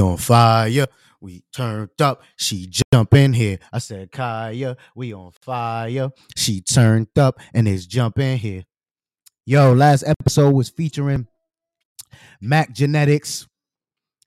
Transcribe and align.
on 0.00 0.16
fire. 0.16 0.86
We 1.20 1.42
turned 1.52 2.00
up. 2.00 2.22
She 2.36 2.70
jump 2.92 3.14
in 3.14 3.32
here. 3.32 3.58
I 3.72 3.78
said, 3.78 4.12
Kaya, 4.12 4.76
we 4.94 5.12
on 5.12 5.32
fire. 5.42 6.10
She 6.36 6.60
turned 6.60 7.08
up 7.18 7.40
and 7.52 7.66
is 7.66 7.86
jumping 7.86 8.38
here. 8.38 8.64
Yo, 9.44 9.72
last 9.72 10.04
episode 10.06 10.54
was 10.54 10.68
featuring 10.68 11.26
Mac 12.40 12.72
Genetics. 12.72 13.48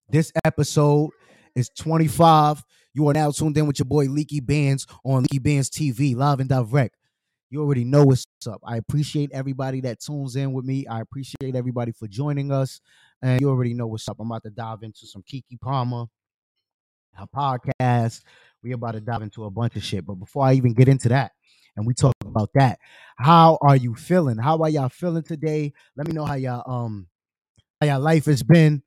This 0.10 0.32
episode 0.44 1.12
is 1.56 1.70
25. 1.78 2.64
You 2.94 3.08
are 3.08 3.14
now 3.14 3.32
tuned 3.32 3.58
in 3.58 3.68
with 3.68 3.80
your 3.80 3.86
boy 3.86 4.08
Leeky 4.08 4.46
Bands 4.46 4.86
on 5.06 5.24
Leeky 5.24 5.42
Bands 5.42 5.70
TV, 5.70 6.16
live 6.16 6.40
and 6.42 6.50
direct. 6.50 6.98
You 7.50 7.62
already 7.62 7.84
know 7.84 8.04
what's 8.06 8.26
up. 8.48 8.62
I 8.66 8.78
appreciate 8.78 9.30
everybody 9.34 9.82
that 9.82 10.00
tunes 10.00 10.36
in 10.36 10.54
with 10.54 10.66
me. 10.66 10.88
I 10.88 11.02
appreciate 11.02 11.56
everybody 11.56 11.92
for 11.92 12.08
joining 12.08 12.52
us. 12.52 12.82
And 13.22 13.40
you 13.40 13.50
already 13.50 13.74
know 13.74 13.88
what's 13.88 14.08
up. 14.10 14.18
I'm 14.20 14.32
about 14.32 14.44
to 14.44 14.50
dive 14.50 14.84
into 14.84 15.06
some 15.06 15.24
Keke 15.24 15.60
Palmer, 15.62 16.06
her 17.14 17.28
podcast. 17.36 18.22
We 18.64 18.72
about 18.72 18.94
to 18.94 19.02
dive 19.02 19.22
into 19.22 19.46
a 19.46 19.52
bunch 19.52 19.76
of 19.76 19.84
shit. 19.84 20.06
But 20.06 20.16
before 20.16 20.46
I 20.46 20.54
even 20.54 20.74
get 20.74 20.88
into 20.88 21.10
that, 21.10 21.32
and 21.76 21.86
we 21.86 21.94
talk 21.94 22.14
about 22.26 22.50
that, 22.56 22.80
how 23.18 23.58
are 23.62 23.76
you 23.76 23.96
feeling? 23.96 24.38
How 24.38 24.58
are 24.62 24.70
y'all 24.70 24.90
feeling 24.90 25.24
today? 25.24 25.72
Let 25.96 26.08
me 26.08 26.14
know 26.14 26.26
how 26.26 26.36
y'all 26.36 26.70
um 26.70 27.08
how 27.80 27.88
y'all 27.88 28.00
life 28.00 28.26
has 28.26 28.44
been. 28.44 28.84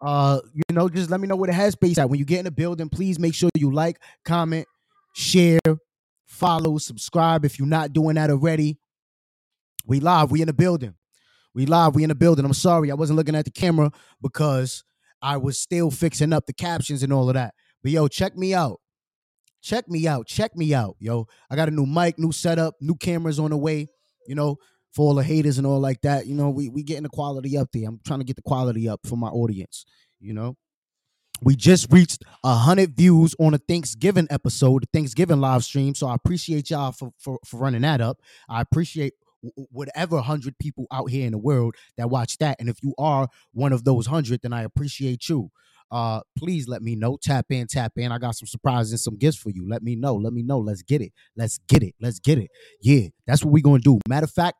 Uh, 0.00 0.40
you 0.52 0.62
know, 0.72 0.88
just 0.88 1.10
let 1.10 1.20
me 1.20 1.26
know 1.26 1.36
where 1.36 1.50
the 1.50 1.56
headspace 1.56 1.98
at. 1.98 2.08
When 2.08 2.18
you 2.18 2.24
get 2.24 2.40
in 2.40 2.44
the 2.44 2.50
building, 2.50 2.88
please 2.88 3.18
make 3.18 3.34
sure 3.34 3.48
you 3.54 3.72
like, 3.72 3.98
comment, 4.24 4.66
share, 5.14 5.58
follow, 6.26 6.78
subscribe 6.78 7.44
if 7.44 7.58
you're 7.58 7.68
not 7.68 7.92
doing 7.92 8.16
that 8.16 8.30
already. 8.30 8.78
We 9.86 10.00
live, 10.00 10.30
we 10.30 10.42
in 10.42 10.48
the 10.48 10.52
building. 10.52 10.94
We 11.56 11.66
live, 11.66 11.94
we 11.94 12.04
in 12.04 12.10
the 12.10 12.14
building. 12.14 12.44
I'm 12.44 12.52
sorry, 12.52 12.90
I 12.90 12.94
wasn't 12.94 13.16
looking 13.16 13.34
at 13.34 13.46
the 13.46 13.50
camera 13.50 13.90
because 14.20 14.84
I 15.22 15.38
was 15.38 15.58
still 15.58 15.90
fixing 15.90 16.32
up 16.32 16.46
the 16.46 16.52
captions 16.52 17.02
and 17.02 17.12
all 17.12 17.28
of 17.28 17.34
that. 17.34 17.54
But 17.82 17.92
yo, 17.92 18.08
check 18.08 18.36
me 18.36 18.54
out. 18.54 18.78
Check 19.62 19.88
me 19.88 20.06
out. 20.06 20.26
Check 20.26 20.54
me 20.54 20.74
out, 20.74 20.96
yo. 21.00 21.26
I 21.50 21.56
got 21.56 21.68
a 21.68 21.72
new 21.72 21.86
mic, 21.86 22.18
new 22.18 22.30
setup, 22.30 22.74
new 22.80 22.94
cameras 22.94 23.38
on 23.38 23.50
the 23.50 23.56
way. 23.56 23.88
You 24.28 24.34
know, 24.34 24.58
for 24.92 25.08
all 25.08 25.14
the 25.14 25.22
haters 25.22 25.58
and 25.58 25.66
all 25.66 25.80
like 25.80 26.00
that. 26.02 26.26
You 26.26 26.34
know, 26.34 26.50
we 26.50 26.68
we 26.68 26.82
getting 26.82 27.04
the 27.04 27.08
quality 27.08 27.56
up 27.56 27.68
there. 27.72 27.88
I'm 27.88 28.00
trying 28.04 28.20
to 28.20 28.24
get 28.24 28.36
the 28.36 28.42
quality 28.42 28.88
up 28.88 29.00
for 29.06 29.16
my 29.16 29.28
audience. 29.28 29.84
You 30.20 30.34
know, 30.34 30.56
we 31.42 31.56
just 31.56 31.90
reached 31.90 32.22
hundred 32.44 32.96
views 32.96 33.34
on 33.38 33.54
a 33.54 33.58
Thanksgiving 33.58 34.26
episode, 34.30 34.84
Thanksgiving 34.92 35.40
live 35.40 35.64
stream. 35.64 35.94
So 35.94 36.06
I 36.06 36.14
appreciate 36.14 36.70
y'all 36.70 36.92
for 36.92 37.10
for, 37.18 37.38
for 37.46 37.58
running 37.58 37.82
that 37.82 38.00
up. 38.00 38.18
I 38.48 38.60
appreciate 38.60 39.14
whatever 39.70 40.20
hundred 40.20 40.58
people 40.58 40.86
out 40.92 41.10
here 41.10 41.26
in 41.26 41.32
the 41.32 41.38
world 41.38 41.74
that 41.96 42.10
watch 42.10 42.38
that. 42.38 42.56
And 42.58 42.68
if 42.68 42.76
you 42.82 42.94
are 42.98 43.28
one 43.52 43.72
of 43.72 43.84
those 43.84 44.06
hundred, 44.06 44.40
then 44.42 44.52
I 44.52 44.62
appreciate 44.62 45.28
you. 45.28 45.50
Uh, 45.90 46.20
please 46.36 46.66
let 46.66 46.82
me 46.82 46.96
know. 46.96 47.16
Tap 47.22 47.46
in, 47.50 47.66
tap 47.68 47.92
in. 47.96 48.10
I 48.10 48.18
got 48.18 48.34
some 48.34 48.46
surprises 48.46 48.92
and 48.92 49.00
some 49.00 49.16
gifts 49.16 49.38
for 49.38 49.50
you. 49.50 49.68
Let 49.68 49.82
me 49.82 49.94
know. 49.94 50.14
Let 50.14 50.32
me 50.32 50.42
know. 50.42 50.58
Let's 50.58 50.82
get 50.82 51.00
it. 51.00 51.12
Let's 51.36 51.58
get 51.68 51.82
it. 51.82 51.94
Let's 52.00 52.18
get 52.18 52.38
it. 52.38 52.50
Yeah, 52.82 53.08
that's 53.26 53.44
what 53.44 53.52
we're 53.52 53.62
gonna 53.62 53.78
do. 53.78 54.00
Matter 54.08 54.24
of 54.24 54.32
fact, 54.32 54.56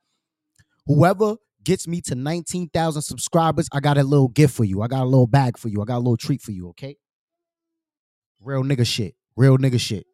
whoever 0.87 1.37
gets 1.65 1.89
me 1.89 2.01
to 2.03 2.15
19,000 2.15 3.03
subscribers, 3.03 3.69
I 3.73 3.81
got 3.81 3.99
a 3.99 4.05
little 4.05 4.29
gift 4.29 4.55
for 4.55 4.65
you. 4.65 4.83
I 4.83 4.87
got 4.87 5.03
a 5.03 5.05
little 5.05 5.27
bag 5.27 5.59
for 5.59 5.69
you. 5.69 5.83
I 5.83 5.85
got 5.85 5.97
a 5.97 5.99
little 5.99 6.17
treat 6.17 6.41
for 6.41 6.53
you, 6.53 6.69
okay? 6.69 6.97
Real 8.41 8.63
nigga 8.63 8.87
shit. 8.87 9.17
Real 9.37 9.59
nigga 9.59 9.81
shit. 9.81 10.07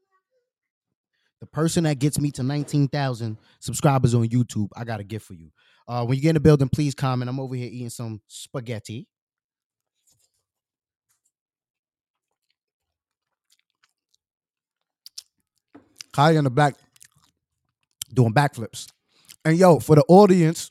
The 1.43 1.47
person 1.49 1.83
that 1.85 1.99
gets 1.99 2.21
me 2.21 2.31
to 2.31 2.45
19,000 2.45 3.37
subscribers 3.59 4.15
on 4.15 4.29
YouTube, 4.29 4.69
I 4.77 4.85
got 4.85 5.01
a 5.01 5.05
gift 5.05 5.27
for 5.27 5.35
you. 5.35 5.51
Uh, 5.89 6.05
when 6.05 6.15
you 6.15 6.23
get 6.23 6.29
in 6.29 6.35
the 6.35 6.41
building, 6.41 6.69
please 6.69 6.95
comment. 6.95 7.29
I'm 7.29 7.41
over 7.41 7.57
here 7.57 7.69
eating 7.69 7.91
some 7.91 8.21
spaghetti. 8.29 9.09
Kaya 16.13 16.39
in 16.39 16.45
the 16.45 16.51
back 16.51 16.77
doing 18.15 18.33
backflips. 18.33 18.87
And 19.45 19.57
yo, 19.59 19.81
for 19.81 19.97
the 19.97 20.05
audience 20.07 20.71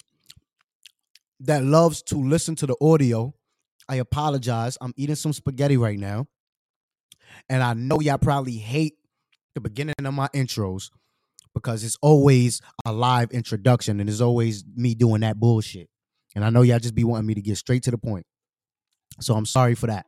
that 1.41 1.65
loves 1.65 2.01
to 2.03 2.15
listen 2.15 2.55
to 2.55 2.65
the 2.65 2.77
audio, 2.79 3.33
I 3.89 3.97
apologize. 3.97 4.77
I'm 4.79 4.93
eating 4.95 5.15
some 5.15 5.33
spaghetti 5.33 5.75
right 5.75 5.99
now. 5.99 6.27
And 7.49 7.61
I 7.61 7.73
know 7.73 7.99
y'all 7.99 8.17
probably 8.17 8.55
hate 8.55 8.95
the 9.55 9.61
beginning 9.61 9.95
of 10.03 10.13
my 10.13 10.27
intros 10.29 10.89
because 11.53 11.83
it's 11.83 11.97
always 12.01 12.61
a 12.85 12.93
live 12.93 13.31
introduction 13.31 13.99
and 13.99 14.09
it's 14.09 14.21
always 14.21 14.63
me 14.75 14.95
doing 14.95 15.21
that 15.21 15.39
bullshit. 15.39 15.89
And 16.35 16.45
I 16.45 16.49
know 16.49 16.61
y'all 16.61 16.79
just 16.79 16.95
be 16.95 17.03
wanting 17.03 17.27
me 17.27 17.33
to 17.33 17.41
get 17.41 17.57
straight 17.57 17.83
to 17.83 17.91
the 17.91 17.97
point. 17.97 18.25
So 19.19 19.35
I'm 19.35 19.45
sorry 19.45 19.75
for 19.75 19.87
that 19.87 20.05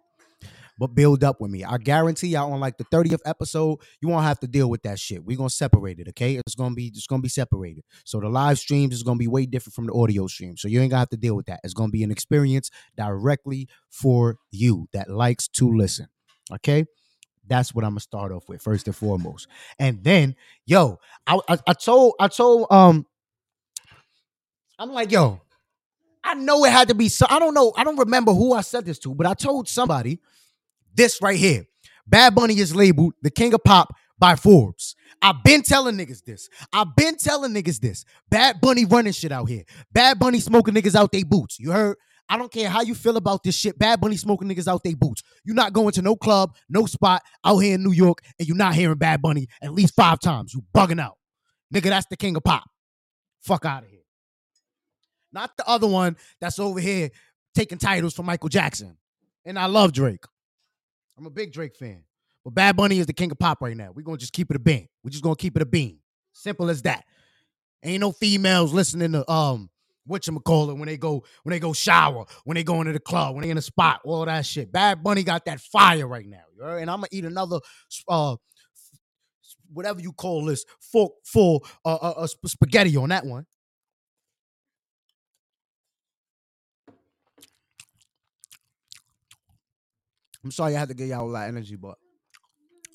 but 0.78 0.96
build 0.96 1.24
up 1.24 1.40
with 1.40 1.52
me. 1.52 1.64
I 1.64 1.78
guarantee 1.78 2.30
y'all 2.30 2.52
on 2.52 2.60
like 2.60 2.78
the 2.78 2.86
30th 2.86 3.20
episode, 3.26 3.80
you 4.02 4.10
won't 4.10 4.24
have 4.24 4.40
to 4.40 4.48
deal 4.48 4.70
with 4.70 4.84
that 4.84 5.00
shit. 5.00 5.24
We're 5.24 5.38
gonna 5.38 5.50
separate 5.50 6.00
it, 6.00 6.10
okay? 6.10 6.36
It's 6.36 6.56
gonna 6.56 6.76
be 6.76 6.88
it's 6.88 7.08
gonna 7.08 7.22
be 7.22 7.30
separated. 7.30 7.84
So 8.06 8.20
the 8.20 8.30
live 8.30 8.60
streams 8.60 8.94
is 8.94 9.04
gonna 9.04 9.18
be 9.18 9.28
way 9.28 9.46
different 9.46 9.76
from 9.76 9.88
the 9.88 9.94
audio 9.94 10.28
stream. 10.28 10.58
So 10.58 10.68
you 10.68 10.82
ain't 10.82 10.92
gonna 10.92 11.00
have 11.00 11.10
to 11.10 11.18
deal 11.18 11.36
with 11.36 11.46
that. 11.48 11.60
It's 11.64 11.74
gonna 11.74 11.92
be 11.92 12.04
an 12.04 12.12
experience 12.12 12.70
directly 12.98 13.68
for 13.90 14.38
you 14.52 14.88
that 14.94 15.10
likes 15.10 15.48
to 15.50 15.72
listen. 15.74 16.08
Okay. 16.52 16.86
That's 17.48 17.76
what 17.76 17.84
I'm 17.84 17.92
gonna 17.92 18.00
start 18.00 18.32
off 18.32 18.48
with 18.48 18.62
first 18.62 18.88
and 18.88 18.96
foremost. 18.96 19.48
And 19.80 20.04
then, 20.04 20.36
yo, 20.66 21.00
I, 21.28 21.40
I, 21.50 21.58
I 21.68 21.74
told 21.74 22.14
I 22.20 22.28
told 22.28 22.68
um 22.72 23.06
I'm 24.80 24.92
like, 24.92 25.12
yo, 25.12 25.42
I 26.24 26.36
know 26.36 26.66
it 26.66 26.72
had 26.72 26.88
to 26.88 26.96
be 26.96 27.10
so 27.10 27.26
I 27.30 27.40
don't 27.40 27.54
know, 27.54 27.74
I 27.76 27.84
don't 27.84 28.00
remember 28.00 28.34
who 28.34 28.54
I 28.54 28.62
said 28.62 28.86
this 28.86 29.00
to, 29.00 29.14
but 29.14 29.28
I 29.28 29.34
told 29.34 29.68
somebody 29.68 30.20
this 30.96 31.22
right 31.22 31.38
here. 31.38 31.66
Bad 32.08 32.36
Bunny 32.36 32.58
is 32.60 32.76
labeled 32.76 33.14
the 33.22 33.32
king 33.32 33.54
of 33.54 33.64
pop 33.64 33.94
by 34.18 34.36
Forbes. 34.36 34.96
I've 35.22 35.44
been 35.44 35.62
telling 35.62 35.96
niggas 35.96 36.24
this. 36.24 36.50
I've 36.72 36.96
been 36.96 37.18
telling 37.18 37.54
niggas 37.54 37.80
this. 37.80 38.06
Bad 38.30 38.60
Bunny 38.62 38.86
running 38.86 39.14
shit 39.14 39.32
out 39.32 39.50
here. 39.50 39.64
Bad 39.92 40.20
Bunny 40.20 40.40
smoking 40.40 40.74
niggas 40.74 40.96
out 40.96 41.12
they 41.12 41.24
boots. 41.24 41.60
You 41.60 41.72
heard? 41.72 41.98
I 42.34 42.38
don't 42.38 42.52
care 42.52 42.68
how 42.68 42.82
you 42.82 42.96
feel 42.96 43.18
about 43.18 43.44
this 43.44 43.54
shit. 43.54 43.78
Bad 43.78 44.02
Bunny 44.02 44.18
smoking 44.18 44.50
niggas 44.50 44.68
out 44.68 44.84
they 44.84 44.96
boots. 44.96 45.22
You're 45.46 45.56
not 45.56 45.72
going 45.72 45.92
to 45.92 46.02
no 46.02 46.16
club, 46.16 46.56
no 46.68 46.88
spot 46.88 47.22
out 47.46 47.60
here 47.60 47.76
in 47.76 47.84
New 47.84 47.92
York, 47.92 48.24
and 48.40 48.48
you're 48.48 48.58
not 48.58 48.74
hearing 48.74 48.98
Bad 48.98 49.22
Bunny 49.22 49.48
at 49.62 49.72
least 49.72 49.94
five 49.94 50.20
times. 50.20 50.52
You 50.52 50.64
bugging 50.76 51.00
out. 51.00 51.20
Nigga, 51.72 51.90
that's 51.90 52.08
the 52.08 52.18
king 52.18 52.36
of 52.36 52.44
pop. 52.44 52.64
Fuck 53.42 53.66
out 53.66 53.84
of 53.84 53.90
here. 53.90 54.00
Not 55.32 55.56
the 55.58 55.68
other 55.70 55.86
one 55.86 56.18
that's 56.42 56.58
over 56.58 56.80
here 56.80 57.12
taking 57.54 57.78
titles 57.78 58.16
from 58.16 58.26
Michael 58.26 58.50
Jackson. 58.50 58.98
And 59.46 59.60
I 59.60 59.68
love 59.68 59.94
Drake. 59.94 60.26
I'm 61.16 61.28
a 61.28 61.30
big 61.30 61.54
Drake 61.54 61.76
fan. 61.76 62.04
But 62.44 62.56
Bad 62.56 62.76
Bunny 62.76 62.98
is 62.98 63.06
the 63.06 63.14
king 63.14 63.30
of 63.30 63.38
pop 63.38 63.62
right 63.62 63.78
now. 63.78 63.92
We're 63.94 64.02
gonna 64.02 64.18
just 64.18 64.34
keep 64.34 64.50
it 64.50 64.56
a 64.56 64.60
bean. 64.60 64.88
We're 65.04 65.12
just 65.12 65.24
gonna 65.24 65.36
keep 65.36 65.56
it 65.56 65.62
a 65.62 65.68
bean. 65.68 66.00
Simple 66.32 66.72
as 66.72 66.82
that. 66.82 67.06
Ain't 67.84 68.02
no 68.02 68.12
females 68.12 68.74
listening 68.74 69.12
to 69.12 69.32
um 69.32 69.70
what 70.06 70.28
you 70.28 70.40
call 70.40 70.70
it 70.70 70.78
when 70.78 70.88
they 70.88 70.98
go 70.98 71.24
when 71.44 71.52
they 71.52 71.60
go 71.60 71.74
shower, 71.74 72.26
when 72.44 72.56
they 72.56 72.64
go 72.64 72.82
into 72.82 72.94
the 72.94 73.00
club, 73.00 73.36
when 73.36 73.44
they 73.44 73.50
in 73.50 73.58
a 73.58 73.62
spot, 73.62 74.02
all 74.04 74.26
that 74.26 74.46
shit. 74.46 74.72
Bad 74.72 75.04
Bunny 75.04 75.24
got 75.24 75.46
that 75.46 75.60
fire 75.60 76.08
right 76.08 76.26
now, 76.28 76.44
and 76.76 76.90
I'm 76.90 76.98
gonna 76.98 77.08
eat 77.12 77.26
another 77.26 77.60
uh 78.08 78.36
whatever 79.72 80.02
you 80.02 80.12
call 80.12 80.46
this 80.46 80.66
fork 80.92 81.14
full 81.26 81.66
uh, 81.86 81.96
uh, 81.96 82.14
uh 82.18 82.28
spaghetti 82.46 82.96
on 82.98 83.10
that 83.10 83.26
one. 83.26 83.46
I'm 90.44 90.52
sorry 90.52 90.76
I 90.76 90.80
had 90.80 90.90
to 90.90 90.94
get 90.94 91.08
y'all 91.08 91.22
all 91.22 91.30
that 91.30 91.48
energy, 91.48 91.78
but 91.78 91.96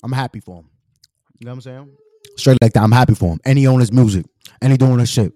I'm 0.03 0.11
happy 0.11 0.39
for 0.39 0.59
him. 0.59 0.69
You 1.39 1.45
know 1.45 1.51
what 1.51 1.55
I'm 1.55 1.61
saying? 1.61 1.97
Straight 2.37 2.57
like 2.61 2.73
that. 2.73 2.83
I'm 2.83 2.91
happy 2.91 3.15
for 3.15 3.33
him. 3.33 3.39
And 3.43 3.57
he 3.57 3.63
his 3.63 3.91
music. 3.91 4.25
And 4.61 4.71
he 4.71 4.77
doing 4.77 4.99
his 4.99 5.09
shit. 5.09 5.33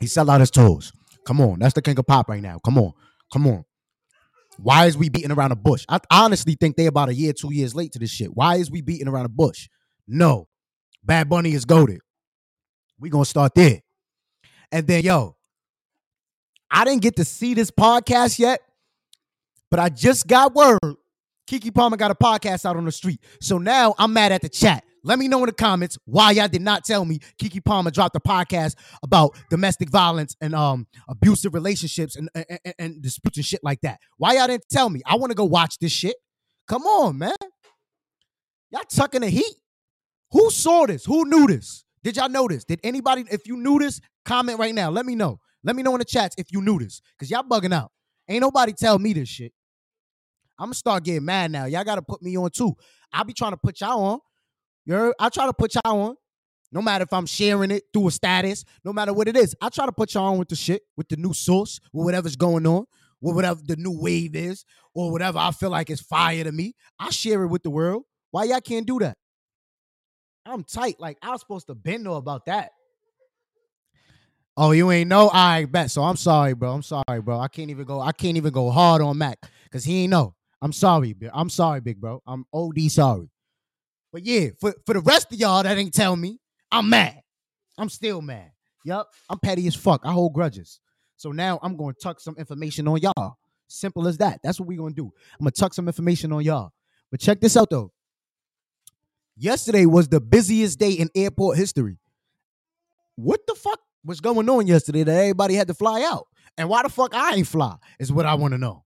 He 0.00 0.06
sell 0.06 0.30
out 0.30 0.40
his 0.40 0.50
toes. 0.50 0.92
Come 1.26 1.40
on. 1.40 1.58
That's 1.58 1.74
the 1.74 1.82
king 1.82 1.98
of 1.98 2.06
pop 2.06 2.28
right 2.28 2.42
now. 2.42 2.58
Come 2.64 2.78
on. 2.78 2.92
Come 3.32 3.46
on. 3.46 3.64
Why 4.58 4.86
is 4.86 4.96
we 4.96 5.08
beating 5.08 5.30
around 5.30 5.50
the 5.50 5.56
bush? 5.56 5.84
I 5.88 6.00
honestly 6.10 6.56
think 6.58 6.76
they 6.76 6.86
about 6.86 7.08
a 7.08 7.14
year, 7.14 7.32
two 7.32 7.52
years 7.52 7.74
late 7.74 7.92
to 7.92 7.98
this 7.98 8.10
shit. 8.10 8.34
Why 8.34 8.56
is 8.56 8.70
we 8.70 8.82
beating 8.82 9.08
around 9.08 9.24
the 9.24 9.30
bush? 9.30 9.68
No. 10.06 10.48
Bad 11.02 11.28
Bunny 11.28 11.52
is 11.52 11.64
goaded. 11.64 12.00
We 12.98 13.08
gonna 13.08 13.24
start 13.24 13.54
there. 13.54 13.80
And 14.72 14.86
then, 14.86 15.02
yo, 15.02 15.36
I 16.70 16.84
didn't 16.84 17.02
get 17.02 17.16
to 17.16 17.24
see 17.24 17.54
this 17.54 17.70
podcast 17.70 18.38
yet, 18.38 18.60
but 19.70 19.80
I 19.80 19.88
just 19.88 20.26
got 20.26 20.54
word 20.54 20.78
Keke 21.50 21.74
Palmer 21.74 21.96
got 21.96 22.12
a 22.12 22.14
podcast 22.14 22.64
out 22.64 22.76
on 22.76 22.84
the 22.84 22.92
street. 22.92 23.20
So 23.40 23.58
now 23.58 23.94
I'm 23.98 24.12
mad 24.12 24.30
at 24.30 24.40
the 24.40 24.48
chat. 24.48 24.84
Let 25.02 25.18
me 25.18 25.28
know 25.28 25.38
in 25.38 25.46
the 25.46 25.52
comments 25.52 25.98
why 26.04 26.32
y'all 26.32 26.48
did 26.48 26.62
not 26.62 26.84
tell 26.84 27.04
me 27.04 27.20
Keke 27.40 27.64
Palmer 27.64 27.90
dropped 27.90 28.16
a 28.16 28.20
podcast 28.20 28.74
about 29.02 29.36
domestic 29.48 29.90
violence 29.90 30.36
and 30.40 30.54
um 30.54 30.86
abusive 31.08 31.54
relationships 31.54 32.16
and, 32.16 32.28
and, 32.34 32.74
and 32.78 33.02
disputes 33.02 33.38
and 33.38 33.46
shit 33.46 33.60
like 33.62 33.80
that. 33.82 33.98
Why 34.18 34.34
y'all 34.34 34.46
didn't 34.46 34.64
tell 34.70 34.90
me? 34.90 35.02
I 35.06 35.16
want 35.16 35.30
to 35.30 35.36
go 35.36 35.44
watch 35.44 35.78
this 35.78 35.92
shit. 35.92 36.16
Come 36.68 36.82
on, 36.82 37.18
man. 37.18 37.32
Y'all 38.70 38.82
tucking 38.88 39.22
the 39.22 39.28
heat. 39.28 39.54
Who 40.32 40.50
saw 40.50 40.86
this? 40.86 41.04
Who 41.04 41.24
knew 41.24 41.46
this? 41.46 41.84
Did 42.04 42.16
y'all 42.16 42.28
know 42.28 42.46
this? 42.48 42.64
Did 42.64 42.80
anybody, 42.84 43.24
if 43.30 43.46
you 43.46 43.56
knew 43.56 43.78
this, 43.78 44.00
comment 44.24 44.58
right 44.58 44.74
now. 44.74 44.90
Let 44.90 45.04
me 45.04 45.14
know. 45.14 45.40
Let 45.64 45.76
me 45.76 45.82
know 45.82 45.92
in 45.94 45.98
the 45.98 46.04
chats 46.04 46.36
if 46.38 46.52
you 46.52 46.62
knew 46.62 46.78
this. 46.78 47.02
Cause 47.18 47.30
y'all 47.30 47.42
bugging 47.42 47.74
out. 47.74 47.90
Ain't 48.28 48.40
nobody 48.40 48.72
tell 48.72 48.98
me 48.98 49.12
this 49.12 49.28
shit. 49.28 49.52
I'm 50.58 50.66
gonna 50.66 50.74
start 50.74 51.04
getting 51.04 51.24
mad 51.24 51.50
now. 51.50 51.64
Y'all 51.64 51.84
gotta 51.84 52.02
put 52.02 52.22
me 52.22 52.36
on 52.36 52.50
too. 52.50 52.74
I'll 53.12 53.24
be 53.24 53.32
trying 53.32 53.52
to 53.52 53.56
put 53.56 53.80
y'all 53.80 54.02
on. 54.02 54.20
You 54.90 54.96
heard? 54.96 55.14
I 55.20 55.28
try 55.28 55.46
to 55.46 55.52
put 55.52 55.72
y'all 55.76 56.00
on. 56.00 56.16
No 56.72 56.82
matter 56.82 57.04
if 57.04 57.12
I'm 57.12 57.26
sharing 57.26 57.70
it 57.70 57.84
through 57.92 58.08
a 58.08 58.10
status, 58.10 58.64
no 58.84 58.92
matter 58.92 59.12
what 59.12 59.28
it 59.28 59.36
is, 59.36 59.54
I 59.62 59.68
try 59.68 59.86
to 59.86 59.92
put 59.92 60.14
y'all 60.14 60.32
on 60.32 60.38
with 60.38 60.48
the 60.48 60.56
shit, 60.56 60.82
with 60.96 61.08
the 61.08 61.16
new 61.16 61.32
source, 61.32 61.78
with 61.92 62.04
whatever's 62.04 62.34
going 62.34 62.66
on, 62.66 62.86
with 63.20 63.36
whatever 63.36 63.60
the 63.64 63.76
new 63.76 63.96
wave 63.96 64.34
is, 64.34 64.64
or 64.92 65.12
whatever 65.12 65.38
I 65.38 65.52
feel 65.52 65.70
like 65.70 65.90
is 65.90 66.00
fire 66.00 66.42
to 66.42 66.50
me. 66.50 66.74
I 66.98 67.10
share 67.10 67.44
it 67.44 67.46
with 67.46 67.62
the 67.62 67.70
world. 67.70 68.02
Why 68.32 68.44
y'all 68.44 68.60
can't 68.60 68.84
do 68.84 68.98
that? 68.98 69.16
I'm 70.44 70.64
tight. 70.64 70.96
Like 70.98 71.18
I 71.22 71.30
was 71.30 71.40
supposed 71.40 71.68
to 71.68 71.76
bend 71.76 72.02
know 72.02 72.14
about 72.14 72.46
that. 72.46 72.70
Oh, 74.56 74.72
you 74.72 74.90
ain't 74.90 75.08
know? 75.08 75.30
I 75.32 75.66
bet. 75.66 75.92
So 75.92 76.02
I'm 76.02 76.16
sorry, 76.16 76.54
bro. 76.54 76.72
I'm 76.72 76.82
sorry, 76.82 77.20
bro. 77.20 77.38
I 77.38 77.46
can't 77.46 77.70
even 77.70 77.84
go. 77.84 78.00
I 78.00 78.10
can't 78.10 78.36
even 78.36 78.52
go 78.52 78.72
hard 78.72 79.02
on 79.02 79.18
Mac 79.18 79.38
because 79.64 79.84
he 79.84 80.02
ain't 80.02 80.10
know. 80.10 80.34
I'm 80.60 80.72
sorry, 80.72 81.12
bro. 81.12 81.30
I'm 81.32 81.48
sorry, 81.48 81.80
big 81.80 82.00
bro. 82.00 82.22
I'm 82.26 82.44
OD 82.52 82.90
sorry. 82.90 83.30
But 84.12 84.24
yeah, 84.24 84.48
for, 84.60 84.74
for 84.86 84.94
the 84.94 85.00
rest 85.00 85.32
of 85.32 85.38
y'all 85.38 85.62
that 85.62 85.78
ain't 85.78 85.94
tell 85.94 86.16
me, 86.16 86.38
I'm 86.70 86.88
mad. 86.88 87.20
I'm 87.78 87.88
still 87.88 88.20
mad. 88.20 88.50
Yup. 88.84 89.08
I'm 89.28 89.38
petty 89.38 89.66
as 89.66 89.74
fuck. 89.74 90.02
I 90.04 90.12
hold 90.12 90.32
grudges. 90.32 90.80
So 91.16 91.32
now 91.32 91.58
I'm 91.62 91.76
going 91.76 91.94
to 91.94 92.00
tuck 92.00 92.20
some 92.20 92.34
information 92.36 92.88
on 92.88 92.98
y'all. 92.98 93.36
Simple 93.68 94.08
as 94.08 94.18
that. 94.18 94.40
That's 94.42 94.58
what 94.58 94.68
we're 94.68 94.78
going 94.78 94.94
to 94.94 95.02
do. 95.02 95.12
I'm 95.38 95.44
going 95.44 95.52
to 95.52 95.60
tuck 95.60 95.74
some 95.74 95.86
information 95.86 96.32
on 96.32 96.42
y'all. 96.42 96.72
But 97.10 97.20
check 97.20 97.40
this 97.40 97.56
out, 97.56 97.70
though. 97.70 97.92
Yesterday 99.36 99.86
was 99.86 100.08
the 100.08 100.20
busiest 100.20 100.78
day 100.78 100.92
in 100.92 101.08
airport 101.14 101.56
history. 101.56 101.98
What 103.16 103.40
the 103.46 103.54
fuck 103.54 103.80
was 104.04 104.20
going 104.20 104.48
on 104.48 104.66
yesterday 104.66 105.02
that 105.04 105.14
everybody 105.14 105.54
had 105.54 105.68
to 105.68 105.74
fly 105.74 106.02
out? 106.02 106.26
And 106.58 106.68
why 106.68 106.82
the 106.82 106.88
fuck 106.88 107.14
I 107.14 107.34
ain't 107.36 107.46
fly 107.46 107.76
is 107.98 108.12
what 108.12 108.26
I 108.26 108.34
want 108.34 108.52
to 108.52 108.58
know. 108.58 108.84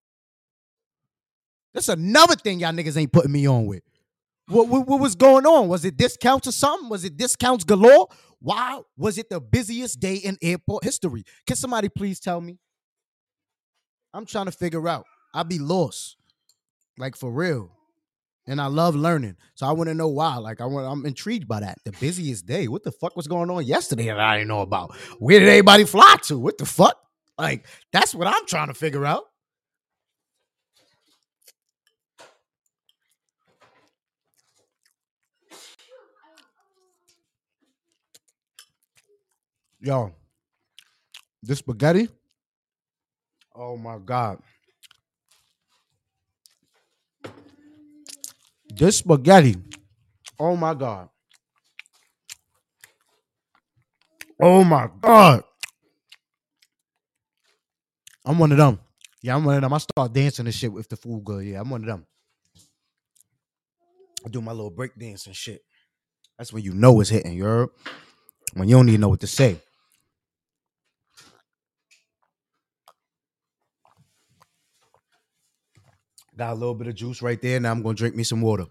That's 1.73 1.88
another 1.88 2.37
thing 2.37 2.61
y'all 2.61 2.73
niggas 2.73 2.97
ain't 2.97 3.12
putting 3.12 3.32
me 3.32 3.49
on 3.49 3.67
with. 3.67 3.82
What, 4.46 4.69
what, 4.69 4.87
what 4.87 5.00
was 5.00 5.14
going 5.14 5.46
on? 5.46 5.69
Was 5.69 5.85
it 5.85 5.96
discounts 5.96 6.46
or 6.46 6.52
something? 6.52 6.88
Was 6.88 7.05
it 7.05 7.17
discounts 7.17 7.64
galore? 7.64 8.08
Why 8.41 8.81
was 8.96 9.17
it 9.17 9.31
the 9.31 9.41
busiest 9.41 10.00
day 10.00 10.17
in 10.17 10.37
airport 10.43 10.85
history? 10.85 11.25
Can 11.46 11.56
somebody 11.56 11.88
please 11.88 12.20
tell 12.20 12.41
me? 12.41 12.58
I'm 14.12 14.26
trying 14.26 14.46
to 14.46 14.52
figure 14.52 14.87
out. 14.87 15.06
I 15.32 15.43
be 15.43 15.58
lost, 15.58 16.17
like 16.99 17.17
for 17.17 17.32
real, 17.32 17.73
and 18.46 18.61
I 18.61 18.67
love 18.67 18.94
learning. 18.94 19.37
So 19.55 19.67
I 19.67 19.73
want 19.73 19.88
to 19.88 19.94
know 19.94 20.08
why. 20.08 20.37
Like 20.37 20.61
I 20.61 20.67
want, 20.67 20.87
I'm 20.87 21.06
intrigued 21.06 21.49
by 21.49 21.61
that. 21.61 21.79
The 21.85 21.93
busiest 21.93 22.47
day. 22.47 22.69
What 22.69 22.85
the 22.85 22.93
fuck 22.93 23.17
was 23.17 23.26
going 23.26 23.50
on 23.50 23.64
yesterday 23.64 24.06
that 24.06 24.20
I 24.20 24.37
didn't 24.37 24.49
know 24.49 24.61
about? 24.61 24.94
Where 25.19 25.40
did 25.40 25.49
everybody 25.49 25.85
fly 25.85 26.17
to? 26.25 26.38
What 26.38 26.58
the 26.58 26.67
fuck? 26.67 26.97
Like 27.38 27.67
that's 27.93 28.14
what 28.14 28.29
I'm 28.29 28.47
trying 28.47 28.69
to 28.69 28.75
figure 28.75 29.05
out. 29.06 29.25
Yo, 39.84 40.10
this 41.42 41.58
spaghetti. 41.58 42.08
Oh 43.54 43.76
my 43.76 43.98
god. 43.98 44.38
This 48.75 48.96
spaghetti. 48.96 49.56
Oh 50.40 50.56
my 50.56 50.72
god. 50.72 51.10
Oh 54.40 54.64
my 54.64 54.88
god. 55.02 55.44
I'm 58.25 58.38
one 58.38 58.52
of 58.52 58.56
them. 58.56 58.80
Yeah, 59.22 59.37
I'm 59.37 59.44
one 59.44 59.56
of 59.56 59.60
them. 59.60 59.72
I 59.75 59.76
start 59.76 60.14
dancing 60.14 60.46
and 60.46 60.54
shit 60.54 60.72
with 60.72 60.88
the 60.88 60.96
food 60.96 61.22
good. 61.26 61.44
Yeah, 61.44 61.60
I'm 61.60 61.69
one 61.69 61.82
of 61.82 61.87
them. 61.88 62.06
I 64.25 64.30
do 64.30 64.40
my 64.40 64.52
little 64.52 64.70
break 64.70 64.98
dance 64.98 65.26
and 65.26 65.37
shit. 65.37 65.60
That's 66.38 66.54
when 66.54 66.62
you 66.62 66.72
know 66.72 67.02
it's 67.02 67.10
hitting, 67.10 67.34
you 67.34 67.44
heard? 67.44 67.69
When 68.54 68.66
you 68.66 68.76
don't 68.76 68.88
even 68.88 69.02
know 69.02 69.10
what 69.10 69.20
to 69.20 69.26
say. 69.26 69.60
Got 76.36 76.52
a 76.52 76.54
little 76.54 76.75
bit 76.75 76.88
of 76.88 76.94
juice 76.96 77.22
right 77.22 77.40
there. 77.40 77.60
Now 77.60 77.70
I'm 77.70 77.82
gonna 77.82 77.94
drink 77.94 78.16
me 78.16 78.25
some 78.25 78.40
water. 78.40 78.66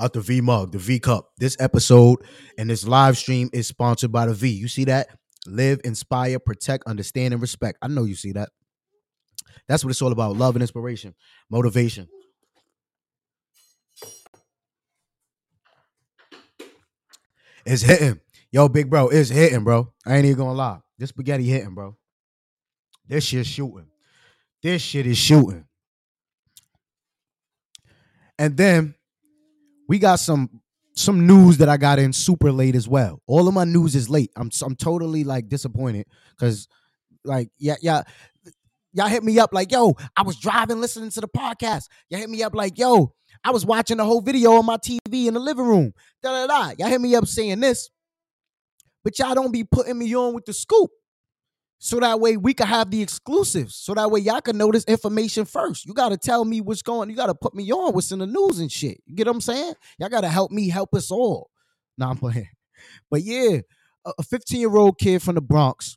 Out 0.00 0.12
the 0.12 0.20
V 0.20 0.40
mug, 0.40 0.72
the 0.72 0.78
V 0.78 0.98
cup. 0.98 1.30
This 1.38 1.56
episode 1.58 2.18
and 2.58 2.68
this 2.68 2.86
live 2.86 3.16
stream 3.16 3.48
is 3.52 3.66
sponsored 3.66 4.12
by 4.12 4.26
the 4.26 4.34
V. 4.34 4.50
You 4.50 4.68
see 4.68 4.84
that? 4.84 5.08
Live, 5.46 5.80
inspire, 5.84 6.38
protect, 6.38 6.84
understand, 6.86 7.32
and 7.32 7.40
respect. 7.40 7.78
I 7.80 7.88
know 7.88 8.04
you 8.04 8.14
see 8.14 8.32
that. 8.32 8.50
That's 9.68 9.84
what 9.84 9.90
it's 9.90 10.02
all 10.02 10.12
about. 10.12 10.36
Love 10.36 10.56
and 10.56 10.62
inspiration, 10.62 11.14
motivation. 11.48 12.08
It's 17.64 17.82
hitting. 17.82 18.20
Yo, 18.52 18.68
big 18.68 18.90
bro, 18.90 19.08
it's 19.08 19.30
hitting, 19.30 19.64
bro. 19.64 19.92
I 20.06 20.16
ain't 20.16 20.26
even 20.26 20.38
gonna 20.38 20.52
lie. 20.52 20.80
This 20.98 21.08
spaghetti 21.08 21.44
hitting, 21.44 21.74
bro. 21.74 21.96
This 23.06 23.24
shit's 23.24 23.48
shooting. 23.48 23.86
This 24.62 24.82
shit 24.82 25.06
is 25.06 25.16
shooting. 25.16 25.64
And 28.38 28.56
then 28.56 28.94
we 29.88 29.98
got 29.98 30.16
some 30.16 30.60
some 30.96 31.26
news 31.26 31.58
that 31.58 31.68
I 31.68 31.76
got 31.76 31.98
in 31.98 32.12
super 32.12 32.52
late 32.52 32.76
as 32.76 32.88
well. 32.88 33.20
All 33.26 33.48
of 33.48 33.54
my 33.54 33.64
news 33.64 33.94
is 33.94 34.08
late. 34.08 34.30
I'm 34.36 34.50
I'm 34.62 34.76
totally 34.76 35.24
like 35.24 35.48
disappointed 35.48 36.06
because 36.30 36.68
like 37.24 37.48
yeah 37.58 37.76
yeah 37.80 38.02
y'all 38.92 39.08
hit 39.08 39.24
me 39.24 39.38
up 39.38 39.52
like 39.52 39.72
yo 39.72 39.94
I 40.16 40.22
was 40.22 40.36
driving 40.36 40.80
listening 40.80 41.10
to 41.10 41.20
the 41.20 41.28
podcast. 41.28 41.88
Y'all 42.08 42.20
hit 42.20 42.30
me 42.30 42.42
up 42.42 42.54
like 42.54 42.78
yo 42.78 43.12
I 43.42 43.50
was 43.50 43.66
watching 43.66 43.96
the 43.98 44.04
whole 44.04 44.20
video 44.20 44.52
on 44.52 44.66
my 44.66 44.76
TV 44.76 45.26
in 45.26 45.34
the 45.34 45.40
living 45.40 45.66
room. 45.66 45.92
Da 46.22 46.46
da 46.46 46.46
da. 46.46 46.74
Y'all 46.78 46.88
hit 46.88 47.00
me 47.00 47.14
up 47.14 47.26
saying 47.26 47.60
this, 47.60 47.90
but 49.02 49.18
y'all 49.18 49.34
don't 49.34 49.52
be 49.52 49.64
putting 49.64 49.98
me 49.98 50.14
on 50.16 50.34
with 50.34 50.44
the 50.44 50.52
scoop 50.52 50.90
so 51.84 52.00
that 52.00 52.18
way 52.18 52.38
we 52.38 52.54
can 52.54 52.66
have 52.66 52.90
the 52.90 53.02
exclusives. 53.02 53.74
So 53.74 53.92
that 53.92 54.10
way 54.10 54.20
y'all 54.20 54.40
can 54.40 54.56
know 54.56 54.72
this 54.72 54.84
information 54.84 55.44
first. 55.44 55.84
You 55.84 55.92
got 55.92 56.08
to 56.08 56.16
tell 56.16 56.42
me 56.46 56.62
what's 56.62 56.80
going. 56.80 57.10
You 57.10 57.14
got 57.14 57.26
to 57.26 57.34
put 57.34 57.54
me 57.54 57.70
on 57.72 57.92
what's 57.92 58.10
in 58.10 58.20
the 58.20 58.26
news 58.26 58.58
and 58.58 58.72
shit. 58.72 59.02
You 59.04 59.14
get 59.14 59.26
what 59.26 59.34
I'm 59.34 59.42
saying? 59.42 59.74
Y'all 59.98 60.08
got 60.08 60.22
to 60.22 60.30
help 60.30 60.50
me 60.50 60.70
help 60.70 60.94
us 60.94 61.10
all. 61.10 61.50
Nah, 61.98 62.08
I'm 62.10 62.16
playing. 62.16 62.48
But 63.10 63.22
yeah, 63.22 63.60
a 64.04 64.22
15 64.22 64.60
year 64.60 64.74
old 64.76 64.98
kid 64.98 65.22
from 65.22 65.36
the 65.36 65.40
Bronx 65.40 65.96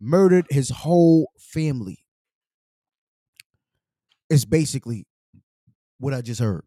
murdered 0.00 0.46
his 0.50 0.70
whole 0.70 1.30
family. 1.38 2.04
It's 4.28 4.44
basically 4.44 5.06
what 5.98 6.14
I 6.14 6.20
just 6.20 6.40
heard. 6.40 6.64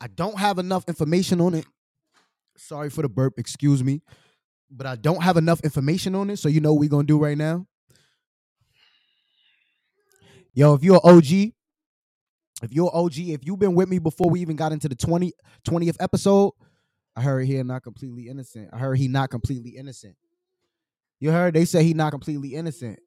I 0.00 0.06
don't 0.06 0.38
have 0.38 0.58
enough 0.58 0.84
information 0.88 1.40
on 1.40 1.54
it. 1.54 1.66
Sorry 2.56 2.88
for 2.88 3.02
the 3.02 3.08
burp. 3.08 3.34
Excuse 3.38 3.82
me 3.82 4.02
but 4.72 4.86
I 4.86 4.96
don't 4.96 5.22
have 5.22 5.36
enough 5.36 5.60
information 5.60 6.14
on 6.14 6.30
it. 6.30 6.38
So 6.38 6.48
you 6.48 6.60
know 6.60 6.72
what 6.72 6.80
we're 6.80 6.88
gonna 6.88 7.04
do 7.04 7.18
right 7.18 7.36
now. 7.36 7.66
Yo, 10.54 10.74
if 10.74 10.82
you're 10.82 11.00
OG, 11.04 11.52
if 12.62 12.72
you're 12.72 12.94
OG, 12.94 13.18
if 13.18 13.44
you've 13.44 13.58
been 13.58 13.74
with 13.74 13.88
me 13.88 13.98
before 13.98 14.30
we 14.30 14.40
even 14.40 14.56
got 14.56 14.72
into 14.72 14.88
the 14.88 14.94
20, 14.94 15.32
20th 15.66 15.96
episode, 16.00 16.52
I 17.16 17.22
heard 17.22 17.46
he 17.46 17.62
not 17.62 17.82
completely 17.82 18.28
innocent. 18.28 18.70
I 18.72 18.78
heard 18.78 18.98
he 18.98 19.08
not 19.08 19.30
completely 19.30 19.70
innocent. 19.70 20.16
You 21.20 21.30
heard 21.30 21.54
they 21.54 21.64
say 21.64 21.84
he 21.84 21.94
not 21.94 22.10
completely 22.10 22.54
innocent 22.54 22.98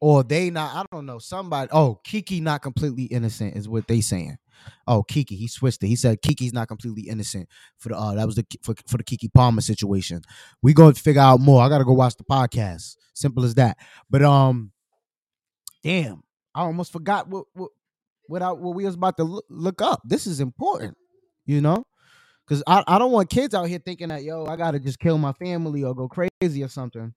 or 0.00 0.22
they 0.22 0.50
not 0.50 0.74
i 0.74 0.84
don't 0.92 1.06
know 1.06 1.18
somebody 1.18 1.68
oh 1.72 2.00
Keke 2.06 2.40
not 2.40 2.62
completely 2.62 3.04
innocent 3.04 3.56
is 3.56 3.68
what 3.68 3.86
they 3.88 4.00
saying 4.00 4.38
oh 4.86 5.02
Keke 5.02 5.30
he 5.30 5.48
switched 5.48 5.82
it. 5.82 5.88
He 5.88 5.96
said 5.96 6.22
Keke's 6.22 6.52
not 6.52 6.68
completely 6.68 7.02
innocent 7.08 7.48
for 7.78 7.90
the 7.90 7.96
uh 7.96 8.14
that 8.14 8.26
was 8.26 8.36
the 8.36 8.46
for, 8.62 8.74
for 8.86 8.96
the 8.98 9.04
Keke 9.04 9.32
palmer 9.34 9.60
situation. 9.60 10.22
We 10.62 10.74
gonna 10.74 10.94
figure 10.94 11.22
out 11.22 11.40
more. 11.40 11.62
I 11.62 11.68
gotta 11.68 11.84
go 11.84 11.92
watch 11.92 12.16
the 12.16 12.24
podcast. 12.24 12.96
Simple 13.14 13.44
as 13.44 13.54
that. 13.56 13.76
But 14.10 14.22
um 14.22 14.72
damn 15.84 16.22
i 16.56 16.62
almost 16.62 16.90
forgot 16.92 17.28
what 17.28 17.44
what 17.52 17.70
what, 18.26 18.42
I, 18.42 18.50
what 18.50 18.74
we 18.74 18.84
was 18.84 18.94
about 18.96 19.16
to 19.18 19.24
look, 19.24 19.44
look 19.48 19.80
up. 19.80 20.02
This 20.04 20.26
is 20.26 20.40
important 20.40 20.96
you 21.48 21.60
know? 21.60 21.84
Because 22.46 22.62
I, 22.66 22.84
I 22.86 22.98
don't 22.98 23.10
want 23.10 23.28
kids 23.30 23.54
out 23.54 23.64
here 23.64 23.80
thinking 23.84 24.08
that 24.08 24.22
yo 24.22 24.46
i 24.46 24.56
gotta 24.56 24.78
just 24.78 25.00
kill 25.00 25.18
my 25.18 25.32
family 25.32 25.82
or 25.82 25.94
go 25.94 26.08
crazy 26.08 26.62
or 26.62 26.68
something. 26.68 27.12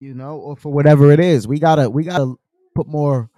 You 0.00 0.14
know, 0.14 0.36
or 0.38 0.56
for 0.56 0.72
whatever 0.72 1.10
it 1.12 1.20
is. 1.20 1.48
We 1.48 1.58
gotta 1.58 1.90
we 1.90 2.04
gotta 2.04 2.34
put 2.74 2.86
more 2.88 3.30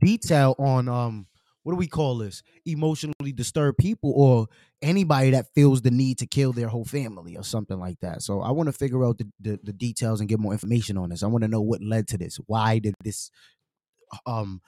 detail 0.00 0.54
on 0.58 0.88
um 0.88 1.26
what 1.68 1.74
do 1.74 1.76
we 1.78 1.86
call 1.86 2.16
this? 2.16 2.42
Emotionally 2.64 3.30
disturbed 3.30 3.76
people 3.76 4.10
or 4.16 4.46
anybody 4.80 5.28
that 5.32 5.48
feels 5.54 5.82
the 5.82 5.90
need 5.90 6.16
to 6.16 6.26
kill 6.26 6.50
their 6.50 6.68
whole 6.68 6.86
family 6.86 7.36
or 7.36 7.44
something 7.44 7.78
like 7.78 8.00
that. 8.00 8.22
So 8.22 8.40
I 8.40 8.52
want 8.52 8.68
to 8.68 8.72
figure 8.72 9.04
out 9.04 9.18
the, 9.18 9.30
the, 9.38 9.60
the 9.62 9.74
details 9.74 10.20
and 10.20 10.30
get 10.30 10.38
more 10.40 10.52
information 10.54 10.96
on 10.96 11.10
this. 11.10 11.22
I 11.22 11.26
want 11.26 11.42
to 11.42 11.48
know 11.48 11.60
what 11.60 11.82
led 11.82 12.08
to 12.08 12.16
this. 12.16 12.36
Why 12.46 12.78
did 12.78 12.94
this 13.04 13.30
um 14.26 14.60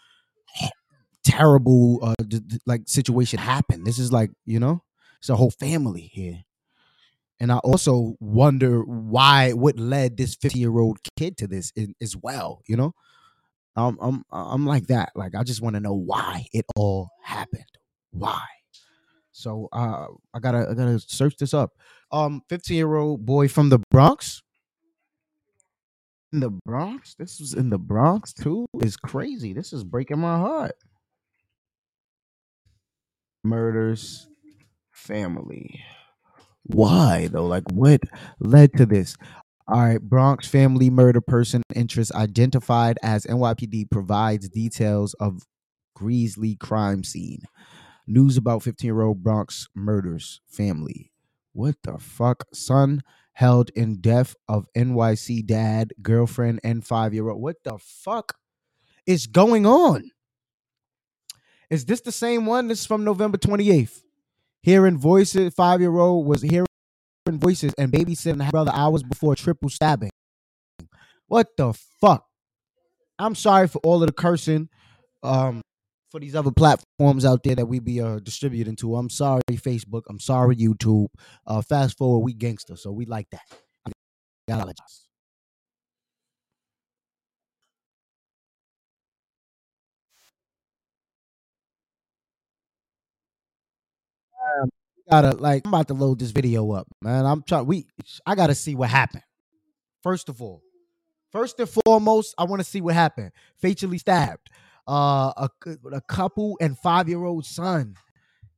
terrible 1.25 2.00
uh 2.02 2.14
d- 2.26 2.40
d- 2.40 2.59
like 2.66 2.83
situation 2.87 3.38
happen? 3.38 3.85
This 3.85 3.99
is 3.99 4.12
like, 4.12 4.30
you 4.45 4.61
know, 4.61 4.83
it's 5.19 5.28
a 5.28 5.37
whole 5.37 5.50
family 5.50 6.11
here. 6.12 6.45
And 7.40 7.50
I 7.50 7.59
also 7.59 8.16
wonder 8.21 8.83
why, 8.83 9.52
what 9.52 9.78
led 9.78 10.16
this 10.16 10.35
50 10.35 10.59
year 10.59 10.78
old 10.78 10.99
kid 11.16 11.37
to 11.38 11.47
this 11.47 11.73
in, 11.75 11.95
as 12.00 12.16
well, 12.16 12.62
you 12.66 12.76
know? 12.76 12.95
I'm 13.89 13.99
I'm 14.01 14.25
I'm 14.31 14.67
like 14.67 14.87
that. 14.89 15.13
Like 15.15 15.35
I 15.35 15.43
just 15.43 15.63
want 15.63 15.75
to 15.75 15.81
know 15.81 15.95
why 15.95 16.47
it 16.53 16.65
all 16.77 17.11
happened. 17.23 17.65
Why? 18.11 18.43
So 19.33 19.69
uh 19.73 20.07
I 20.35 20.39
gotta 20.41 20.67
I 20.71 20.75
gotta 20.75 20.99
search 21.01 21.37
this 21.37 21.55
up. 21.55 21.73
Um 22.13 22.43
15 22.49 22.77
year 22.77 22.97
old 22.97 23.25
boy 23.25 23.49
from 23.49 23.69
the 23.69 23.81
Bronx. 23.91 24.43
In 26.33 26.41
the 26.41 26.51
Bronx? 26.51 27.15
This 27.15 27.41
was 27.41 27.55
in 27.55 27.71
the 27.71 27.79
Bronx 27.79 28.33
too? 28.33 28.67
Is 28.81 28.97
crazy. 28.97 29.53
This 29.53 29.73
is 29.73 29.83
breaking 29.83 30.19
my 30.21 30.37
heart. 30.37 30.77
Murders 33.43 34.29
family. 34.93 35.81
Why 36.65 37.29
though? 37.29 37.47
Like 37.47 37.71
what 37.73 38.01
led 38.39 38.73
to 38.75 38.87
this? 38.87 39.17
All 39.71 39.79
right, 39.79 40.03
Bronx 40.03 40.49
family 40.49 40.91
murder 40.91 41.21
person 41.21 41.62
interest 41.77 42.12
identified 42.12 42.99
as 43.05 43.25
NYPD 43.25 43.89
provides 43.89 44.49
details 44.49 45.15
of 45.21 45.45
grisly 45.95 46.57
crime 46.57 47.05
scene. 47.05 47.43
News 48.05 48.37
about 48.37 48.65
15 48.65 48.89
year 48.89 49.00
old 49.00 49.23
Bronx 49.23 49.69
murders 49.77 50.41
family. 50.49 51.12
What 51.53 51.77
the 51.85 51.99
fuck? 51.99 52.47
Son 52.53 53.05
held 53.35 53.71
in 53.77 54.00
death 54.00 54.35
of 54.49 54.67
NYC 54.77 55.47
dad, 55.47 55.93
girlfriend, 56.03 56.59
and 56.65 56.85
five 56.85 57.15
year 57.15 57.29
old. 57.29 57.41
What 57.41 57.62
the 57.62 57.79
fuck 57.79 58.35
is 59.07 59.29
going 59.29 59.67
on? 59.67 60.11
Is 61.71 61.85
this 61.85 62.00
the 62.00 62.11
same 62.11 62.45
one? 62.45 62.67
This 62.67 62.81
is 62.81 62.87
from 62.87 63.05
November 63.05 63.39
28th. 63.39 64.03
Hearing 64.62 64.99
voices, 64.99 65.55
five 65.55 65.81
year 65.81 65.97
old 65.97 66.27
was 66.27 66.43
hearing 66.43 66.67
voices 67.39 67.75
and 67.79 67.93
babysitting 67.93 68.43
her 68.43 68.51
brother 68.51 68.73
hours 68.75 69.03
before 69.03 69.35
triple 69.37 69.69
stabbing. 69.69 70.11
What 71.27 71.49
the 71.57 71.73
fuck? 72.01 72.27
I'm 73.19 73.35
sorry 73.35 73.69
for 73.69 73.79
all 73.85 74.03
of 74.03 74.07
the 74.07 74.13
cursing 74.13 74.69
um, 75.23 75.63
for 76.11 76.19
these 76.21 76.35
other 76.35 76.51
platforms 76.51 77.25
out 77.25 77.43
there 77.45 77.55
that 77.55 77.67
we 77.67 77.79
be 77.79 78.01
uh, 78.01 78.19
distributing 78.19 78.77
to. 78.77 78.97
I'm 78.97 79.11
sorry, 79.11 79.43
Facebook. 79.53 80.03
I'm 80.09 80.19
sorry, 80.19 80.57
YouTube. 80.57 81.09
Uh, 81.47 81.63
fast 81.63 81.99
forward, 81.99 82.25
we 82.25 82.33
gangster, 82.33 82.77
so 82.77 82.91
we 82.91 83.05
like 83.05 83.29
that. 83.31 83.43
I 83.87 83.93
apologize. 84.49 85.07
Um, 94.63 94.71
gotta 95.11 95.37
like 95.37 95.62
I'm 95.67 95.75
about 95.75 95.88
to 95.88 95.95
load 95.95 96.19
this 96.19 96.31
video 96.31 96.71
up, 96.73 96.87
man. 97.02 97.26
I'm 97.26 97.43
trying 97.43 97.67
we 97.67 97.87
I 98.26 98.35
gotta 98.35 98.55
see 98.55 98.75
what 98.75 98.90
happened. 98.90 99.25
First 100.02 100.29
of 100.29 100.40
all. 100.40 100.62
First 101.33 101.61
and 101.61 101.69
foremost, 101.69 102.35
I 102.38 102.45
want 102.45 102.61
to 102.61 102.64
see 102.69 102.81
what 102.81 102.95
happened. 102.95 103.31
Fatally 103.61 103.99
stabbed. 103.99 104.50
Uh 104.88 105.33
a, 105.37 105.50
a 105.93 106.00
couple 106.00 106.57
and 106.61 106.79
five-year-old 106.79 107.45
son. 107.45 107.95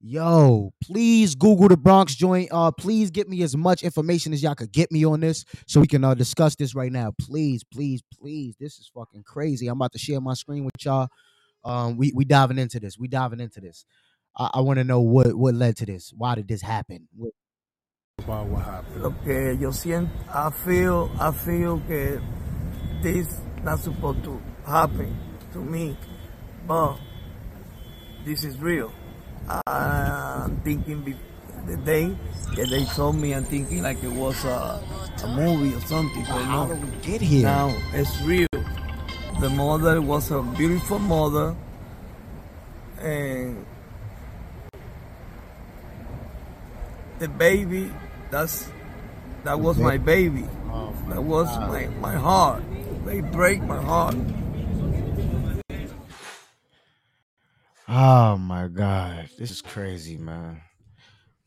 Yo, 0.04 0.72
please 0.82 1.36
Google 1.36 1.68
the 1.68 1.76
Bronx 1.76 2.16
joint. 2.16 2.48
Uh, 2.50 2.72
please 2.72 3.12
get 3.12 3.28
me 3.28 3.40
as 3.42 3.56
much 3.56 3.84
information 3.84 4.32
as 4.32 4.42
y'all 4.42 4.56
could 4.56 4.72
get 4.72 4.90
me 4.90 5.04
on 5.04 5.20
this 5.20 5.44
so 5.68 5.80
we 5.80 5.86
can 5.86 6.02
uh, 6.02 6.12
discuss 6.12 6.56
this 6.56 6.74
right 6.74 6.90
now. 6.90 7.12
Please, 7.20 7.62
please, 7.62 8.02
please. 8.12 8.56
This 8.58 8.80
is 8.80 8.90
fucking 8.92 9.22
crazy. 9.22 9.68
I'm 9.68 9.78
about 9.78 9.92
to 9.92 10.00
share 10.00 10.20
my 10.20 10.34
screen 10.34 10.64
with 10.64 10.74
y'all. 10.80 11.06
Um, 11.64 11.96
we 11.96 12.10
we 12.16 12.24
diving 12.24 12.58
into 12.58 12.80
this. 12.80 12.98
We 12.98 13.06
diving 13.06 13.38
into 13.38 13.60
this. 13.60 13.84
I, 14.36 14.50
I 14.54 14.60
want 14.60 14.78
to 14.78 14.84
know 14.84 15.00
what 15.00 15.34
what 15.34 15.54
led 15.54 15.76
to 15.78 15.86
this. 15.86 16.12
Why 16.16 16.34
did 16.34 16.48
this 16.48 16.62
happen? 16.62 17.08
What- 17.16 17.32
about 18.18 18.46
what 18.46 18.62
happened. 18.62 19.02
lo 19.02 19.10
que 19.24 19.56
yo 19.58 19.70
siento, 19.70 20.10
I 20.32 20.50
feel, 20.50 21.10
I 21.18 21.32
feel 21.32 21.80
que 21.88 22.20
this 23.02 23.40
not 23.64 23.80
supposed 23.80 24.22
to 24.24 24.40
happen 24.64 25.16
to 25.52 25.58
me, 25.58 25.96
but 26.66 26.98
this 28.24 28.44
is 28.44 28.58
real. 28.58 28.92
I'm 29.66 30.60
thinking 30.60 31.02
be- 31.02 31.16
the 31.66 31.76
day 31.78 32.14
that 32.54 32.68
they 32.70 32.84
told 32.84 33.16
me, 33.16 33.34
I'm 33.34 33.44
thinking 33.44 33.82
like 33.82 34.02
it 34.04 34.12
was 34.12 34.44
a, 34.44 34.80
a 35.24 35.28
movie 35.34 35.74
or 35.74 35.80
something, 35.80 36.22
but 36.22 36.42
How 36.44 36.66
no, 36.66 36.74
did 36.74 36.84
we 36.84 36.90
get 37.00 37.20
here? 37.20 37.42
now 37.42 37.74
it's 37.92 38.20
real. 38.22 38.46
The 39.40 39.48
mother 39.50 40.00
was 40.00 40.30
a 40.30 40.42
beautiful 40.42 41.00
mother, 41.00 41.56
and 43.00 43.64
the 47.22 47.28
baby, 47.28 47.88
that's 48.32 48.68
that 49.44 49.60
was 49.60 49.78
my 49.78 49.96
baby. 49.96 50.44
Oh 50.72 50.92
That 51.08 51.22
was 51.22 51.46
my, 51.56 51.86
my 52.00 52.14
heart. 52.14 52.64
They 53.04 53.20
break 53.20 53.62
my 53.62 53.80
heart. 53.80 54.16
Oh 57.88 58.36
my 58.36 58.66
god, 58.66 59.28
this 59.38 59.52
is 59.52 59.62
crazy, 59.62 60.16
man. 60.16 60.62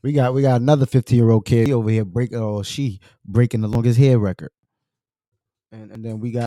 We 0.02 0.12
got 0.12 0.32
we 0.32 0.40
got 0.40 0.62
another 0.62 0.86
15 0.86 1.18
year 1.18 1.28
old 1.28 1.44
kid 1.44 1.70
over 1.70 1.90
here 1.90 2.06
breaking 2.06 2.38
or 2.38 2.64
she 2.64 3.00
breaking 3.26 3.60
the 3.60 3.68
longest 3.68 3.98
hair 3.98 4.18
record, 4.18 4.52
and 5.72 5.92
and 5.92 6.02
then 6.02 6.20
we 6.20 6.30
got 6.30 6.46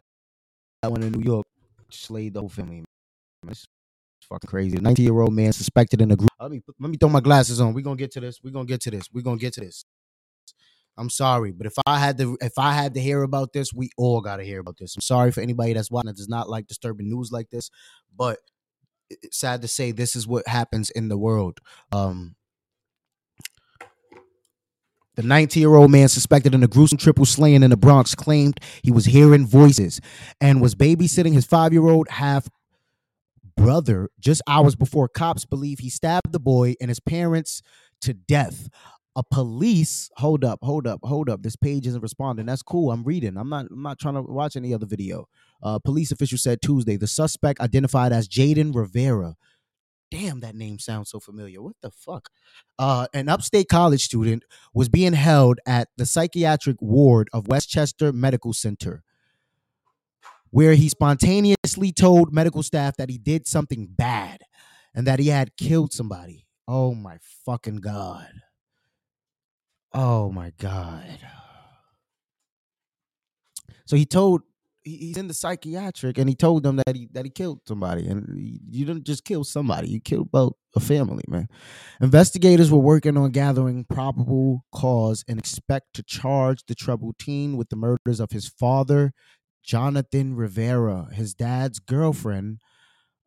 that 0.82 0.92
one 0.92 1.04
in 1.04 1.12
New 1.12 1.22
York 1.24 1.46
slayed 1.92 2.34
the 2.34 2.40
whole 2.40 2.50
family. 2.50 2.84
Man. 3.44 3.56
Fucking 4.30 4.48
crazy. 4.48 4.78
19 4.78 5.04
year 5.04 5.20
old 5.20 5.34
man 5.34 5.52
suspected 5.54 6.02
in 6.02 6.12
a 6.12 6.16
group. 6.16 6.30
Let 6.40 6.52
me 6.52 6.62
let 6.80 6.90
me 6.90 6.98
throw 6.98 7.10
my 7.10 7.20
glasses 7.20 7.60
on. 7.60 7.74
We're 7.74 7.84
gonna 7.84 7.96
get 7.96 8.12
to 8.12 8.20
this. 8.20 8.40
We're 8.44 8.52
gonna 8.52 8.66
get 8.66 8.82
to 8.82 8.92
this. 8.92 9.06
We're 9.14 9.24
gonna 9.24 9.38
get 9.38 9.54
to 9.54 9.62
this. 9.62 9.86
I'm 10.98 11.10
sorry, 11.10 11.52
but 11.54 11.66
if 11.66 11.74
I 11.86 11.98
had 11.98 12.18
to 12.18 12.38
if 12.42 12.58
I 12.58 12.74
had 12.74 12.94
to 12.96 13.02
hear 13.02 13.24
about 13.24 13.54
this, 13.54 13.74
we 13.74 13.90
all 13.98 14.22
gotta 14.22 14.44
hear 14.44 14.60
about 14.60 14.78
this. 14.78 14.96
I'm 14.96 15.02
sorry 15.02 15.32
for 15.32 15.42
anybody 15.42 15.74
that's 15.74 15.92
watching 15.92 16.08
that 16.08 16.18
does 16.18 16.30
not 16.30 16.50
like 16.50 16.68
disturbing 16.68 17.10
news 17.10 17.32
like 17.32 17.50
this, 17.50 17.70
but 18.16 18.40
it's 19.10 19.40
sad 19.40 19.62
to 19.62 19.68
say 19.68 19.92
this 19.92 20.16
is 20.16 20.28
what 20.28 20.48
happens 20.48 20.90
in 20.90 21.08
the 21.08 21.18
world. 21.18 21.60
Um, 21.92 22.36
the 25.16 25.24
19 25.24 25.60
year 25.60 25.76
old 25.76 25.92
man 25.92 26.08
suspected 26.08 26.54
in 26.54 26.64
a 26.64 26.68
gruesome 26.68 26.98
triple 26.98 27.26
slaying 27.26 27.64
in 27.64 27.72
the 27.72 27.78
Bronx 27.78 28.16
claimed 28.16 28.60
he 28.84 28.92
was 28.92 29.06
hearing 29.06 29.46
voices 29.46 30.00
and 30.40 30.62
was 30.62 30.76
babysitting 30.76 31.34
his 31.34 31.46
five 31.46 31.74
year 31.74 31.88
old 31.88 32.08
half 32.10 32.48
brother 33.60 34.10
just 34.20 34.42
hours 34.48 34.75
before 34.75 35.10
cops 35.10 35.46
believe 35.46 35.80
he 35.80 35.89
stabbed 35.89 36.32
the 36.32 36.39
boy 36.39 36.75
and 36.80 36.89
his 36.89 37.00
parents 37.01 37.62
to 38.01 38.13
death. 38.13 38.70
A 39.16 39.24
police 39.24 40.10
hold 40.16 40.46
up, 40.46 40.60
hold 40.62 40.88
up, 40.88 41.01
hold 41.04 41.30
up. 41.30 41.44
This 41.44 41.58
page 41.58 41.86
isn't 41.86 42.01
responding. 42.01 42.46
That's 42.46 42.62
cool. 42.62 42.89
I'm 42.92 43.04
reading. 43.04 43.36
I'm 43.36 43.50
not. 43.50 43.66
I'm 43.70 43.84
not 43.84 44.00
trying 44.00 44.13
to 44.13 44.22
watch 44.22 44.56
any 44.56 44.74
other 44.74 44.86
video. 44.86 45.28
Uh, 45.62 45.78
police 45.80 46.12
official 46.12 46.38
said 46.38 46.62
Tuesday 46.62 46.96
the 46.96 47.08
suspect 47.08 47.60
identified 47.60 48.13
as 48.13 48.30
Jaden 48.30 48.74
Rivera. 48.74 49.36
Damn, 50.10 50.39
that 50.39 50.56
name 50.56 50.80
sounds 50.80 51.10
so 51.12 51.20
familiar. 51.20 51.62
What 51.62 51.75
the 51.82 51.92
fuck? 51.92 52.30
Uh, 52.80 53.08
an 53.13 53.28
upstate 53.28 53.68
college 53.68 54.04
student 54.04 54.44
was 54.74 54.88
being 54.89 55.13
held 55.13 55.60
at 55.68 55.89
the 55.98 56.06
psychiatric 56.06 56.78
ward 56.82 57.30
of 57.34 57.48
Westchester 57.48 58.13
Medical 58.13 58.54
Center, 58.54 59.04
where 60.51 60.74
he 60.75 60.89
spontaneously 60.89 61.91
told 61.91 62.34
medical 62.34 62.63
staff 62.63 62.98
that 62.98 63.10
he 63.10 63.18
did 63.18 63.48
something 63.48 63.88
bad 63.88 64.41
and 64.96 65.06
that 65.08 65.20
he 65.20 65.27
had 65.27 65.56
killed 65.58 65.94
somebody. 65.94 66.46
Oh 66.68 66.94
my 66.94 67.18
fucking 67.46 67.77
god. 67.77 68.32
Oh 69.94 70.32
my 70.32 70.51
god. 70.58 71.20
So 73.86 73.96
he 73.96 74.06
told 74.06 74.41
he's 74.84 75.18
in 75.18 75.27
the 75.27 75.34
psychiatric 75.34 76.18
and 76.18 76.29
he 76.29 76.36
told 76.36 76.63
them 76.63 76.77
that 76.77 76.96
he 76.96 77.08
that 77.12 77.25
he 77.25 77.29
killed 77.29 77.60
somebody 77.68 78.08
and 78.08 78.25
you- 78.39 78.86
didn't 78.86 79.03
just 79.06 79.25
kill 79.25 79.44
somebody 79.44 79.89
you 79.89 80.00
killed 80.00 80.32
both 80.32 80.53
a 80.75 80.79
family 80.79 81.24
man 81.27 81.48
investigators 82.01 82.72
were 82.72 82.79
working 82.79 83.18
on 83.18 83.29
gathering 83.29 83.84
probable 83.84 84.63
cause 84.74 85.24
and 85.27 85.38
expect 85.38 85.94
to 85.94 86.01
charge 86.01 86.63
the 86.68 86.74
troubled 86.74 87.20
teen 87.20 87.58
with 87.58 87.70
the 87.70 87.75
murders 87.75 88.22
of 88.22 88.32
his 88.32 88.48
father 88.48 89.12
jonathan 89.63 90.36
rivera 90.36 91.08
his 91.13 91.34
dad's 91.34 91.80
girlfriend. 91.80 92.60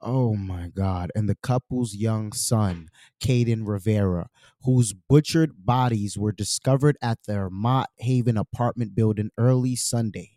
Oh 0.01 0.35
my 0.37 0.69
god. 0.69 1.13
And 1.15 1.29
the 1.29 1.37
couple's 1.37 1.95
young 1.95 2.33
son 2.33 2.89
caden 3.23 3.67
rivera 3.69 4.29
whose 4.65 4.93
butchered 4.95 5.65
bodies 5.65 6.19
were 6.19 6.33
discovered 6.33 6.99
at 7.03 7.19
their 7.27 7.51
mott 7.51 7.91
haven 7.99 8.37
apartment 8.37 8.95
building 8.95 9.31
early 9.39 9.77
sunday 9.77 10.32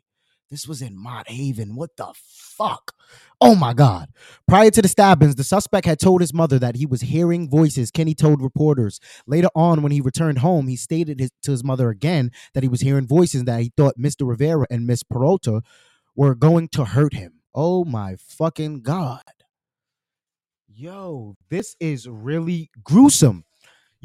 this 0.49 0.67
was 0.67 0.81
in 0.81 0.97
Mott 0.97 1.29
Haven. 1.29 1.75
What 1.75 1.95
the 1.97 2.13
fuck? 2.15 2.93
Oh 3.41 3.55
my 3.55 3.73
God. 3.73 4.09
Prior 4.47 4.69
to 4.71 4.81
the 4.81 4.87
stabbings, 4.87 5.35
the 5.35 5.43
suspect 5.43 5.85
had 5.85 5.99
told 5.99 6.21
his 6.21 6.33
mother 6.33 6.59
that 6.59 6.75
he 6.75 6.85
was 6.85 7.01
hearing 7.01 7.49
voices, 7.49 7.91
Kenny 7.91 8.13
told 8.13 8.41
reporters. 8.41 8.99
Later 9.27 9.49
on, 9.55 9.81
when 9.81 9.91
he 9.91 10.01
returned 10.01 10.39
home, 10.39 10.67
he 10.67 10.75
stated 10.75 11.19
his, 11.19 11.31
to 11.43 11.51
his 11.51 11.63
mother 11.63 11.89
again 11.89 12.31
that 12.53 12.63
he 12.63 12.69
was 12.69 12.81
hearing 12.81 13.07
voices 13.07 13.43
that 13.45 13.61
he 13.61 13.71
thought 13.75 13.97
Mr. 13.97 14.27
Rivera 14.27 14.65
and 14.69 14.87
Miss 14.87 15.03
Peralta 15.03 15.61
were 16.15 16.35
going 16.35 16.69
to 16.69 16.85
hurt 16.85 17.13
him. 17.13 17.41
Oh 17.53 17.83
my 17.83 18.15
fucking 18.17 18.81
God. 18.81 19.21
Yo, 20.67 21.35
this 21.49 21.75
is 21.79 22.07
really 22.07 22.69
gruesome. 22.83 23.45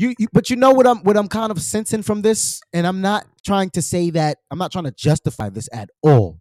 You, 0.00 0.14
you 0.18 0.28
but 0.32 0.48
you 0.48 0.56
know 0.56 0.70
what 0.70 0.86
I'm 0.86 1.00
what 1.00 1.18
I'm 1.18 1.28
kind 1.28 1.50
of 1.50 1.60
sensing 1.60 2.02
from 2.02 2.22
this, 2.22 2.62
and 2.72 2.86
I'm 2.86 3.02
not 3.02 3.26
trying 3.44 3.68
to 3.72 3.82
say 3.82 4.08
that 4.08 4.38
I'm 4.50 4.56
not 4.56 4.72
trying 4.72 4.84
to 4.84 4.92
justify 4.92 5.50
this 5.50 5.68
at 5.74 5.90
all. 6.00 6.40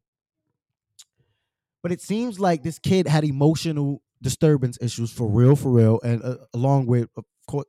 But 1.83 1.91
it 1.91 1.99
seems 1.99 2.39
like 2.39 2.63
this 2.63 2.79
kid 2.79 3.05
had 3.05 3.25
emotional 3.25 4.01
disturbance 4.21 4.77
issues 4.79 5.11
for 5.11 5.27
real, 5.27 5.57
for 5.57 5.71
real, 5.71 5.99
and 6.05 6.23
uh, 6.23 6.37
along 6.53 6.85
with 6.85 7.09
of 7.17 7.25
course 7.47 7.65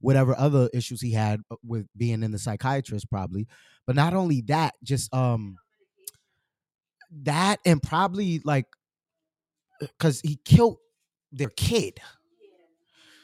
whatever 0.00 0.36
other 0.36 0.68
issues 0.74 1.00
he 1.00 1.12
had 1.12 1.42
uh, 1.48 1.54
with 1.62 1.86
being 1.96 2.24
in 2.24 2.32
the 2.32 2.38
psychiatrist 2.38 3.08
probably. 3.08 3.46
But 3.86 3.94
not 3.94 4.14
only 4.14 4.40
that, 4.48 4.74
just 4.82 5.14
um 5.14 5.58
that 7.22 7.60
and 7.64 7.80
probably 7.80 8.40
like 8.44 8.66
because 9.80 10.20
he 10.22 10.40
killed 10.44 10.78
their 11.30 11.50
kid. 11.50 12.00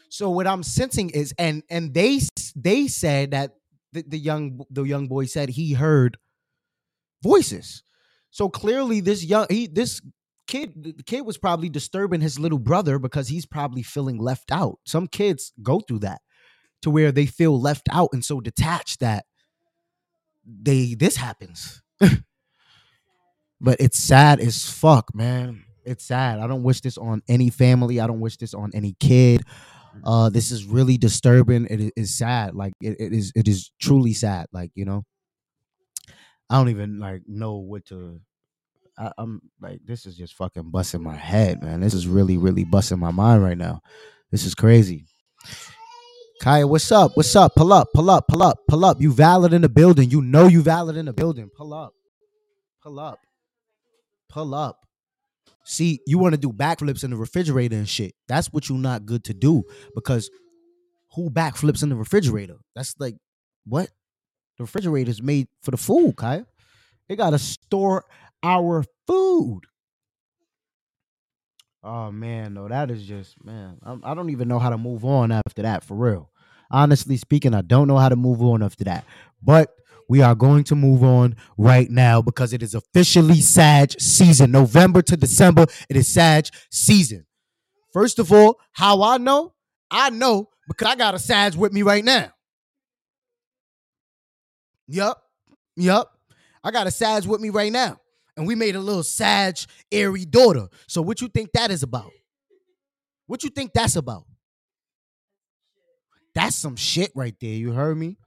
So 0.08 0.30
what 0.30 0.46
I'm 0.46 0.62
sensing 0.62 1.10
is, 1.10 1.34
and 1.38 1.62
and 1.70 1.94
they 1.94 2.20
they 2.54 2.88
said 2.88 3.32
that 3.32 3.52
the, 3.92 4.04
the 4.06 4.18
young 4.18 4.60
the 4.70 4.82
young 4.84 5.08
boy 5.08 5.26
said 5.26 5.48
he 5.50 5.72
heard 5.72 6.16
voices. 7.22 7.82
So 8.30 8.48
clearly, 8.48 9.00
this 9.00 9.24
young 9.24 9.46
he 9.50 9.66
this 9.66 10.00
kid 10.46 10.72
the 10.96 11.02
kid 11.02 11.22
was 11.22 11.38
probably 11.38 11.68
disturbing 11.68 12.20
his 12.20 12.38
little 12.38 12.58
brother 12.58 12.98
because 12.98 13.28
he's 13.28 13.46
probably 13.46 13.82
feeling 13.82 14.18
left 14.18 14.52
out. 14.52 14.78
Some 14.84 15.06
kids 15.06 15.52
go 15.62 15.80
through 15.80 16.00
that 16.00 16.20
to 16.82 16.90
where 16.90 17.12
they 17.12 17.26
feel 17.26 17.60
left 17.60 17.88
out 17.90 18.10
and 18.12 18.24
so 18.24 18.40
detached 18.40 19.00
that 19.00 19.24
they 20.44 20.94
this 20.94 21.16
happens. 21.16 21.82
but 23.60 23.76
it's 23.80 23.98
sad 23.98 24.40
as 24.40 24.68
fuck, 24.68 25.14
man. 25.14 25.64
It's 25.84 26.04
sad. 26.04 26.40
I 26.40 26.46
don't 26.46 26.64
wish 26.64 26.80
this 26.80 26.98
on 26.98 27.22
any 27.28 27.48
family. 27.48 28.00
I 28.00 28.06
don't 28.06 28.20
wish 28.20 28.36
this 28.36 28.54
on 28.54 28.70
any 28.74 28.96
kid. 28.98 29.42
Uh, 30.04 30.30
this 30.30 30.50
is 30.50 30.64
really 30.64 30.98
disturbing. 30.98 31.66
It 31.66 31.92
is 31.96 32.16
sad. 32.16 32.54
Like 32.54 32.72
it, 32.80 32.96
it 33.00 33.12
is. 33.12 33.32
It 33.34 33.48
is 33.48 33.70
truly 33.80 34.12
sad. 34.12 34.46
Like 34.52 34.70
you 34.74 34.84
know, 34.84 35.04
I 36.50 36.56
don't 36.58 36.68
even 36.68 36.98
like 36.98 37.22
know 37.26 37.56
what 37.56 37.86
to. 37.86 38.20
I, 38.98 39.12
I'm 39.18 39.42
like, 39.60 39.80
this 39.84 40.06
is 40.06 40.16
just 40.16 40.34
fucking 40.34 40.70
busting 40.70 41.02
my 41.02 41.16
head, 41.16 41.62
man. 41.62 41.80
This 41.80 41.94
is 41.94 42.08
really, 42.08 42.38
really 42.38 42.64
busting 42.64 42.98
my 42.98 43.10
mind 43.10 43.42
right 43.42 43.58
now. 43.58 43.80
This 44.30 44.44
is 44.44 44.54
crazy. 44.54 45.04
Kaya, 46.40 46.66
what's 46.66 46.90
up? 46.92 47.12
What's 47.16 47.34
up? 47.34 47.54
Pull 47.54 47.72
up, 47.72 47.88
pull 47.94 48.10
up, 48.10 48.28
pull 48.28 48.42
up, 48.42 48.58
pull 48.68 48.84
up. 48.84 49.00
You 49.00 49.12
valid 49.12 49.52
in 49.52 49.62
the 49.62 49.68
building. 49.68 50.10
You 50.10 50.22
know 50.22 50.46
you 50.46 50.62
valid 50.62 50.96
in 50.96 51.06
the 51.06 51.12
building. 51.12 51.50
Pull 51.54 51.72
up. 51.74 51.94
Pull 52.82 53.00
up. 53.00 53.18
Pull 54.28 54.54
up. 54.54 54.85
See, 55.68 55.98
you 56.06 56.18
want 56.18 56.32
to 56.32 56.40
do 56.40 56.52
backflips 56.52 57.02
in 57.02 57.10
the 57.10 57.16
refrigerator 57.16 57.74
and 57.74 57.88
shit. 57.88 58.14
That's 58.28 58.52
what 58.52 58.68
you're 58.68 58.78
not 58.78 59.04
good 59.04 59.24
to 59.24 59.34
do 59.34 59.64
because 59.96 60.30
who 61.14 61.28
backflips 61.28 61.82
in 61.82 61.88
the 61.88 61.96
refrigerator? 61.96 62.58
That's 62.76 62.94
like 63.00 63.16
what? 63.66 63.90
The 64.58 64.64
refrigerator's 64.64 65.20
made 65.20 65.48
for 65.62 65.72
the 65.72 65.76
food, 65.76 66.14
Kaya. 66.16 66.46
They 67.08 67.16
gotta 67.16 67.40
store 67.40 68.04
our 68.44 68.84
food. 69.08 69.62
Oh 71.82 72.12
man, 72.12 72.54
no, 72.54 72.68
that 72.68 72.92
is 72.92 73.02
just 73.04 73.44
man. 73.44 73.78
I'm, 73.82 74.02
I 74.04 74.14
don't 74.14 74.30
even 74.30 74.46
know 74.46 74.60
how 74.60 74.70
to 74.70 74.78
move 74.78 75.04
on 75.04 75.32
after 75.32 75.62
that. 75.62 75.82
For 75.82 75.96
real, 75.96 76.30
honestly 76.70 77.16
speaking, 77.16 77.54
I 77.54 77.62
don't 77.62 77.88
know 77.88 77.98
how 77.98 78.08
to 78.08 78.16
move 78.16 78.40
on 78.40 78.62
after 78.62 78.84
that. 78.84 79.04
But 79.42 79.70
we 80.08 80.22
are 80.22 80.34
going 80.34 80.64
to 80.64 80.74
move 80.74 81.02
on 81.02 81.36
right 81.58 81.90
now 81.90 82.22
because 82.22 82.52
it 82.52 82.62
is 82.62 82.74
officially 82.74 83.40
Sag 83.40 84.00
season. 84.00 84.50
November 84.50 85.02
to 85.02 85.16
December, 85.16 85.66
it 85.88 85.96
is 85.96 86.12
Sag 86.12 86.46
season. 86.70 87.26
First 87.92 88.18
of 88.18 88.32
all, 88.32 88.60
how 88.72 89.02
I 89.02 89.18
know? 89.18 89.54
I 89.90 90.10
know 90.10 90.48
because 90.68 90.88
I 90.88 90.96
got 90.96 91.14
a 91.14 91.18
Sag 91.18 91.54
with 91.54 91.72
me 91.72 91.82
right 91.82 92.04
now. 92.04 92.32
Yup, 94.88 95.20
yup. 95.76 96.12
I 96.62 96.70
got 96.70 96.86
a 96.86 96.90
Sag 96.90 97.26
with 97.26 97.40
me 97.40 97.50
right 97.50 97.72
now. 97.72 97.98
And 98.36 98.46
we 98.46 98.54
made 98.54 98.76
a 98.76 98.80
little 98.80 99.02
Sag 99.02 99.56
airy 99.90 100.24
daughter. 100.24 100.68
So 100.86 101.00
what 101.00 101.20
you 101.20 101.28
think 101.28 101.52
that 101.52 101.70
is 101.70 101.82
about? 101.82 102.10
What 103.26 103.42
you 103.42 103.50
think 103.50 103.72
that's 103.72 103.96
about? 103.96 104.24
That's 106.34 106.54
some 106.54 106.76
shit 106.76 107.10
right 107.14 107.34
there. 107.40 107.54
You 107.54 107.72
heard 107.72 107.96
me? 107.96 108.18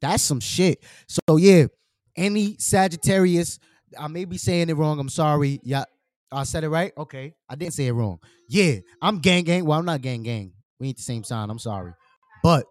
That's 0.00 0.22
some 0.22 0.40
shit. 0.40 0.82
So 1.08 1.36
yeah, 1.36 1.66
any 2.16 2.56
Sagittarius, 2.58 3.58
I 3.98 4.08
may 4.08 4.24
be 4.24 4.38
saying 4.38 4.68
it 4.68 4.76
wrong. 4.76 4.98
I'm 4.98 5.08
sorry. 5.08 5.60
Yeah, 5.62 5.84
I 6.30 6.44
said 6.44 6.64
it 6.64 6.68
right. 6.68 6.92
Okay, 6.96 7.34
I 7.48 7.56
didn't 7.56 7.74
say 7.74 7.86
it 7.86 7.92
wrong. 7.92 8.18
Yeah, 8.48 8.76
I'm 9.02 9.18
gang 9.18 9.44
gang. 9.44 9.64
Well, 9.64 9.78
I'm 9.78 9.84
not 9.84 10.00
gang 10.02 10.22
gang. 10.22 10.52
We 10.80 10.88
ain't 10.88 10.96
the 10.96 11.02
same 11.02 11.24
sign. 11.24 11.50
I'm 11.50 11.58
sorry, 11.58 11.92
but 12.42 12.64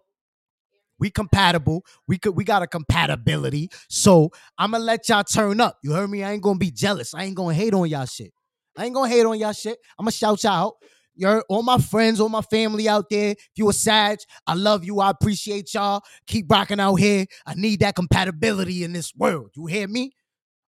we 0.98 1.10
compatible. 1.10 1.84
We 2.06 2.18
could. 2.18 2.36
We 2.36 2.44
got 2.44 2.62
a 2.62 2.66
compatibility. 2.66 3.70
So 3.88 4.30
I'm 4.58 4.72
gonna 4.72 4.84
let 4.84 5.08
y'all 5.08 5.24
turn 5.24 5.60
up. 5.60 5.78
You 5.82 5.92
heard 5.92 6.10
me? 6.10 6.24
I 6.24 6.32
ain't 6.32 6.42
gonna 6.42 6.58
be 6.58 6.70
jealous. 6.70 7.14
I 7.14 7.24
ain't 7.24 7.36
gonna 7.36 7.54
hate 7.54 7.74
on 7.74 7.88
y'all 7.88 8.06
shit. 8.06 8.32
I 8.76 8.84
ain't 8.84 8.94
gonna 8.94 9.08
hate 9.08 9.26
on 9.26 9.38
y'all 9.38 9.52
shit. 9.52 9.78
I'm 9.98 10.04
gonna 10.04 10.12
shout 10.12 10.42
y'all 10.44 10.52
out. 10.52 10.74
You're 11.18 11.44
all 11.48 11.64
my 11.64 11.78
friends, 11.78 12.20
all 12.20 12.28
my 12.28 12.42
family 12.42 12.88
out 12.88 13.10
there. 13.10 13.32
If 13.32 13.50
you 13.56 13.68
a 13.68 13.72
Sag, 13.72 14.20
I 14.46 14.54
love 14.54 14.84
you. 14.84 15.00
I 15.00 15.10
appreciate 15.10 15.74
y'all. 15.74 16.02
Keep 16.28 16.50
rocking 16.50 16.78
out 16.78 16.94
here. 16.94 17.26
I 17.44 17.54
need 17.54 17.80
that 17.80 17.96
compatibility 17.96 18.84
in 18.84 18.92
this 18.92 19.12
world. 19.16 19.50
You 19.56 19.66
hear 19.66 19.88
me? 19.88 20.12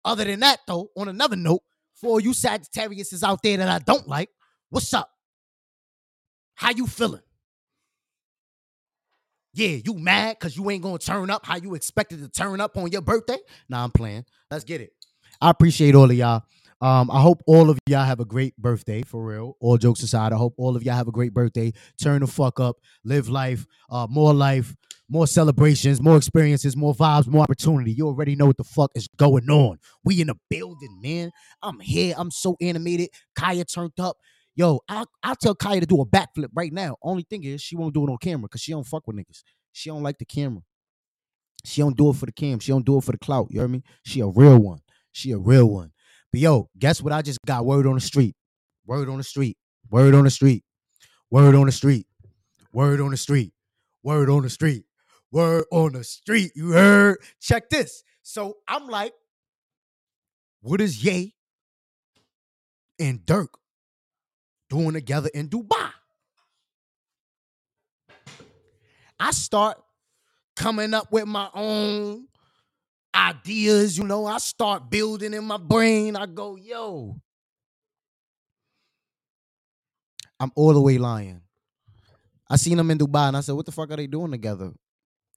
Other 0.07 0.25
than 0.25 0.41
that, 0.41 0.61
though, 0.67 0.89
on 0.97 1.09
another 1.09 1.37
note, 1.37 1.61
for 2.01 2.19
you 2.21 2.31
Sagittariuses 2.31 3.23
out 3.23 3.43
there 3.43 3.59
that 3.59 3.69
I 3.69 3.79
don't 3.81 4.09
like, 4.09 4.31
what's 4.71 4.95
up? 4.95 5.11
How 6.55 6.71
you 6.71 6.87
feeling? 6.87 7.21
Yeah, 9.53 9.79
you 9.85 9.95
mad 9.95 10.37
because 10.39 10.57
you 10.57 10.71
ain't 10.71 10.83
gonna 10.83 10.99
turn 10.99 11.31
up 11.31 11.45
how 11.45 11.57
you 11.57 11.75
expected 11.75 12.21
to 12.21 12.29
turn 12.29 12.61
up 12.61 12.77
on 12.77 12.91
your 12.91 13.03
birthday? 13.03 13.39
Nah, 13.69 13.85
I'm 13.85 13.91
playing. 13.91 14.25
Let's 14.51 14.65
get 14.65 14.81
it. 14.81 14.93
I 15.41 15.51
appreciate 15.51 15.95
all 15.95 16.11
of 16.11 16.17
y'all. 16.17 16.43
Um, 16.81 17.11
I 17.11 17.21
hope 17.21 17.43
all 17.47 17.71
of 17.71 17.79
y'all 17.89 18.05
have 18.05 18.21
a 18.21 18.25
great 18.25 18.57
birthday 18.57 19.03
for 19.03 19.25
real. 19.25 19.57
All 19.61 19.77
jokes 19.79 20.03
aside, 20.03 20.33
I 20.33 20.37
hope 20.37 20.55
all 20.57 20.77
of 20.77 20.85
y'all 20.85 20.95
have 20.95 21.09
a 21.09 21.13
great 21.13 21.35
birthday. 21.35 21.73
Turn 22.01 22.21
the 22.21 22.27
fuck 22.27 22.61
up, 22.61 22.77
live 23.05 23.29
life, 23.29 23.67
uh, 23.91 24.07
more 24.09 24.33
life, 24.33 24.77
more 25.09 25.27
celebrations, 25.27 26.01
more 26.01 26.17
experiences, 26.17 26.77
more 26.77 26.95
vibes, 26.95 27.27
more 27.27 27.43
opportunity. 27.43 27.93
You 27.93 28.07
already 28.07 28.37
know 28.37 28.47
what 28.47 28.59
the 28.59 28.65
fuck 28.65 28.93
is 28.95 29.09
going 29.17 29.51
on. 29.51 29.79
We 30.05 30.21
in 30.21 30.29
the 30.29 30.37
building, 30.49 31.01
man. 31.03 31.33
I'm 31.63 31.81
here. 31.81 32.15
I'm 32.17 32.31
so 32.31 32.57
animated. 32.61 33.09
Kaya 33.35 33.65
turned 33.65 33.99
up. 33.99 34.17
Yo, 34.55 34.81
I'll, 34.89 35.07
I'll 35.23 35.37
tell 35.37 35.55
Kaya 35.55 35.81
to 35.81 35.87
do 35.87 36.01
a 36.01 36.07
backflip 36.07 36.49
right 36.55 36.73
now. 36.73 36.97
Only 37.03 37.25
thing 37.29 37.45
is, 37.45 37.61
she 37.61 37.77
won't 37.77 37.95
do 37.95 38.05
it 38.07 38.11
on 38.11 38.19
camera 38.19 38.43
because 38.43 38.61
she 38.61 38.73
don't 38.73 38.87
fuck 38.87 39.07
with 39.07 39.17
niggas. 39.17 39.43
She 39.73 39.91
don't 39.91 40.03
like 40.03 40.19
the 40.19 40.25
camera. 40.25 40.63
She 41.65 41.81
don't 41.81 41.97
do 41.97 42.11
it 42.11 42.17
for 42.17 42.27
the 42.27 42.33
cam. 42.33 42.59
She 42.61 42.73
don't 42.73 42.85
do 42.85 42.99
it 42.99 43.05
for 43.05 43.13
the 43.13 43.19
clout. 43.19 43.49
You 43.51 43.61
heard 43.61 43.71
me? 43.71 43.83
She 44.05 44.21
a 44.21 44.27
real 44.27 44.59
one. 44.59 44.81
She 45.13 45.33
a 45.33 45.39
real 45.39 45.67
one. 45.67 45.93
But 46.33 46.41
yo, 46.41 46.69
guess 46.79 47.03
what? 47.03 47.13
I 47.13 47.23
just 47.23 47.39
got 47.47 47.65
word 47.65 47.87
on 47.87 47.95
the 47.95 48.01
street. 48.01 48.35
Word 48.87 49.09
on 49.09 49.19
the 49.19 49.25
street. 49.25 49.57
Word 49.91 50.15
on 50.15 50.25
the 50.25 50.31
street. 50.31 50.65
Word 51.31 51.55
on 51.55 51.67
the 51.67 51.73
street. 51.73 52.07
Word 52.73 53.01
on 53.01 53.11
the 53.11 53.17
street. 53.17 53.53
Word 54.03 54.31
on 54.31 54.43
the 54.43 54.51
street. 54.51 54.85
Word 55.31 55.65
on 55.71 55.93
the 55.93 56.05
street. 56.05 56.53
You 56.55 56.73
heard? 56.73 57.19
Check 57.41 57.71
this. 57.71 58.03
So 58.23 58.59
I'm 58.67 58.89
like, 58.89 59.13
what 60.61 60.81
is 60.81 61.05
Ye 61.05 61.35
and 62.99 63.21
Durk 63.21 63.49
doing 64.69 64.93
together 64.93 65.31
in 65.33 65.49
Dubai? 65.49 65.91
I 69.21 69.31
start 69.33 69.79
coming 70.57 70.95
up 70.95 71.11
with 71.11 71.27
my 71.27 71.49
own 71.55 72.28
ideas, 73.15 73.99
you 73.99 74.05
know. 74.05 74.27
I 74.27 74.39
start 74.39 74.91
building 74.91 75.35
in 75.35 75.45
my 75.45 75.59
brain. 75.59 76.17
I 76.17 76.27
go, 76.27 76.57
yo, 76.57 77.21
I'm 80.41 80.53
all 80.57 80.75
the 80.75 80.81
way 80.83 80.99
lying. 80.99 81.43
I 82.51 82.57
seen 82.57 82.79
them 82.79 82.91
in 82.91 82.99
Dubai 82.99 83.29
and 83.29 83.37
I 83.37 83.41
said, 83.41 83.55
what 83.55 83.67
the 83.67 83.73
fuck 83.73 83.91
are 83.93 83.97
they 83.97 84.07
doing 84.09 84.33
together? 84.33 84.73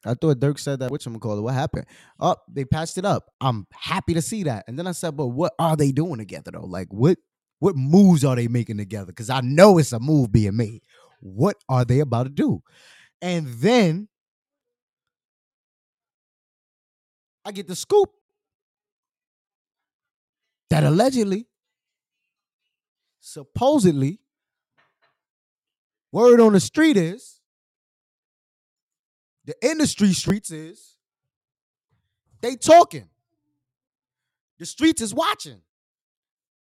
I 0.05 0.15
thought 0.15 0.39
Durk 0.39 0.59
said 0.59 0.79
that. 0.79 0.91
Which 0.91 1.05
call 1.19 1.37
it? 1.37 1.41
What 1.41 1.53
happened? 1.53 1.85
Oh, 2.19 2.35
they 2.51 2.65
patched 2.65 2.97
it 2.97 3.05
up. 3.05 3.25
I'm 3.41 3.67
happy 3.73 4.13
to 4.15 4.21
see 4.21 4.43
that. 4.43 4.65
And 4.67 4.77
then 4.79 4.87
I 4.87 4.93
said, 4.93 5.15
but 5.17 5.27
what 5.27 5.53
are 5.59 5.75
they 5.75 5.91
doing 5.91 6.17
together 6.17 6.51
though? 6.51 6.65
Like 6.65 6.87
what 6.91 7.17
what 7.59 7.75
moves 7.75 8.25
are 8.25 8.35
they 8.35 8.47
making 8.47 8.77
together? 8.77 9.07
Because 9.07 9.29
I 9.29 9.41
know 9.41 9.77
it's 9.77 9.93
a 9.93 9.99
move 9.99 10.31
being 10.31 10.57
made. 10.57 10.81
What 11.21 11.57
are 11.69 11.85
they 11.85 11.99
about 11.99 12.23
to 12.23 12.29
do? 12.31 12.63
And 13.21 13.47
then 13.47 14.09
I 17.43 17.51
get 17.51 17.67
the 17.67 17.75
scoop 17.75 18.11
that 20.69 20.83
allegedly, 20.83 21.47
supposedly, 23.19 24.19
word 26.11 26.39
on 26.39 26.53
the 26.53 26.59
street 26.59 26.97
is, 26.97 27.39
the 29.45 29.55
industry 29.61 30.13
streets 30.13 30.51
is, 30.51 30.95
they 32.41 32.55
talking. 32.55 33.09
The 34.59 34.65
streets 34.65 35.01
is 35.01 35.13
watching. 35.13 35.61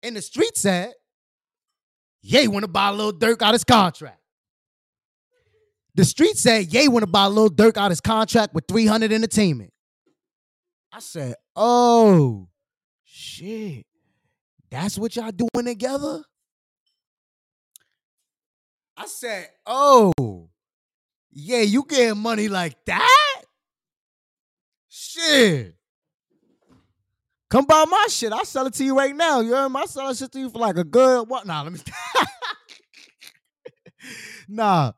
And 0.03 0.17
the 0.17 0.23
street 0.23 0.57
said, 0.57 0.93
Ye 2.23 2.49
want 2.49 2.65
to 2.65 2.71
buy 2.71 2.91
a 2.91 2.93
Lil 2.93 3.13
Durk 3.13 3.43
out 3.43 3.55
his 3.55 3.65
contract. 3.65 4.21
The 5.95 6.05
street 6.05 6.37
said, 6.37 6.73
Ye 6.73 6.89
want 6.89 7.03
to 7.03 7.11
buy 7.11 7.27
a 7.27 7.31
Lil 7.31 7.51
Durk 7.51 7.77
out 7.77 7.91
his 7.91 8.01
contract 8.01 8.55
with 8.55 8.65
300 8.69 9.13
Entertainment. 9.13 9.73
I 10.93 11.01
said, 11.01 11.35
oh, 11.55 12.49
shit. 13.05 13.87
That's 14.71 14.99
what 14.99 15.17
y'all 15.17 15.31
doing 15.31 15.67
together? 15.67 16.23
I 18.97 19.07
said, 19.07 19.49
oh, 19.67 20.51
yeah, 21.33 21.63
you 21.63 21.85
getting 21.89 22.19
money 22.19 22.49
like 22.49 22.77
that? 22.87 23.43
Shit. 24.89 25.75
Come 27.49 27.65
buy 27.65 27.85
my 27.89 28.07
shit. 28.09 28.33
I'll 28.33 28.45
sell 28.45 28.67
it 28.67 28.75
to 28.75 28.85
you 28.85 28.97
right 28.97 29.15
now. 29.15 29.41
You 29.41 29.53
heard 29.53 29.71
me? 29.71 29.81
I'll 29.81 29.89
sell 29.89 30.15
shit 30.15 30.31
to 30.33 30.39
you 30.39 30.51
for 30.51 30.59
like 30.59 30.77
a 30.77 30.85
good 30.85 31.29
what? 31.29 31.47
Nah, 31.47 31.63
let 31.63 31.73
me 31.73 31.81
Nah. 34.49 34.93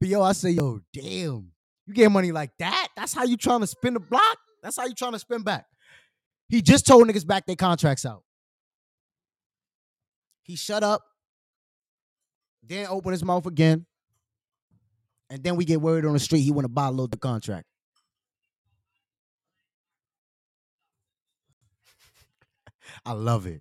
But 0.00 0.08
yo, 0.08 0.22
I 0.22 0.32
say, 0.32 0.50
yo, 0.50 0.80
damn. 0.92 1.50
You 1.86 1.94
get 1.94 2.10
money 2.10 2.32
like 2.32 2.50
that? 2.58 2.88
That's 2.96 3.14
how 3.14 3.24
you 3.24 3.36
trying 3.36 3.60
to 3.60 3.66
spin 3.66 3.94
the 3.94 4.00
block? 4.00 4.38
That's 4.64 4.76
how 4.78 4.86
you 4.86 4.94
trying 4.94 5.12
to 5.12 5.18
spin 5.18 5.42
back. 5.42 5.66
He 6.48 6.62
just 6.62 6.86
told 6.86 7.06
niggas 7.06 7.26
back 7.26 7.44
their 7.44 7.54
contracts 7.54 8.06
out. 8.06 8.22
He 10.42 10.56
shut 10.56 10.82
up, 10.82 11.02
then 12.62 12.86
open 12.88 13.12
his 13.12 13.22
mouth 13.22 13.44
again, 13.46 13.84
and 15.28 15.44
then 15.44 15.56
we 15.56 15.66
get 15.66 15.82
worried 15.82 16.06
on 16.06 16.14
the 16.14 16.18
street 16.18 16.40
he 16.40 16.50
want 16.50 16.64
to 16.64 16.70
buy 16.70 16.88
load 16.88 17.10
the 17.10 17.18
contract. 17.18 17.66
I 23.04 23.12
love 23.12 23.46
it. 23.46 23.60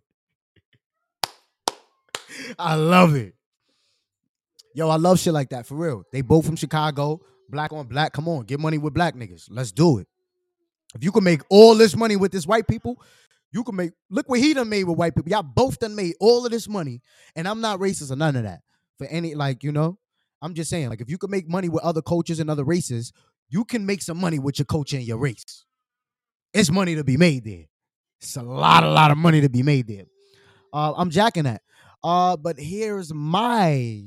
I 2.58 2.76
love 2.76 3.16
it. 3.16 3.36
Yo, 4.74 4.88
I 4.90 4.96
love 4.96 5.20
shit 5.20 5.34
like 5.34 5.50
that 5.50 5.68
for 5.68 5.76
real. 5.76 6.04
They 6.14 6.22
both 6.22 6.46
from 6.46 6.56
Chicago, 6.56 7.20
black 7.50 7.74
on 7.74 7.88
black. 7.88 8.14
Come 8.14 8.30
on, 8.30 8.46
get 8.46 8.62
money 8.62 8.78
with 8.78 8.94
black 8.94 9.16
niggas. 9.16 9.48
Let's 9.50 9.74
do 9.74 10.00
it. 10.00 10.08
If 10.94 11.04
you 11.04 11.12
can 11.12 11.24
make 11.24 11.42
all 11.50 11.76
this 11.76 11.96
money 11.96 12.16
with 12.16 12.32
this 12.32 12.46
white 12.46 12.68
people, 12.68 13.02
you 13.52 13.64
can 13.64 13.76
make 13.76 13.92
look 14.10 14.28
what 14.30 14.40
he 14.40 14.54
done 14.54 14.70
made 14.70 14.84
with 14.86 14.98
white 14.98 15.16
people. 15.16 15.32
Y'all 15.32 15.44
both 15.44 15.80
done 15.80 15.96
made 15.96 16.16
all 16.20 16.46
of 16.46 16.52
this 16.52 16.68
money, 16.68 17.02
and 17.36 17.48
I'm 17.48 17.62
not 17.62 17.80
racist 17.80 18.12
or 18.12 18.16
none 18.16 18.36
of 18.36 18.44
that. 18.44 18.62
For 18.98 19.08
any 19.08 19.34
like, 19.36 19.64
you 19.64 19.72
know, 19.72 19.98
I'm 20.42 20.54
just 20.54 20.70
saying, 20.70 20.90
like, 20.90 21.02
if 21.02 21.10
you 21.10 21.18
can 21.18 21.32
make 21.32 21.50
money 21.50 21.70
with 21.70 21.84
other 21.84 22.02
cultures 22.02 22.40
and 22.40 22.50
other 22.50 22.64
races, 22.64 23.12
you 23.50 23.66
can 23.66 23.86
make 23.86 24.02
some 24.02 24.20
money 24.20 24.40
with 24.40 24.60
your 24.60 24.66
culture 24.66 24.98
and 24.98 25.06
your 25.06 25.18
race. 25.18 25.66
It's 26.54 26.70
money 26.70 26.96
to 26.96 27.04
be 27.04 27.18
made 27.18 27.44
there. 27.44 27.66
It's 28.22 28.36
a 28.38 28.44
lot, 28.44 28.84
a 28.84 28.90
lot 28.90 29.12
of 29.12 29.18
money 29.18 29.42
to 29.42 29.50
be 29.50 29.64
made 29.64 29.88
there. 29.88 30.06
Uh, 30.72 30.94
I'm 30.96 31.10
jacking 31.10 31.44
that. 31.44 31.62
Uh, 32.04 32.38
but 32.38 32.60
here's 32.60 33.14
my 33.14 34.04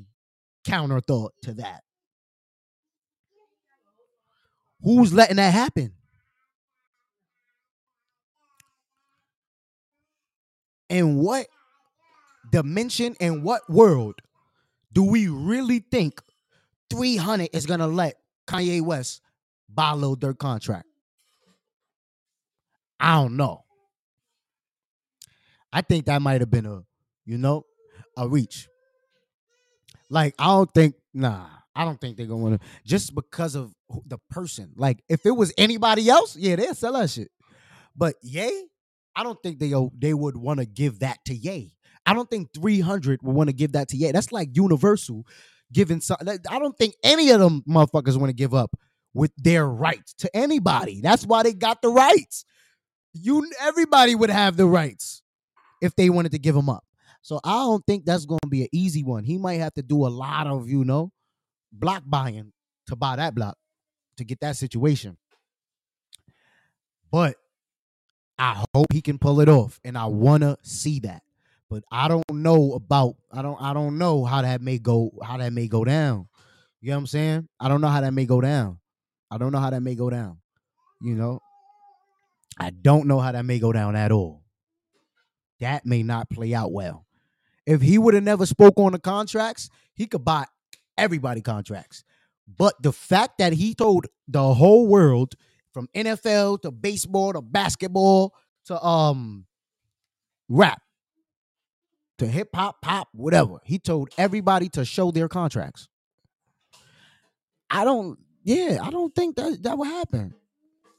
counter 0.64 1.00
thought 1.00 1.32
to 1.42 1.54
that. 1.54 1.82
Who's 4.82 5.12
letting 5.12 5.36
that 5.36 5.52
happen? 5.52 5.95
In 10.88 11.16
what 11.16 11.46
dimension 12.50 13.16
and 13.20 13.42
what 13.42 13.68
world 13.68 14.16
do 14.92 15.02
we 15.02 15.28
really 15.28 15.80
think 15.90 16.22
300 16.90 17.50
is 17.52 17.66
going 17.66 17.80
to 17.80 17.86
let 17.86 18.14
Kanye 18.46 18.80
West 18.80 19.20
Lil 19.76 20.16
Durk 20.16 20.38
contract? 20.38 20.86
I 22.98 23.14
don't 23.16 23.36
know. 23.36 23.64
I 25.72 25.82
think 25.82 26.06
that 26.06 26.22
might 26.22 26.40
have 26.40 26.50
been 26.50 26.66
a, 26.66 26.82
you 27.24 27.36
know, 27.36 27.66
a 28.16 28.28
reach. 28.28 28.68
Like, 30.08 30.34
I 30.38 30.46
don't 30.46 30.72
think, 30.72 30.94
nah, 31.12 31.46
I 31.74 31.84
don't 31.84 32.00
think 32.00 32.16
they're 32.16 32.26
to, 32.26 32.58
just 32.86 33.14
because 33.14 33.54
of 33.54 33.74
the 34.06 34.18
person. 34.30 34.72
Like, 34.76 35.02
if 35.08 35.26
it 35.26 35.32
was 35.32 35.52
anybody 35.58 36.08
else, 36.08 36.36
yeah, 36.36 36.56
they'll 36.56 36.74
sell 36.74 36.94
that 36.94 37.10
shit. 37.10 37.30
But 37.94 38.14
Ye, 38.22 38.68
I 39.16 39.22
don't 39.22 39.42
think 39.42 39.58
they 39.58 39.74
oh, 39.74 39.90
they 39.98 40.14
would 40.14 40.36
want 40.36 40.60
to 40.60 40.66
give 40.66 41.00
that 41.00 41.18
to 41.24 41.34
Ye. 41.34 41.74
I 42.04 42.14
don't 42.14 42.30
think 42.30 42.50
300 42.54 43.22
would 43.22 43.34
want 43.34 43.48
to 43.48 43.54
give 43.54 43.72
that 43.72 43.88
to 43.88 43.96
Ye. 43.96 44.12
That's 44.12 44.30
like 44.30 44.50
Universal 44.54 45.26
giving 45.72 46.00
some. 46.00 46.18
I 46.48 46.58
don't 46.58 46.76
think 46.76 46.94
any 47.02 47.30
of 47.30 47.40
them 47.40 47.64
motherfuckers 47.68 48.16
want 48.16 48.28
to 48.28 48.36
give 48.36 48.54
up 48.54 48.76
with 49.14 49.32
their 49.36 49.66
rights 49.66 50.12
to 50.18 50.36
anybody. 50.36 51.00
That's 51.00 51.26
why 51.26 51.42
they 51.42 51.54
got 51.54 51.82
the 51.82 51.88
rights. 51.88 52.44
You 53.14 53.50
everybody 53.60 54.14
would 54.14 54.30
have 54.30 54.56
the 54.58 54.66
rights 54.66 55.22
if 55.80 55.96
they 55.96 56.10
wanted 56.10 56.32
to 56.32 56.38
give 56.38 56.54
them 56.54 56.68
up. 56.68 56.84
So 57.22 57.40
I 57.42 57.54
don't 57.54 57.84
think 57.86 58.04
that's 58.04 58.26
going 58.26 58.40
to 58.42 58.48
be 58.48 58.62
an 58.62 58.68
easy 58.72 59.02
one. 59.02 59.24
He 59.24 59.38
might 59.38 59.60
have 59.60 59.74
to 59.74 59.82
do 59.82 60.06
a 60.06 60.08
lot 60.08 60.46
of, 60.46 60.68
you 60.68 60.84
know, 60.84 61.10
block 61.72 62.04
buying 62.06 62.52
to 62.86 62.94
buy 62.94 63.16
that 63.16 63.34
block 63.34 63.56
to 64.18 64.24
get 64.24 64.40
that 64.40 64.56
situation. 64.56 65.16
But 67.10 67.36
I 68.38 68.64
hope 68.74 68.92
he 68.92 69.00
can 69.00 69.18
pull 69.18 69.40
it 69.40 69.48
off, 69.48 69.80
and 69.84 69.96
I 69.96 70.06
wanna 70.06 70.58
see 70.62 71.00
that. 71.00 71.22
But 71.68 71.84
I 71.90 72.08
don't 72.08 72.24
know 72.32 72.74
about 72.74 73.16
I 73.32 73.42
don't 73.42 73.60
I 73.60 73.72
don't 73.72 73.98
know 73.98 74.24
how 74.24 74.42
that 74.42 74.60
may 74.60 74.78
go 74.78 75.10
how 75.22 75.38
that 75.38 75.52
may 75.52 75.68
go 75.68 75.84
down. 75.84 76.28
You 76.80 76.90
know 76.90 76.96
what 76.96 77.00
I'm 77.00 77.06
saying? 77.06 77.48
I 77.58 77.68
don't 77.68 77.80
know 77.80 77.88
how 77.88 78.00
that 78.02 78.12
may 78.12 78.26
go 78.26 78.40
down. 78.40 78.78
I 79.30 79.38
don't 79.38 79.52
know 79.52 79.58
how 79.58 79.70
that 79.70 79.82
may 79.82 79.94
go 79.94 80.10
down. 80.10 80.38
You 81.00 81.14
know, 81.14 81.40
I 82.58 82.70
don't 82.70 83.06
know 83.06 83.18
how 83.18 83.32
that 83.32 83.44
may 83.44 83.58
go 83.58 83.72
down 83.72 83.96
at 83.96 84.12
all. 84.12 84.42
That 85.60 85.84
may 85.84 86.02
not 86.02 86.30
play 86.30 86.54
out 86.54 86.72
well. 86.72 87.06
If 87.66 87.82
he 87.82 87.98
would 87.98 88.14
have 88.14 88.22
never 88.22 88.46
spoke 88.46 88.74
on 88.78 88.92
the 88.92 88.98
contracts, 88.98 89.68
he 89.94 90.06
could 90.06 90.24
buy 90.24 90.46
everybody 90.96 91.40
contracts. 91.40 92.04
But 92.46 92.80
the 92.80 92.92
fact 92.92 93.38
that 93.38 93.54
he 93.54 93.74
told 93.74 94.06
the 94.28 94.54
whole 94.54 94.86
world 94.86 95.34
from 95.76 95.90
NFL 95.94 96.62
to 96.62 96.70
baseball 96.70 97.34
to 97.34 97.42
basketball 97.42 98.32
to 98.64 98.82
um 98.82 99.44
rap 100.48 100.80
to 102.16 102.26
hip 102.26 102.48
hop, 102.54 102.80
pop, 102.80 103.08
whatever. 103.12 103.58
He 103.62 103.78
told 103.78 104.08
everybody 104.16 104.70
to 104.70 104.86
show 104.86 105.10
their 105.10 105.28
contracts. 105.28 105.86
I 107.68 107.84
don't, 107.84 108.18
yeah, 108.42 108.78
I 108.82 108.88
don't 108.88 109.14
think 109.14 109.36
that 109.36 109.62
that 109.64 109.76
would 109.76 109.88
happen. 109.88 110.32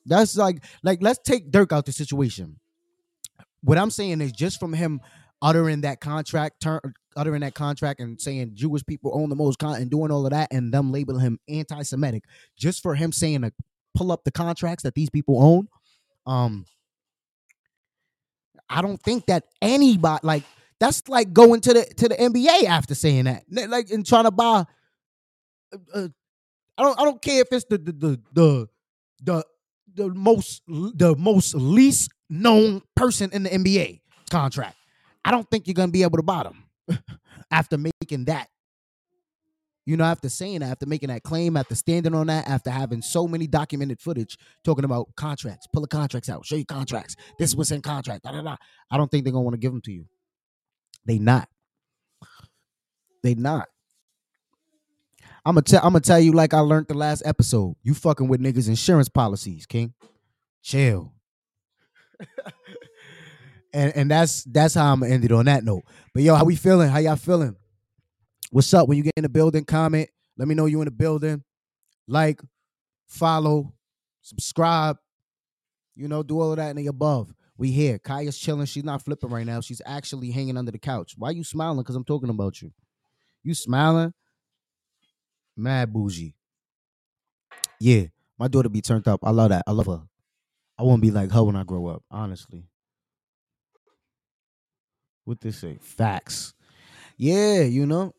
That's 0.05 0.37
like, 0.37 0.63
like 0.83 0.99
let's 1.01 1.17
take 1.23 1.49
Durk 1.51 1.71
out 1.71 1.87
the 1.87 1.91
situation. 1.91 2.59
What 3.61 3.79
I'm 3.79 3.89
saying 3.89 4.21
is 4.21 4.31
just 4.31 4.59
from 4.59 4.73
him 4.73 5.01
uttering 5.41 5.81
that 5.81 6.01
contract, 6.01 6.61
turn, 6.61 6.81
uttering 7.15 7.41
that 7.41 7.55
contract, 7.55 7.99
and 7.99 8.21
saying 8.21 8.51
Jewish 8.53 8.85
people 8.85 9.11
own 9.15 9.29
the 9.29 9.35
most 9.35 9.57
content, 9.57 9.81
and 9.81 9.89
doing 9.89 10.11
all 10.11 10.27
of 10.27 10.31
that, 10.33 10.49
and 10.51 10.71
them 10.71 10.91
labeling 10.91 11.21
him 11.21 11.39
anti-Semitic, 11.49 12.25
just 12.55 12.83
for 12.83 12.93
him 12.93 13.11
saying 13.11 13.43
a 13.43 13.51
pull 13.97 14.11
up 14.11 14.23
the 14.23 14.31
contracts 14.31 14.83
that 14.83 14.93
these 14.93 15.09
people 15.09 15.41
own, 15.41 15.67
um, 16.31 16.65
I 18.69 18.81
don't 18.81 19.01
think 19.01 19.25
that 19.25 19.45
anybody 19.61 20.19
like 20.23 20.43
that's 20.79 21.07
like 21.07 21.33
going 21.33 21.61
to 21.61 21.73
the 21.73 21.85
to 21.85 22.09
the 22.09 22.15
NBA 22.15 22.65
after 22.65 22.93
saying 22.93 23.25
that, 23.25 23.43
like 23.49 23.89
and 23.89 24.05
trying 24.05 24.25
to 24.25 24.31
buy. 24.31 24.65
Uh, 25.73 25.77
uh, 25.93 26.07
I 26.77 26.83
don't 26.83 26.99
I 26.99 27.03
don't 27.03 27.21
care 27.21 27.41
if 27.41 27.47
it's 27.51 27.65
the 27.65 27.77
the 27.77 27.91
the 27.91 28.19
the 28.33 28.67
the, 29.23 29.43
the 29.95 30.09
most 30.13 30.61
the 30.67 31.15
most 31.17 31.55
least 31.55 32.11
known 32.29 32.81
person 32.95 33.31
in 33.33 33.43
the 33.43 33.49
NBA 33.49 34.01
contract. 34.29 34.75
I 35.25 35.31
don't 35.31 35.49
think 35.49 35.67
you're 35.67 35.73
gonna 35.73 35.91
be 35.91 36.03
able 36.03 36.17
to 36.17 36.23
buy 36.23 36.43
them 36.43 36.99
after 37.51 37.77
making 37.77 38.25
that 38.25 38.49
you 39.87 39.95
know, 39.95 40.03
after 40.03 40.27
saying 40.27 40.59
that, 40.59 40.69
after 40.71 40.85
making 40.85 41.07
that 41.07 41.23
claim, 41.23 41.55
after 41.55 41.73
standing 41.73 42.13
on 42.13 42.27
that, 42.27 42.45
after 42.49 42.69
having 42.69 43.01
so 43.01 43.25
many 43.25 43.47
documented 43.47 44.01
footage 44.01 44.37
talking 44.65 44.83
about 44.83 45.07
contracts, 45.15 45.65
pull 45.71 45.81
the 45.81 45.87
contracts 45.87 46.27
out, 46.27 46.45
show 46.45 46.57
you 46.57 46.65
contracts. 46.65 47.15
This 47.39 47.55
was 47.55 47.71
in 47.71 47.81
contract. 47.81 48.23
Da, 48.23 48.33
da, 48.33 48.41
da. 48.41 48.57
I 48.91 48.97
don't 48.97 49.09
think 49.09 49.23
they're 49.23 49.31
gonna 49.31 49.43
want 49.43 49.53
to 49.53 49.59
give 49.59 49.71
them 49.71 49.79
to 49.83 49.91
you. 49.93 50.05
They 51.05 51.19
not. 51.19 51.47
They 53.23 53.33
not. 53.35 53.69
I'm 55.45 55.55
gonna 55.55 55.61
tell. 55.61 55.79
I'm 55.79 55.93
gonna 55.93 56.01
tell 56.01 56.19
you 56.19 56.33
like 56.33 56.53
I 56.53 56.59
learned 56.59 56.89
the 56.89 56.93
last 56.93 57.23
episode. 57.25 57.77
You 57.81 57.93
fucking 57.93 58.27
with 58.27 58.41
niggas' 58.41 58.67
insurance 58.67 59.07
policies, 59.07 59.65
King. 59.65 59.93
Chill. 60.63 61.13
and 63.73 63.95
and 63.95 64.11
that's 64.11 64.43
that's 64.43 64.73
how 64.73 64.91
I'm 64.91 64.99
gonna 64.99 65.13
end 65.13 65.23
it 65.23 65.31
on 65.31 65.45
that 65.45 65.63
note. 65.63 65.83
But 66.13 66.23
yo, 66.23 66.35
how 66.35 66.43
we 66.43 66.57
feeling? 66.57 66.89
How 66.89 66.99
y'all 66.99 67.15
feeling? 67.15 67.55
What's 68.57 68.73
up? 68.73 68.87
When 68.87 68.97
you 68.97 69.03
get 69.03 69.13
in 69.15 69.21
the 69.21 69.29
building, 69.29 69.65
comment. 69.65 70.09
Let 70.35 70.47
me 70.47 70.55
know 70.55 70.65
you 70.65 70.81
in 70.81 70.85
the 70.85 70.91
building. 70.91 71.43
Like, 72.07 72.41
follow, 73.05 73.75
subscribe. 74.23 74.97
You 75.95 76.07
know, 76.07 76.23
do 76.23 76.41
all 76.41 76.49
of 76.49 76.57
that 76.57 76.69
and 76.69 76.79
the 76.79 76.87
above. 76.87 77.31
We 77.55 77.69
here. 77.69 77.99
Kaya's 77.99 78.35
chilling. 78.35 78.65
She's 78.65 78.83
not 78.83 79.03
flipping 79.03 79.29
right 79.29 79.45
now. 79.45 79.61
She's 79.61 79.79
actually 79.85 80.31
hanging 80.31 80.57
under 80.57 80.71
the 80.71 80.79
couch. 80.79 81.13
Why 81.19 81.29
you 81.29 81.43
smiling? 81.43 81.77
Because 81.77 81.95
I'm 81.95 82.03
talking 82.03 82.31
about 82.31 82.59
you. 82.59 82.71
You 83.43 83.53
smiling? 83.53 84.11
Mad 85.55 85.93
bougie. 85.93 86.33
Yeah, 87.79 88.05
my 88.39 88.47
daughter 88.47 88.69
be 88.69 88.81
turned 88.81 89.07
up. 89.07 89.19
I 89.21 89.29
love 89.29 89.49
that. 89.49 89.65
I 89.67 89.71
love 89.71 89.85
her. 89.85 90.01
I 90.79 90.81
won't 90.81 91.03
be 91.03 91.11
like 91.11 91.29
her 91.29 91.43
when 91.43 91.55
I 91.55 91.63
grow 91.63 91.85
up, 91.85 92.01
honestly. 92.09 92.63
What 95.25 95.41
this 95.41 95.59
say? 95.59 95.77
Facts. 95.79 96.55
Yeah, 97.17 97.61
you 97.61 97.85
know. 97.85 98.15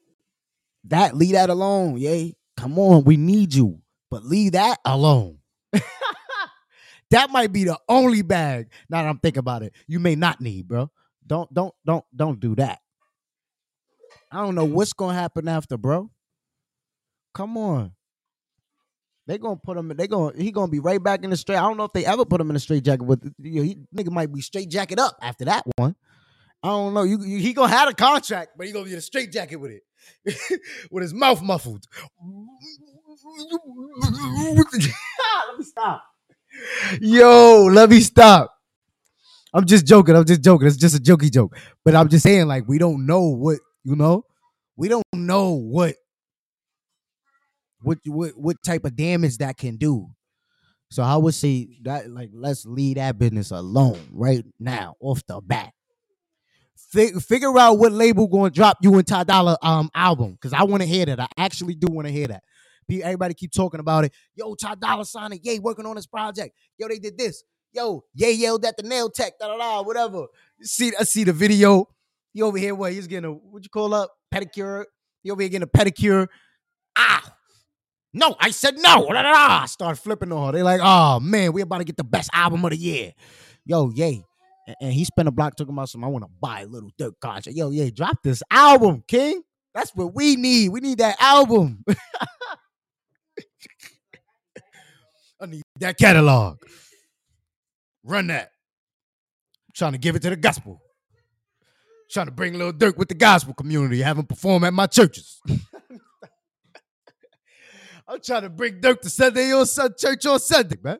That 0.84 1.16
leave 1.16 1.32
that 1.32 1.50
alone. 1.50 1.98
Yay. 1.98 2.34
Come 2.56 2.78
on, 2.78 3.04
we 3.04 3.16
need 3.16 3.54
you. 3.54 3.80
But 4.10 4.24
leave 4.24 4.52
that 4.52 4.78
alone. 4.84 5.38
that 7.10 7.30
might 7.30 7.52
be 7.52 7.64
the 7.64 7.78
only 7.88 8.22
bag. 8.22 8.68
Now 8.88 9.02
that 9.02 9.08
I'm 9.08 9.18
thinking 9.18 9.40
about 9.40 9.62
it, 9.62 9.74
you 9.86 10.00
may 10.00 10.14
not 10.14 10.40
need, 10.40 10.66
bro. 10.66 10.90
Don't 11.26 11.52
don't 11.52 11.74
don't 11.84 12.04
don't 12.14 12.40
do 12.40 12.54
that. 12.56 12.80
I 14.32 14.42
don't 14.42 14.54
know 14.54 14.64
what's 14.64 14.92
gonna 14.92 15.14
happen 15.14 15.48
after, 15.48 15.76
bro. 15.76 16.10
Come 17.34 17.56
on. 17.56 17.92
They 19.26 19.36
gonna 19.36 19.56
put 19.56 19.76
him. 19.76 19.88
They 19.88 20.06
gonna 20.06 20.36
he 20.36 20.50
gonna 20.50 20.72
be 20.72 20.80
right 20.80 21.02
back 21.02 21.22
in 21.22 21.30
the 21.30 21.36
straight. 21.36 21.58
I 21.58 21.62
don't 21.62 21.76
know 21.76 21.84
if 21.84 21.92
they 21.92 22.06
ever 22.06 22.24
put 22.24 22.40
him 22.40 22.48
in 22.48 22.56
a 22.56 22.58
straight 22.58 22.82
jacket, 22.82 23.04
but 23.04 23.20
you 23.38 23.56
know, 23.56 23.62
he 23.62 23.78
nigga 23.94 24.10
might 24.10 24.32
be 24.32 24.40
straight 24.40 24.70
jacket 24.70 24.98
up 24.98 25.18
after 25.20 25.44
that 25.44 25.64
one. 25.76 25.94
I 26.62 26.68
don't 26.68 26.94
know. 26.94 27.02
You, 27.02 27.22
you 27.22 27.38
he 27.38 27.52
gonna 27.52 27.68
have 27.68 27.90
a 27.90 27.94
contract, 27.94 28.52
but 28.56 28.66
he 28.66 28.72
gonna 28.72 28.86
be 28.86 28.92
in 28.92 28.98
a 28.98 29.02
straight 29.02 29.30
jacket 29.30 29.56
with 29.56 29.70
it, 29.70 29.82
with 30.90 31.02
his 31.02 31.14
mouth 31.14 31.42
muffled. 31.42 31.84
let 35.48 35.58
me 35.58 35.64
stop. 35.64 36.04
Yo, 37.00 37.68
let 37.70 37.90
me 37.90 38.00
stop. 38.00 38.54
I'm 39.54 39.66
just 39.66 39.86
joking. 39.86 40.14
I'm 40.14 40.24
just 40.24 40.42
joking. 40.42 40.66
It's 40.66 40.76
just 40.76 40.96
a 40.96 41.00
jokey 41.00 41.32
joke. 41.32 41.56
But 41.84 41.94
I'm 41.94 42.08
just 42.08 42.22
saying, 42.22 42.46
like, 42.46 42.64
we 42.66 42.78
don't 42.78 43.06
know 43.06 43.28
what 43.28 43.58
you 43.84 43.96
know. 43.96 44.24
We 44.76 44.88
don't 44.88 45.04
know 45.14 45.52
what 45.52 45.94
what 47.80 47.98
what 48.06 48.32
what 48.36 48.56
type 48.64 48.84
of 48.84 48.96
damage 48.96 49.38
that 49.38 49.56
can 49.56 49.76
do. 49.76 50.08
So 50.90 51.02
I 51.02 51.16
would 51.16 51.34
say 51.34 51.68
that 51.82 52.10
like 52.10 52.30
let's 52.32 52.64
leave 52.64 52.96
that 52.96 53.18
business 53.18 53.50
alone 53.50 54.00
right 54.12 54.44
now 54.58 54.96
off 55.00 55.22
the 55.26 55.40
bat. 55.40 55.72
Fig- 56.92 57.20
figure 57.20 57.56
out 57.58 57.78
what 57.78 57.92
label 57.92 58.26
going 58.28 58.50
to 58.50 58.54
drop 58.54 58.78
you 58.82 58.94
and 58.94 59.06
Ty 59.06 59.24
Dolla 59.24 59.58
um 59.62 59.90
album 59.94 60.32
because 60.32 60.52
I 60.52 60.62
want 60.64 60.82
to 60.82 60.88
hear 60.88 61.06
that. 61.06 61.20
I 61.20 61.26
actually 61.36 61.74
do 61.74 61.88
want 61.90 62.06
to 62.06 62.12
hear 62.12 62.28
that. 62.28 62.42
Everybody 62.90 63.34
keep 63.34 63.52
talking 63.52 63.80
about 63.80 64.04
it. 64.04 64.12
Yo, 64.34 64.54
Ty 64.54 64.76
Dolla 64.76 65.04
sign 65.04 65.32
it. 65.32 65.40
Ye, 65.42 65.58
working 65.58 65.84
on 65.84 65.96
this 65.96 66.06
project. 66.06 66.54
Yo, 66.78 66.88
they 66.88 66.98
did 66.98 67.18
this. 67.18 67.44
Yo, 67.72 68.02
Ye 68.14 68.32
yelled 68.32 68.64
at 68.64 68.76
the 68.78 68.82
nail 68.82 69.10
tech. 69.10 69.38
Da 69.38 69.48
da 69.48 69.58
da. 69.58 69.82
Whatever. 69.82 70.26
See, 70.62 70.92
I 70.98 71.04
see 71.04 71.24
the 71.24 71.32
video. 71.34 71.86
He 72.32 72.40
over 72.40 72.56
here. 72.56 72.74
What 72.74 72.92
he's 72.92 73.06
getting 73.06 73.30
a 73.30 73.32
what 73.32 73.62
you 73.62 73.68
call 73.68 73.92
up 73.92 74.10
pedicure. 74.32 74.84
He 75.22 75.30
over 75.30 75.42
here 75.42 75.50
getting 75.50 75.64
a 75.64 75.66
pedicure. 75.66 76.28
Ah, 76.96 77.34
no, 78.14 78.34
I 78.40 78.50
said 78.50 78.76
no. 78.78 79.06
Da, 79.06 79.22
da, 79.22 79.22
da. 79.22 79.64
Start 79.66 79.98
flipping 79.98 80.32
on 80.32 80.46
her. 80.46 80.52
They 80.52 80.62
like, 80.62 80.80
oh 80.82 81.20
man, 81.20 81.52
we 81.52 81.60
about 81.60 81.78
to 81.78 81.84
get 81.84 81.96
the 81.98 82.04
best 82.04 82.30
album 82.32 82.64
of 82.64 82.70
the 82.70 82.76
year. 82.78 83.12
Yo, 83.66 83.90
Ye. 83.90 84.24
And, 84.80 84.92
he 84.92 85.04
spent 85.04 85.28
a 85.28 85.30
block 85.30 85.56
talking 85.56 85.72
about 85.72 85.88
some. 85.88 86.04
I 86.04 86.08
want 86.08 86.24
to 86.24 86.30
buy 86.40 86.60
a 86.60 86.66
Lil 86.66 86.90
Durk 87.00 87.14
contract. 87.20 87.56
Yo, 87.56 87.70
yeah, 87.70 87.88
drop 87.90 88.22
this 88.22 88.42
album, 88.50 89.02
King. 89.08 89.42
That's 89.74 89.94
what 89.94 90.14
we 90.14 90.36
need. 90.36 90.70
We 90.70 90.80
need 90.80 90.98
that 90.98 91.16
album. 91.20 91.84
I 95.40 95.46
need 95.46 95.62
that 95.80 95.96
catalog. 95.96 96.58
Run 98.02 98.26
that. 98.26 98.50
I'm 99.68 99.72
trying 99.74 99.92
to 99.92 99.98
give 99.98 100.16
it 100.16 100.22
to 100.22 100.30
the 100.30 100.36
gospel. 100.36 100.80
trying 102.10 102.26
to 102.26 102.32
bring 102.32 102.54
Lil 102.54 102.72
Durk 102.72 102.96
with 102.96 103.08
the 103.08 103.14
gospel 103.14 103.54
community, 103.54 104.02
have 104.02 104.18
him 104.18 104.26
perform 104.26 104.64
at 104.64 104.74
my 104.74 104.86
churches. 104.86 105.40
I'm 108.08 108.20
trying 108.22 108.42
to 108.42 108.50
bring 108.50 108.80
Durk 108.80 109.00
to 109.02 109.10
Sunday 109.10 109.52
on 109.52 109.66
Sun 109.66 109.94
church 109.98 110.24
on 110.26 110.40
Sunday, 110.40 110.76
man. 110.82 110.98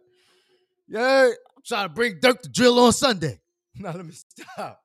Yeah, 0.87 1.31
I'm 1.31 1.62
trying 1.66 1.88
to 1.88 1.94
bring 1.94 2.20
Durk 2.20 2.40
to 2.42 2.48
drill 2.48 2.78
on 2.78 2.92
Sunday. 2.92 3.40
Now 3.83 3.93
let 3.93 4.05
me 4.05 4.12
stop. 4.12 4.83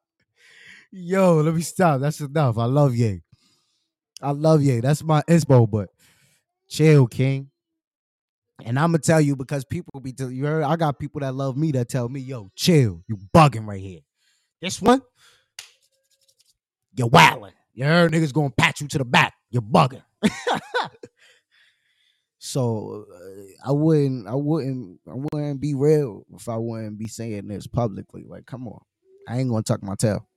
Yo, 0.91 1.41
let 1.41 1.55
me 1.55 1.61
stop. 1.61 2.01
That's 2.01 2.19
enough. 2.19 2.57
I 2.57 2.65
love 2.65 2.95
Ye. 2.95 3.21
I 4.21 4.31
love 4.31 4.61
Ye. 4.61 4.79
That's 4.81 5.03
my 5.03 5.23
inspo, 5.23 5.69
but 5.69 5.89
chill, 6.69 7.07
King. 7.07 7.49
And 8.63 8.77
I'm 8.77 8.89
gonna 8.91 8.99
tell 8.99 9.19
you 9.19 9.35
because 9.35 9.65
people 9.65 9.99
be 9.99 10.13
tell 10.13 10.29
you 10.29 10.45
heard, 10.45 10.63
I 10.63 10.75
got 10.75 10.99
people 10.99 11.21
that 11.21 11.33
love 11.33 11.57
me 11.57 11.71
that 11.71 11.89
tell 11.89 12.07
me, 12.07 12.19
yo, 12.19 12.51
chill, 12.55 13.03
you 13.07 13.17
bugging 13.35 13.67
right 13.67 13.81
here. 13.81 14.01
This 14.61 14.79
one, 14.81 15.01
you're 16.95 17.07
wilding. 17.07 17.53
You 17.73 17.85
heard 17.85 18.11
niggas 18.11 18.31
gonna 18.31 18.51
pat 18.51 18.79
you 18.79 18.87
to 18.89 18.99
the 18.99 19.05
back. 19.05 19.33
You're 19.49 19.63
bugging. 19.63 20.03
so 22.45 23.05
uh, 23.09 23.69
I 23.69 23.71
wouldn't, 23.71 24.27
I 24.27 24.35
wouldn't, 24.35 24.99
I 25.07 25.13
wouldn't 25.15 25.61
be 25.61 25.75
real 25.75 26.25
if 26.35 26.49
I 26.49 26.57
wouldn't 26.57 26.97
be 26.97 27.07
saying 27.07 27.47
this 27.47 27.67
publicly. 27.67 28.25
Like, 28.27 28.45
come 28.45 28.67
on, 28.67 28.81
I 29.29 29.39
ain't 29.39 29.49
gonna 29.49 29.63
tuck 29.63 29.81
my 29.81 29.95
tail. 29.95 30.27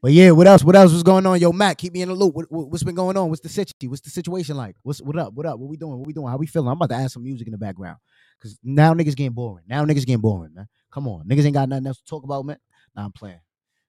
But 0.00 0.12
yeah, 0.12 0.30
what 0.30 0.46
else? 0.46 0.64
What 0.64 0.74
else 0.74 0.90
was 0.90 1.02
going 1.02 1.26
on? 1.26 1.38
Yo, 1.38 1.52
Matt, 1.52 1.76
keep 1.76 1.92
me 1.92 2.00
in 2.00 2.08
the 2.08 2.14
loop. 2.14 2.34
What, 2.34 2.46
what, 2.50 2.72
has 2.72 2.82
been 2.82 2.94
going 2.94 3.14
on? 3.18 3.28
What's 3.28 3.42
the 3.42 3.50
situation? 3.50 3.90
What's 3.90 4.00
the 4.00 4.08
situation 4.08 4.56
like? 4.56 4.76
What's 4.82 5.02
what 5.02 5.18
up? 5.18 5.34
What 5.34 5.44
up? 5.44 5.58
What 5.58 5.68
we 5.68 5.76
doing? 5.76 5.98
What 5.98 6.06
we 6.06 6.14
doing? 6.14 6.28
How 6.28 6.38
we 6.38 6.46
feeling? 6.46 6.68
I'm 6.68 6.78
about 6.78 6.88
to 6.88 6.96
add 6.96 7.10
some 7.10 7.24
music 7.24 7.46
in 7.46 7.52
the 7.52 7.58
background 7.58 7.98
because 8.38 8.58
now 8.62 8.94
niggas 8.94 9.16
getting 9.16 9.32
boring. 9.34 9.66
Now 9.68 9.84
niggas 9.84 10.06
getting 10.06 10.22
boring, 10.22 10.54
man. 10.54 10.66
Come 10.90 11.08
on, 11.08 11.28
niggas 11.28 11.44
ain't 11.44 11.52
got 11.52 11.68
nothing 11.68 11.88
else 11.88 11.98
to 11.98 12.04
talk 12.06 12.24
about, 12.24 12.46
man. 12.46 12.56
Nah, 12.96 13.04
I'm 13.04 13.12
playing. 13.12 13.40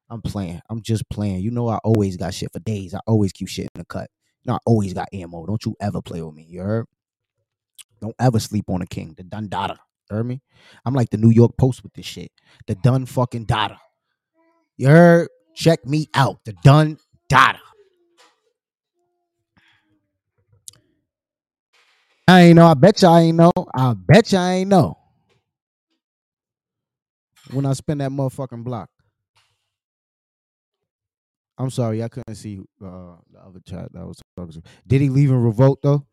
I'm 0.10 0.22
playing. 0.22 0.60
I'm 0.70 0.82
just 0.82 1.10
playing. 1.10 1.40
You 1.40 1.52
know, 1.52 1.70
I 1.70 1.78
always 1.86 2.18
got 2.18 2.34
shit 2.34 2.52
for 2.52 2.60
days. 2.60 2.94
I 2.94 3.00
always 3.08 3.32
keep 3.32 3.48
shit 3.48 3.70
in 3.74 3.80
the 3.80 3.86
cut. 3.86 4.10
Know, 4.46 4.54
I 4.54 4.60
always 4.66 4.94
got 4.94 5.10
ammo. 5.12 5.46
Don't 5.46 5.66
you 5.66 5.76
ever 5.80 6.02
play 6.02 6.22
with 6.22 6.36
me. 6.36 6.46
You 6.48 6.62
heard? 6.62 6.86
Don't 8.00 8.16
ever 8.20 8.40
sleep 8.40 8.66
on 8.70 8.82
a 8.82 8.86
king. 8.86 9.16
The 9.18 9.24
dada. 9.24 9.80
You 10.10 10.18
heard 10.18 10.26
me? 10.26 10.42
I'm 10.86 10.94
like 10.94 11.10
the 11.10 11.18
New 11.18 11.32
York 11.32 11.58
Post 11.58 11.84
with 11.84 11.94
this 11.94 12.06
shit. 12.06 12.32
The 12.68 12.76
dun 12.76 13.06
fucking 13.06 13.46
dada. 13.46 13.80
You 14.78 14.88
heard? 14.88 15.30
Check 15.56 15.86
me 15.86 16.08
out. 16.14 16.40
The 16.46 16.54
dun 16.64 16.98
dada. 17.28 17.60
I 22.28 22.42
ain't 22.42 22.56
know. 22.56 22.68
I 22.68 22.74
bet 22.74 23.02
you 23.02 23.08
I 23.08 23.22
ain't 23.22 23.38
know. 23.38 23.52
I 23.74 23.94
bet 23.94 24.32
you 24.32 24.38
I 24.38 24.54
ain't 24.54 24.70
know. 24.70 24.98
When 27.52 27.66
I 27.66 27.74
spend 27.74 28.02
that 28.02 28.12
motherfucking 28.12 28.64
block. 28.64 28.90
I'm 31.58 31.70
sorry, 31.70 32.04
I 32.04 32.10
couldn't 32.10 32.36
see 32.36 32.60
uh, 32.84 33.16
the 33.32 33.40
other 33.40 33.60
chat 33.66 33.92
that 33.94 34.02
I 34.02 34.04
was 34.04 34.20
talking 34.36 34.54
to. 34.54 34.62
Did 34.86 35.02
he 35.02 35.10
leave 35.10 35.30
in 35.30 35.42
revolt 35.42 35.80
though? 35.82 36.06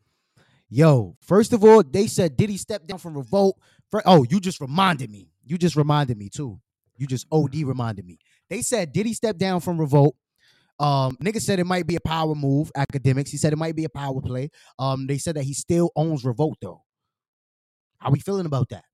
Yo, 0.69 1.17
first 1.21 1.53
of 1.53 1.65
all, 1.65 1.83
they 1.83 2.07
said 2.07 2.37
did 2.37 2.49
he 2.49 2.57
step 2.57 2.87
down 2.87 2.99
from 2.99 3.17
revolt? 3.17 3.59
For, 3.91 4.03
oh, 4.07 4.25
you 4.31 4.41
just 4.41 4.61
reminded 4.61 5.11
me. 5.11 5.31
You 5.45 5.59
just 5.59 5.77
reminded 5.77 6.17
me 6.17 6.29
too. 6.29 6.61
You 6.97 7.07
just 7.07 7.27
OD 7.33 7.57
reminded 7.57 8.07
me. 8.07 8.19
They 8.49 8.63
said 8.63 8.93
did 8.93 9.07
he 9.07 9.15
step 9.15 9.37
down 9.37 9.61
from 9.61 9.79
revolt? 9.79 10.17
Um, 10.79 11.17
nigga 11.23 11.41
said 11.41 11.59
it 11.59 11.67
might 11.67 11.87
be 11.87 11.97
a 11.97 12.01
power 12.01 12.35
move. 12.35 12.71
Academics. 12.77 13.31
He 13.31 13.37
said 13.37 13.53
it 13.53 13.59
might 13.59 13.77
be 13.77 13.85
a 13.85 13.89
power 13.91 14.21
play. 14.21 14.51
Um, 14.79 15.07
they 15.07 15.19
said 15.19 15.37
that 15.37 15.45
he 15.45 15.55
still 15.55 15.91
owns 15.97 16.25
revolt 16.25 16.59
though. 16.63 16.83
How 17.99 18.11
we 18.11 18.21
feeling 18.21 18.47
about 18.47 18.69
that? 18.71 18.85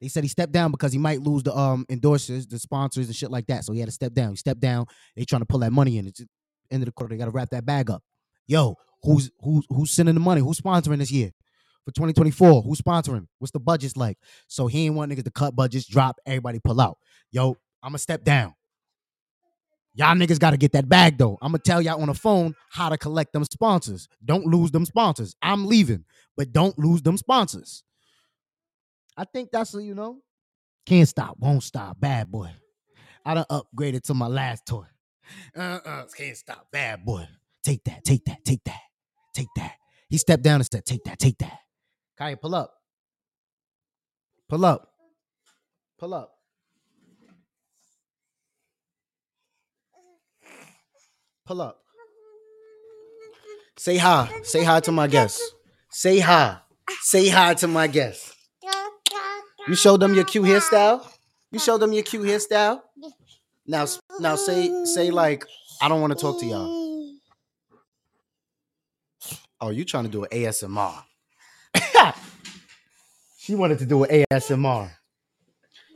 They 0.00 0.08
said 0.08 0.22
he 0.22 0.28
stepped 0.28 0.52
down 0.52 0.70
because 0.70 0.92
he 0.92 0.98
might 0.98 1.20
lose 1.20 1.42
the 1.42 1.56
um 1.56 1.84
endorsers, 1.90 2.48
the 2.48 2.58
sponsors, 2.58 3.06
and 3.06 3.16
shit 3.16 3.30
like 3.30 3.46
that. 3.46 3.64
So 3.64 3.72
he 3.72 3.80
had 3.80 3.88
to 3.88 3.92
step 3.92 4.12
down. 4.12 4.30
He 4.30 4.36
stepped 4.36 4.60
down. 4.60 4.86
They 5.16 5.24
trying 5.24 5.42
to 5.42 5.46
pull 5.46 5.60
that 5.60 5.72
money 5.72 5.98
in. 5.98 6.06
It's 6.06 6.22
end 6.70 6.82
of 6.82 6.86
the 6.86 6.92
quarter. 6.92 7.14
They 7.14 7.18
got 7.18 7.26
to 7.26 7.30
wrap 7.30 7.50
that 7.50 7.66
bag 7.66 7.90
up. 7.90 8.02
Yo, 8.46 8.76
who's 9.02 9.30
who's 9.40 9.64
who's 9.68 9.90
sending 9.90 10.14
the 10.14 10.20
money? 10.20 10.40
Who's 10.40 10.60
sponsoring 10.60 10.98
this 10.98 11.10
year 11.10 11.30
for 11.84 11.92
2024? 11.92 12.62
Who's 12.62 12.80
sponsoring? 12.80 13.26
What's 13.38 13.52
the 13.52 13.60
budgets 13.60 13.96
like? 13.96 14.18
So 14.46 14.66
he 14.66 14.86
ain't 14.86 14.94
want 14.94 15.12
niggas 15.12 15.24
to 15.24 15.30
cut 15.30 15.56
budgets, 15.56 15.86
drop, 15.86 16.16
everybody 16.26 16.60
pull 16.60 16.80
out. 16.80 16.98
Yo, 17.30 17.56
I'm 17.82 17.90
gonna 17.90 17.98
step 17.98 18.24
down. 18.24 18.54
Y'all 19.94 20.14
niggas 20.14 20.38
got 20.38 20.50
to 20.52 20.56
get 20.56 20.72
that 20.72 20.88
bag 20.88 21.18
though. 21.18 21.38
I'm 21.42 21.50
gonna 21.50 21.58
tell 21.58 21.82
y'all 21.82 22.00
on 22.00 22.06
the 22.06 22.14
phone 22.14 22.54
how 22.70 22.88
to 22.88 22.96
collect 22.96 23.32
them 23.32 23.44
sponsors. 23.44 24.08
Don't 24.24 24.46
lose 24.46 24.70
them 24.70 24.84
sponsors. 24.84 25.34
I'm 25.42 25.66
leaving, 25.66 26.04
but 26.36 26.52
don't 26.52 26.78
lose 26.78 27.02
them 27.02 27.16
sponsors. 27.16 27.82
I 29.18 29.24
think 29.24 29.50
that's 29.50 29.74
you 29.74 29.96
know, 29.96 30.20
can't 30.86 31.08
stop, 31.08 31.36
won't 31.40 31.64
stop, 31.64 31.98
bad 31.98 32.30
boy. 32.30 32.50
I 33.24 33.34
done 33.34 33.46
upgraded 33.50 34.02
to 34.04 34.14
my 34.14 34.28
last 34.28 34.64
toy. 34.64 34.84
Uh 35.56 35.80
uh, 35.84 36.04
can't 36.16 36.36
stop, 36.36 36.68
bad 36.70 37.04
boy. 37.04 37.26
Take 37.64 37.82
that, 37.84 38.04
take 38.04 38.24
that, 38.26 38.44
take 38.44 38.62
that, 38.64 38.80
take 39.34 39.48
that. 39.56 39.72
He 40.08 40.16
stepped 40.18 40.44
down 40.44 40.60
and 40.60 40.68
said, 40.70 40.86
"Take 40.86 41.02
that, 41.04 41.18
take 41.18 41.36
that." 41.38 41.58
Kaya, 42.16 42.36
pull 42.36 42.54
up, 42.54 42.72
pull 44.48 44.64
up, 44.64 44.88
pull 45.98 46.14
up. 46.14 46.32
Pull 51.44 51.62
up. 51.62 51.78
Say 53.78 53.96
hi. 53.96 54.30
Say 54.42 54.64
hi 54.64 54.80
to 54.80 54.92
my 54.92 55.06
guests. 55.06 55.40
Say 55.90 56.18
hi. 56.18 56.58
Say 57.00 57.28
hi 57.28 57.54
to 57.54 57.66
my 57.66 57.86
guests. 57.86 58.37
You 59.68 59.74
showed 59.74 60.00
them 60.00 60.14
your 60.14 60.24
cute 60.24 60.46
hairstyle. 60.46 61.06
You 61.50 61.58
showed 61.58 61.78
them 61.78 61.92
your 61.92 62.02
cute 62.02 62.22
hairstyle. 62.22 62.80
Now, 63.66 63.86
now 64.18 64.36
say 64.36 64.84
say 64.86 65.10
like 65.10 65.44
I 65.82 65.88
don't 65.88 66.00
want 66.00 66.12
to 66.14 66.18
talk 66.18 66.40
to 66.40 66.46
y'all. 66.46 66.88
Oh, 69.60 69.70
you 69.70 69.84
trying 69.84 70.04
to 70.04 70.10
do 70.10 70.24
an 70.24 70.30
ASMR? 70.30 71.02
she 73.38 73.54
wanted 73.54 73.78
to 73.80 73.86
do 73.86 74.04
an 74.04 74.24
ASMR. 74.30 74.90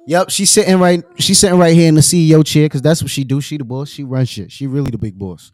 Yep, 0.06 0.30
she's 0.30 0.50
sitting 0.50 0.78
right. 0.78 1.02
She's 1.18 1.38
sitting 1.38 1.58
right 1.58 1.74
here 1.74 1.88
in 1.88 1.94
the 1.94 2.00
CEO 2.00 2.44
chair 2.44 2.66
because 2.66 2.82
that's 2.82 3.02
what 3.02 3.10
she 3.10 3.24
do. 3.24 3.40
She 3.40 3.56
the 3.56 3.64
boss. 3.64 3.88
She 3.88 4.04
runs 4.04 4.28
shit. 4.28 4.50
She 4.50 4.66
really 4.66 4.90
the 4.90 4.98
big 4.98 5.18
boss. 5.18 5.52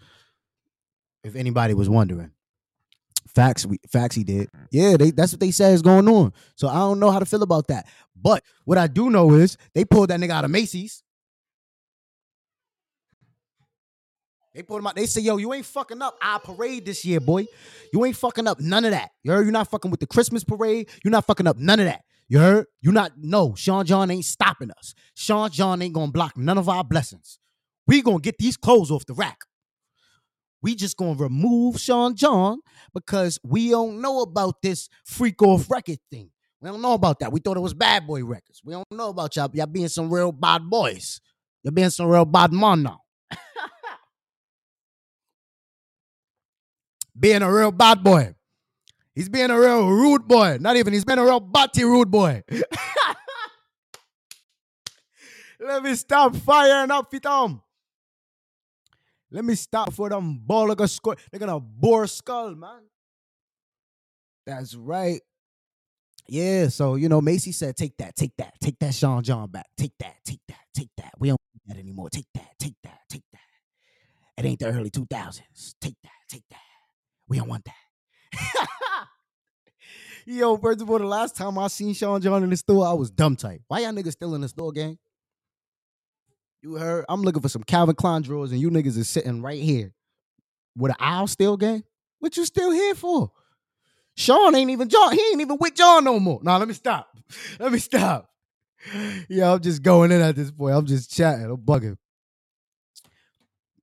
If 1.22 1.36
anybody 1.36 1.74
was 1.74 1.88
wondering, 1.88 2.32
Facts, 3.38 3.64
we, 3.64 3.78
facts, 3.88 4.16
he 4.16 4.24
did. 4.24 4.50
Mm. 4.50 4.66
Yeah, 4.72 4.96
they, 4.96 5.12
that's 5.12 5.32
what 5.32 5.38
they 5.38 5.52
said 5.52 5.72
is 5.72 5.80
going 5.80 6.08
on. 6.08 6.32
So 6.56 6.66
I 6.66 6.74
don't 6.74 6.98
know 6.98 7.12
how 7.12 7.20
to 7.20 7.24
feel 7.24 7.44
about 7.44 7.68
that. 7.68 7.86
But 8.16 8.42
what 8.64 8.78
I 8.78 8.88
do 8.88 9.10
know 9.10 9.34
is 9.34 9.56
they 9.76 9.84
pulled 9.84 10.10
that 10.10 10.18
nigga 10.18 10.30
out 10.30 10.44
of 10.44 10.50
Macy's. 10.50 11.04
They 14.52 14.64
pulled 14.64 14.80
him 14.80 14.88
out. 14.88 14.96
They 14.96 15.06
say, 15.06 15.20
yo, 15.20 15.36
you 15.36 15.54
ain't 15.54 15.66
fucking 15.66 16.02
up 16.02 16.16
our 16.20 16.40
parade 16.40 16.84
this 16.84 17.04
year, 17.04 17.20
boy. 17.20 17.44
You 17.92 18.04
ain't 18.04 18.16
fucking 18.16 18.48
up 18.48 18.58
none 18.58 18.84
of 18.84 18.90
that. 18.90 19.10
You 19.22 19.30
heard? 19.30 19.44
You're 19.44 19.52
not 19.52 19.70
fucking 19.70 19.92
with 19.92 20.00
the 20.00 20.08
Christmas 20.08 20.42
parade. 20.42 20.88
You're 21.04 21.12
not 21.12 21.24
fucking 21.24 21.46
up 21.46 21.58
none 21.58 21.78
of 21.78 21.86
that. 21.86 22.02
You 22.28 22.40
heard? 22.40 22.66
You're 22.80 22.92
not, 22.92 23.12
no, 23.16 23.54
Sean 23.54 23.86
John 23.86 24.10
ain't 24.10 24.24
stopping 24.24 24.72
us. 24.72 24.96
Sean 25.14 25.48
John 25.52 25.80
ain't 25.80 25.94
gonna 25.94 26.10
block 26.10 26.36
none 26.36 26.58
of 26.58 26.68
our 26.68 26.82
blessings. 26.82 27.38
We 27.86 28.02
gonna 28.02 28.18
get 28.18 28.38
these 28.38 28.56
clothes 28.56 28.90
off 28.90 29.06
the 29.06 29.14
rack. 29.14 29.38
We 30.62 30.74
just 30.74 30.96
gonna 30.96 31.14
remove 31.14 31.78
Sean 31.80 32.16
John 32.16 32.60
because 32.92 33.38
we 33.44 33.70
don't 33.70 34.00
know 34.00 34.22
about 34.22 34.60
this 34.62 34.88
freak 35.04 35.40
off 35.42 35.70
record 35.70 35.98
thing. 36.10 36.30
We 36.60 36.68
don't 36.68 36.82
know 36.82 36.94
about 36.94 37.20
that. 37.20 37.30
We 37.30 37.38
thought 37.40 37.56
it 37.56 37.60
was 37.60 37.74
bad 37.74 38.06
boy 38.06 38.24
records. 38.24 38.60
We 38.64 38.72
don't 38.72 38.84
know 38.90 39.10
about 39.10 39.36
y'all. 39.36 39.50
Y'all 39.52 39.66
being 39.66 39.88
some 39.88 40.12
real 40.12 40.32
bad 40.32 40.68
boys. 40.68 41.20
You're 41.62 41.72
being 41.72 41.90
some 41.90 42.08
real 42.08 42.24
bad 42.24 42.52
man 42.52 42.82
now. 42.82 43.02
being 47.18 47.42
a 47.42 47.52
real 47.52 47.70
bad 47.70 48.02
boy. 48.02 48.34
He's 49.14 49.28
being 49.28 49.50
a 49.50 49.58
real 49.58 49.88
rude 49.88 50.26
boy. 50.28 50.58
Not 50.60 50.76
even, 50.76 50.92
he's 50.92 51.04
being 51.04 51.18
a 51.18 51.24
real 51.24 51.40
batty 51.40 51.84
rude 51.84 52.10
boy. 52.10 52.42
Let 55.60 55.82
me 55.82 55.96
stop 55.96 56.36
firing 56.36 56.92
up, 56.92 57.10
Fitom. 57.10 57.60
Let 59.30 59.44
me 59.44 59.54
stop 59.54 59.92
for 59.92 60.08
them 60.08 60.38
ball 60.38 60.68
like 60.68 60.80
a 60.80 60.88
skull. 60.88 61.16
They're 61.30 61.40
gonna 61.40 61.60
bore 61.60 62.06
skull, 62.06 62.54
man. 62.54 62.82
That's 64.46 64.74
right. 64.74 65.20
Yeah, 66.26 66.68
so 66.68 66.94
you 66.94 67.08
know, 67.08 67.20
Macy 67.20 67.52
said, 67.52 67.76
take 67.76 67.96
that, 67.98 68.16
take 68.16 68.32
that, 68.38 68.54
take 68.60 68.78
that 68.80 68.94
Sean 68.94 69.22
John 69.22 69.50
back. 69.50 69.66
Take 69.76 69.92
that, 70.00 70.16
take 70.24 70.40
that, 70.48 70.60
take 70.74 70.90
that. 70.98 71.12
We 71.18 71.28
don't 71.28 71.40
need 71.54 71.74
that 71.74 71.80
anymore. 71.80 72.10
Take 72.10 72.26
that, 72.34 72.48
take 72.58 72.74
that, 72.84 72.98
take 73.10 73.22
that. 73.32 73.40
It 74.38 74.46
ain't 74.46 74.58
the 74.60 74.66
early 74.66 74.90
2000s. 74.90 75.40
Take 75.80 75.96
that, 76.02 76.10
take 76.30 76.44
that. 76.50 76.58
We 77.28 77.38
don't 77.38 77.48
want 77.48 77.64
that. 77.64 78.68
Yo, 80.26 80.56
first 80.58 80.82
of 80.82 80.90
all, 80.90 80.98
the 80.98 81.06
last 81.06 81.36
time 81.36 81.58
I 81.58 81.68
seen 81.68 81.94
Sean 81.94 82.20
John 82.20 82.42
in 82.42 82.50
the 82.50 82.56
store, 82.56 82.86
I 82.86 82.92
was 82.92 83.10
dumb 83.10 83.36
tight. 83.36 83.62
Why 83.68 83.80
y'all 83.80 83.92
niggas 83.92 84.12
still 84.12 84.34
in 84.34 84.42
the 84.42 84.48
store, 84.48 84.72
gang? 84.72 84.98
You 86.62 86.74
heard? 86.74 87.04
I'm 87.08 87.22
looking 87.22 87.42
for 87.42 87.48
some 87.48 87.62
Calvin 87.62 87.94
Klein 87.94 88.22
drawers, 88.22 88.50
and 88.50 88.60
you 88.60 88.70
niggas 88.70 88.96
is 88.96 89.08
sitting 89.08 89.42
right 89.42 89.60
here 89.60 89.92
with 90.76 90.90
an 90.90 90.96
aisle 90.98 91.26
still, 91.26 91.56
gang. 91.56 91.84
What 92.18 92.36
you 92.36 92.44
still 92.44 92.72
here 92.72 92.94
for? 92.94 93.30
Sean 94.16 94.54
ain't 94.56 94.70
even 94.70 94.88
John. 94.88 95.12
He 95.12 95.20
ain't 95.30 95.40
even 95.40 95.58
with 95.60 95.74
John 95.74 96.04
no 96.04 96.18
more. 96.18 96.40
Nah, 96.42 96.56
let 96.56 96.66
me 96.66 96.74
stop. 96.74 97.08
Let 97.60 97.72
me 97.72 97.78
stop. 97.78 98.30
Yeah, 99.28 99.52
I'm 99.52 99.60
just 99.60 99.82
going 99.82 100.12
in 100.12 100.22
at 100.22 100.36
this 100.36 100.52
point. 100.52 100.74
I'm 100.74 100.86
just 100.86 101.12
chatting. 101.14 101.44
I'm 101.44 101.56
bugging. 101.56 101.96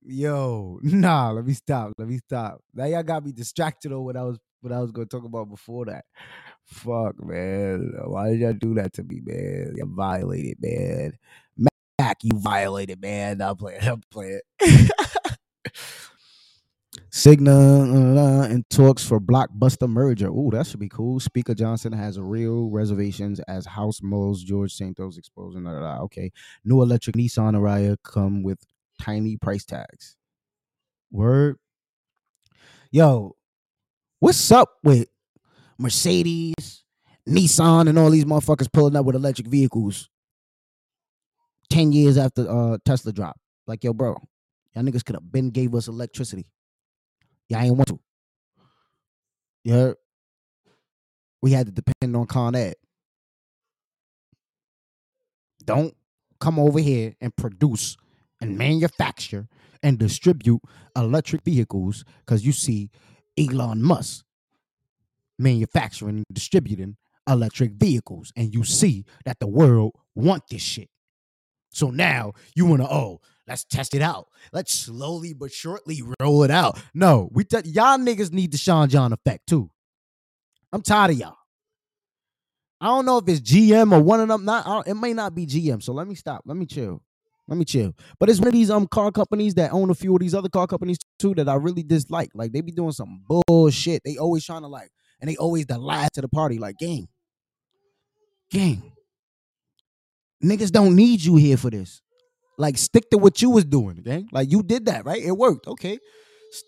Yo, 0.02 0.80
nah, 0.82 1.30
let 1.32 1.44
me 1.44 1.52
stop. 1.52 1.92
Let 1.98 2.08
me 2.08 2.18
stop. 2.18 2.62
Now 2.74 2.86
y'all 2.86 3.02
got 3.02 3.24
me 3.24 3.30
distracted 3.30 3.92
on 3.92 4.04
what 4.04 4.16
I 4.16 4.22
was 4.22 4.38
what 4.62 4.72
I 4.72 4.80
was 4.80 4.92
gonna 4.92 5.06
talk 5.06 5.24
about 5.24 5.50
before 5.50 5.84
that. 5.84 6.06
Fuck, 6.64 7.22
man. 7.24 7.92
Why 8.04 8.30
did 8.30 8.40
y'all 8.40 8.52
do 8.54 8.74
that 8.74 8.94
to 8.94 9.04
me, 9.04 9.20
man? 9.22 9.74
You 9.76 9.84
violated, 9.86 10.56
man. 10.60 11.12
Mac, 11.98 12.18
you 12.22 12.38
violated, 12.38 13.00
man. 13.00 13.40
I'm 13.40 13.56
playing. 13.56 13.82
I'm 13.82 14.02
playing. 14.10 14.40
Uh, 17.24 18.46
in 18.50 18.64
talks 18.68 19.02
for 19.04 19.18
blockbuster 19.18 19.88
merger. 19.88 20.28
Ooh, 20.28 20.50
that 20.52 20.66
should 20.66 20.80
be 20.80 20.88
cool. 20.88 21.18
Speaker 21.18 21.54
Johnson 21.54 21.92
has 21.92 22.20
real 22.20 22.68
reservations 22.70 23.40
as 23.48 23.64
House 23.64 24.02
moles 24.02 24.42
George 24.42 24.72
Santos 24.72 25.16
exposing. 25.16 25.64
Da, 25.64 25.72
da, 25.72 25.80
da. 25.80 26.02
Okay, 26.02 26.30
new 26.64 26.82
electric 26.82 27.16
Nissan 27.16 27.54
Ariya 27.54 27.96
come 28.02 28.42
with 28.42 28.58
tiny 29.00 29.36
price 29.36 29.64
tags. 29.64 30.16
Word. 31.10 31.56
Yo, 32.90 33.34
what's 34.20 34.50
up 34.52 34.70
with 34.84 35.08
Mercedes, 35.78 36.84
Nissan, 37.28 37.88
and 37.88 37.98
all 37.98 38.10
these 38.10 38.24
motherfuckers 38.26 38.72
pulling 38.72 38.96
up 38.96 39.06
with 39.06 39.16
electric 39.16 39.48
vehicles 39.48 40.10
10 41.70 41.92
years 41.92 42.16
after 42.16 42.48
uh, 42.48 42.78
Tesla 42.84 43.12
dropped? 43.12 43.40
Like, 43.66 43.84
yo, 43.84 43.92
bro, 43.92 44.16
y'all 44.74 44.84
niggas 44.84 45.04
could 45.04 45.16
have 45.16 45.30
been 45.30 45.50
gave 45.50 45.74
us 45.74 45.88
electricity. 45.88 46.46
Y'all 47.48 47.60
ain't 47.60 47.76
want 47.76 47.88
to. 47.88 48.00
You 49.64 49.72
heard? 49.72 49.96
We 51.42 51.52
had 51.52 51.66
to 51.66 51.72
depend 51.72 52.16
on 52.16 52.26
Con 52.26 52.54
Ed. 52.54 52.74
Don't 55.64 55.94
come 56.40 56.58
over 56.58 56.78
here 56.78 57.14
and 57.20 57.34
produce 57.36 57.96
and 58.40 58.56
manufacture 58.56 59.48
and 59.82 59.98
distribute 59.98 60.60
electric 60.96 61.42
vehicles 61.42 62.04
because 62.20 62.44
you 62.44 62.52
see 62.52 62.90
Elon 63.38 63.82
Musk 63.82 64.24
manufacturing 65.38 66.16
and 66.16 66.26
distributing 66.32 66.96
electric 67.28 67.72
vehicles 67.72 68.32
and 68.36 68.54
you 68.54 68.64
see 68.64 69.04
that 69.24 69.38
the 69.40 69.46
world 69.46 69.92
want 70.14 70.44
this 70.50 70.62
shit. 70.62 70.88
So 71.76 71.90
now 71.90 72.32
you 72.54 72.64
want 72.64 72.80
to, 72.80 72.90
oh, 72.90 73.20
let's 73.46 73.64
test 73.64 73.94
it 73.94 74.00
out. 74.00 74.28
Let's 74.50 74.74
slowly 74.74 75.34
but 75.34 75.52
shortly 75.52 76.02
roll 76.20 76.42
it 76.42 76.50
out. 76.50 76.80
No, 76.94 77.28
we 77.32 77.44
t- 77.44 77.58
y'all 77.66 77.98
niggas 77.98 78.32
need 78.32 78.52
the 78.52 78.56
Sean 78.56 78.88
John 78.88 79.12
effect 79.12 79.46
too. 79.46 79.70
I'm 80.72 80.80
tired 80.80 81.10
of 81.10 81.18
y'all. 81.18 81.36
I 82.80 82.86
don't 82.86 83.04
know 83.04 83.18
if 83.18 83.28
it's 83.28 83.40
GM 83.40 83.92
or 83.92 84.00
one 84.00 84.20
of 84.20 84.28
them. 84.28 84.46
Not, 84.46 84.88
it 84.88 84.94
may 84.94 85.12
not 85.12 85.34
be 85.34 85.46
GM. 85.46 85.82
So 85.82 85.92
let 85.92 86.08
me 86.08 86.14
stop. 86.14 86.42
Let 86.46 86.56
me 86.56 86.64
chill. 86.64 87.02
Let 87.46 87.58
me 87.58 87.66
chill. 87.66 87.94
But 88.18 88.30
it's 88.30 88.38
one 88.38 88.48
of 88.48 88.54
these 88.54 88.70
um 88.70 88.86
car 88.86 89.12
companies 89.12 89.54
that 89.54 89.72
own 89.72 89.90
a 89.90 89.94
few 89.94 90.14
of 90.14 90.20
these 90.20 90.34
other 90.34 90.48
car 90.48 90.66
companies 90.66 90.96
too 91.18 91.34
that 91.34 91.48
I 91.48 91.54
really 91.54 91.82
dislike. 91.82 92.30
Like 92.34 92.52
they 92.52 92.62
be 92.62 92.72
doing 92.72 92.92
some 92.92 93.22
bullshit. 93.28 94.00
They 94.02 94.16
always 94.16 94.44
trying 94.44 94.62
to 94.62 94.68
like, 94.68 94.90
and 95.20 95.30
they 95.30 95.36
always 95.36 95.66
the 95.66 95.78
last 95.78 96.14
to 96.14 96.22
the 96.22 96.28
party. 96.28 96.58
Like 96.58 96.76
gang, 96.78 97.08
gang. 98.50 98.95
Niggas 100.46 100.70
don't 100.70 100.94
need 100.94 101.22
you 101.22 101.36
here 101.36 101.56
for 101.56 101.70
this. 101.70 102.00
Like 102.58 102.78
stick 102.78 103.10
to 103.10 103.18
what 103.18 103.42
you 103.42 103.50
was 103.50 103.64
doing, 103.64 103.96
gang. 103.96 104.28
Like 104.32 104.50
you 104.50 104.62
did 104.62 104.86
that, 104.86 105.04
right? 105.04 105.22
It 105.22 105.32
worked. 105.32 105.66
Okay. 105.66 105.98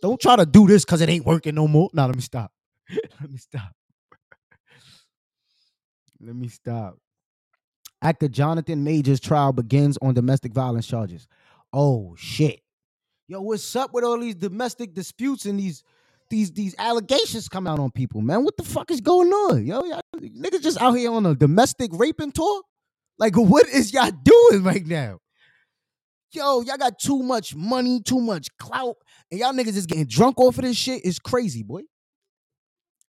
Don't 0.03 0.21
try 0.21 0.37
to 0.37 0.45
do 0.45 0.67
this 0.67 0.85
because 0.85 1.01
it 1.01 1.09
ain't 1.09 1.25
working 1.25 1.55
no 1.55 1.69
more. 1.69 1.89
Now 1.93 2.07
let 2.07 2.17
me 2.17 2.23
stop. 2.23 2.53
let 3.21 3.31
me 3.31 3.39
stop. 3.39 3.73
let 6.21 6.35
me 6.35 6.49
stop. 6.49 6.99
Actor 8.03 8.29
Jonathan 8.29 8.85
Majors 8.85 9.21
trial 9.21 9.53
begins 9.53 9.97
on 10.03 10.15
domestic 10.15 10.53
violence 10.53 10.87
charges. 10.87 11.27
Oh 11.73 12.15
shit. 12.19 12.61
Yo, 13.29 13.41
what's 13.43 13.77
up 13.77 13.93
with 13.95 14.05
all 14.05 14.19
these 14.19 14.35
domestic 14.35 14.95
disputes 14.95 15.47
and 15.47 15.61
these 15.61 15.85
these 16.31 16.51
these 16.53 16.75
allegations 16.79 17.49
come 17.49 17.67
out 17.67 17.79
on 17.79 17.91
people, 17.91 18.21
man? 18.23 18.45
What 18.45 18.57
the 18.57 18.65
fuck 18.65 18.91
is 18.91 19.01
going 19.01 19.31
on? 19.31 19.67
Yo, 19.67 19.83
niggas 20.17 20.63
just 20.63 20.81
out 20.81 20.93
here 20.93 21.13
on 21.13 21.25
a 21.27 21.35
domestic 21.35 21.91
raping 21.95 22.33
tour? 22.33 22.63
Like, 23.19 23.37
what 23.37 23.67
is 23.69 23.93
y'all 23.93 24.11
doing 24.23 24.63
right 24.63 24.87
now? 24.87 25.19
Yo, 26.31 26.61
y'all 26.61 26.77
got 26.77 26.99
too 26.99 27.23
much 27.23 27.55
money, 27.55 28.01
too 28.03 28.21
much 28.21 28.49
clout, 28.59 28.97
and 29.31 29.41
y'all 29.41 29.53
niggas 29.53 29.77
is 29.77 29.87
getting 29.87 30.05
drunk 30.05 30.39
off 30.39 30.59
of 30.59 30.65
this 30.65 30.77
shit. 30.77 31.05
It's 31.05 31.19
crazy, 31.19 31.63
boy. 31.63 31.83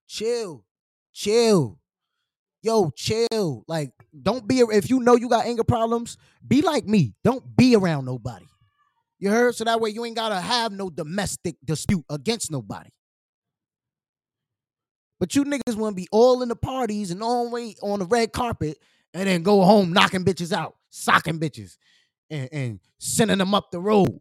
Chill. 0.07 0.65
Chill. 1.13 1.79
Yo, 2.63 2.89
chill. 2.95 3.63
Like, 3.67 3.91
don't 4.19 4.47
be 4.47 4.59
if 4.59 4.89
you 4.89 4.99
know 4.99 5.15
you 5.15 5.29
got 5.29 5.45
anger 5.45 5.63
problems, 5.63 6.17
be 6.47 6.61
like 6.61 6.87
me. 6.87 7.13
Don't 7.23 7.55
be 7.55 7.75
around 7.75 8.05
nobody. 8.05 8.45
You 9.19 9.29
heard? 9.29 9.55
So 9.55 9.63
that 9.65 9.79
way 9.79 9.91
you 9.91 10.03
ain't 10.05 10.15
gotta 10.15 10.39
have 10.39 10.71
no 10.71 10.89
domestic 10.89 11.55
dispute 11.63 12.03
against 12.09 12.51
nobody. 12.51 12.89
But 15.19 15.35
you 15.35 15.45
niggas 15.45 15.75
want 15.75 15.95
to 15.95 16.01
be 16.01 16.07
all 16.11 16.41
in 16.41 16.49
the 16.49 16.55
parties 16.55 17.11
and 17.11 17.21
all 17.21 17.47
on 17.81 17.99
the 17.99 18.05
red 18.05 18.33
carpet 18.33 18.77
and 19.13 19.27
then 19.27 19.43
go 19.43 19.63
home 19.63 19.93
knocking 19.93 20.25
bitches 20.25 20.51
out, 20.51 20.75
socking 20.89 21.39
bitches, 21.39 21.77
and, 22.29 22.49
and 22.51 22.79
sending 22.97 23.37
them 23.37 23.53
up 23.53 23.71
the 23.71 23.79
road 23.79 24.19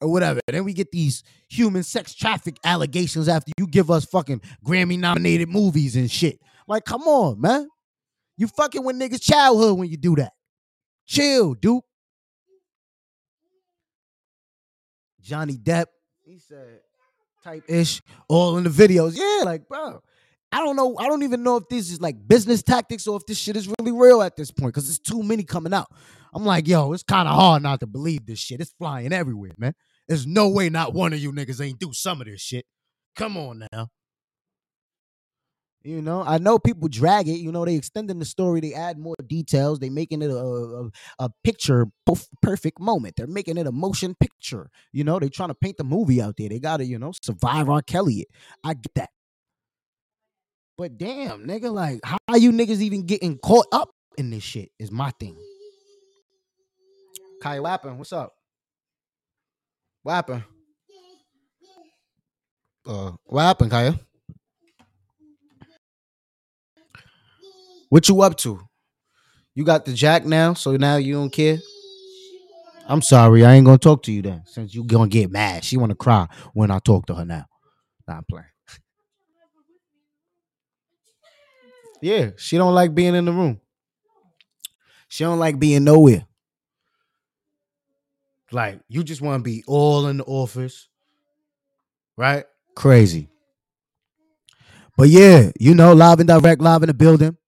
or 0.00 0.10
whatever. 0.10 0.40
And 0.46 0.56
then 0.56 0.64
we 0.64 0.72
get 0.72 0.90
these 0.90 1.22
human 1.48 1.82
sex 1.82 2.14
traffic 2.14 2.56
allegations 2.64 3.28
after 3.28 3.52
you 3.58 3.66
give 3.66 3.90
us 3.90 4.04
fucking 4.04 4.40
Grammy 4.64 4.98
nominated 4.98 5.48
movies 5.48 5.96
and 5.96 6.10
shit. 6.10 6.40
Like, 6.66 6.84
come 6.84 7.02
on, 7.02 7.40
man. 7.40 7.68
You 8.36 8.48
fucking 8.48 8.84
with 8.84 8.96
niggas' 8.96 9.22
childhood 9.22 9.78
when 9.78 9.88
you 9.88 9.96
do 9.96 10.16
that. 10.16 10.32
Chill, 11.06 11.54
Duke. 11.54 11.84
Johnny 15.20 15.56
Depp, 15.56 15.86
he 16.22 16.38
said 16.38 16.80
type 17.42 17.64
ish, 17.68 18.02
all 18.28 18.56
in 18.58 18.64
the 18.64 18.70
videos. 18.70 19.16
Yeah, 19.16 19.44
like, 19.44 19.68
bro. 19.68 20.02
I 20.54 20.58
don't 20.58 20.76
know. 20.76 20.96
I 20.98 21.08
don't 21.08 21.24
even 21.24 21.42
know 21.42 21.56
if 21.56 21.68
this 21.68 21.90
is 21.90 22.00
like 22.00 22.14
business 22.28 22.62
tactics 22.62 23.08
or 23.08 23.16
if 23.16 23.26
this 23.26 23.36
shit 23.36 23.56
is 23.56 23.66
really 23.66 23.90
real 23.90 24.22
at 24.22 24.36
this 24.36 24.52
point 24.52 24.72
because 24.72 24.86
there's 24.86 25.00
too 25.00 25.20
many 25.20 25.42
coming 25.42 25.74
out. 25.74 25.88
I'm 26.32 26.44
like, 26.46 26.68
yo, 26.68 26.92
it's 26.92 27.02
kind 27.02 27.26
of 27.26 27.34
hard 27.34 27.64
not 27.64 27.80
to 27.80 27.88
believe 27.88 28.24
this 28.24 28.38
shit. 28.38 28.60
It's 28.60 28.72
flying 28.78 29.12
everywhere, 29.12 29.50
man. 29.58 29.74
There's 30.06 30.28
no 30.28 30.48
way 30.48 30.68
not 30.68 30.94
one 30.94 31.12
of 31.12 31.18
you 31.18 31.32
niggas 31.32 31.60
ain't 31.60 31.80
do 31.80 31.92
some 31.92 32.20
of 32.20 32.28
this 32.28 32.40
shit. 32.40 32.66
Come 33.16 33.36
on 33.36 33.66
now. 33.72 33.88
You 35.82 36.00
know, 36.00 36.22
I 36.22 36.38
know 36.38 36.60
people 36.60 36.86
drag 36.86 37.26
it. 37.26 37.38
You 37.40 37.50
know, 37.50 37.64
they 37.64 37.74
extending 37.74 38.20
the 38.20 38.24
story. 38.24 38.60
They 38.60 38.74
add 38.74 38.96
more 38.96 39.16
details. 39.26 39.80
They 39.80 39.90
making 39.90 40.22
it 40.22 40.30
a 40.30 40.36
a, 40.36 40.90
a 41.18 41.30
picture 41.42 41.86
perfect 42.42 42.78
moment. 42.78 43.16
They're 43.16 43.26
making 43.26 43.58
it 43.58 43.66
a 43.66 43.72
motion 43.72 44.14
picture. 44.14 44.70
You 44.92 45.02
know, 45.02 45.18
they 45.18 45.30
trying 45.30 45.50
to 45.50 45.54
paint 45.54 45.78
the 45.78 45.84
movie 45.84 46.22
out 46.22 46.36
there. 46.38 46.48
They 46.48 46.60
got 46.60 46.76
to 46.76 46.84
you 46.84 47.00
know 47.00 47.12
survive 47.20 47.68
R. 47.68 47.82
Kelly. 47.82 48.20
It. 48.20 48.28
I 48.62 48.74
get 48.74 48.94
that. 48.94 49.10
But 50.76 50.98
damn, 50.98 51.46
nigga, 51.46 51.72
like 51.72 52.00
how 52.02 52.18
are 52.28 52.38
you 52.38 52.50
niggas 52.50 52.80
even 52.80 53.06
getting 53.06 53.38
caught 53.38 53.66
up 53.72 53.90
in 54.18 54.30
this 54.30 54.42
shit? 54.42 54.70
Is 54.78 54.90
my 54.90 55.10
thing. 55.20 55.36
Kai 57.40 57.58
Wappin, 57.58 57.96
what's 57.96 58.12
up? 58.12 58.32
What 60.02 60.14
happened? 60.14 60.44
Uh, 62.86 63.12
what 63.24 63.42
happened, 63.42 63.70
Kaya? 63.70 63.98
What 67.88 68.08
you 68.08 68.20
up 68.22 68.36
to? 68.38 68.60
You 69.54 69.64
got 69.64 69.84
the 69.84 69.92
jack 69.92 70.26
now, 70.26 70.54
so 70.54 70.76
now 70.76 70.96
you 70.96 71.14
don't 71.14 71.30
care. 71.30 71.58
I'm 72.86 73.00
sorry, 73.00 73.44
I 73.44 73.54
ain't 73.54 73.64
gonna 73.64 73.78
talk 73.78 74.02
to 74.04 74.12
you 74.12 74.20
then, 74.22 74.42
since 74.46 74.74
you 74.74 74.84
gonna 74.84 75.08
get 75.08 75.30
mad. 75.30 75.64
She 75.64 75.76
wanna 75.76 75.94
cry 75.94 76.26
when 76.52 76.70
I 76.70 76.80
talk 76.80 77.06
to 77.06 77.14
her 77.14 77.24
now. 77.24 77.46
Nah, 78.08 78.16
I'm 78.18 78.24
playing. 78.28 78.46
Yeah, 82.04 82.32
she 82.36 82.58
don't 82.58 82.74
like 82.74 82.94
being 82.94 83.14
in 83.14 83.24
the 83.24 83.32
room. 83.32 83.58
She 85.08 85.24
don't 85.24 85.38
like 85.38 85.58
being 85.58 85.84
nowhere. 85.84 86.26
Like 88.52 88.80
you 88.88 89.02
just 89.02 89.22
want 89.22 89.40
to 89.40 89.42
be 89.42 89.64
all 89.66 90.06
in 90.08 90.18
the 90.18 90.24
office, 90.24 90.88
right? 92.14 92.44
Crazy. 92.76 93.30
But 94.98 95.08
yeah, 95.08 95.50
you 95.58 95.74
know, 95.74 95.94
live 95.94 96.20
and 96.20 96.28
direct, 96.28 96.60
live 96.60 96.82
in 96.82 96.88
the 96.88 96.94
building. 96.94 97.38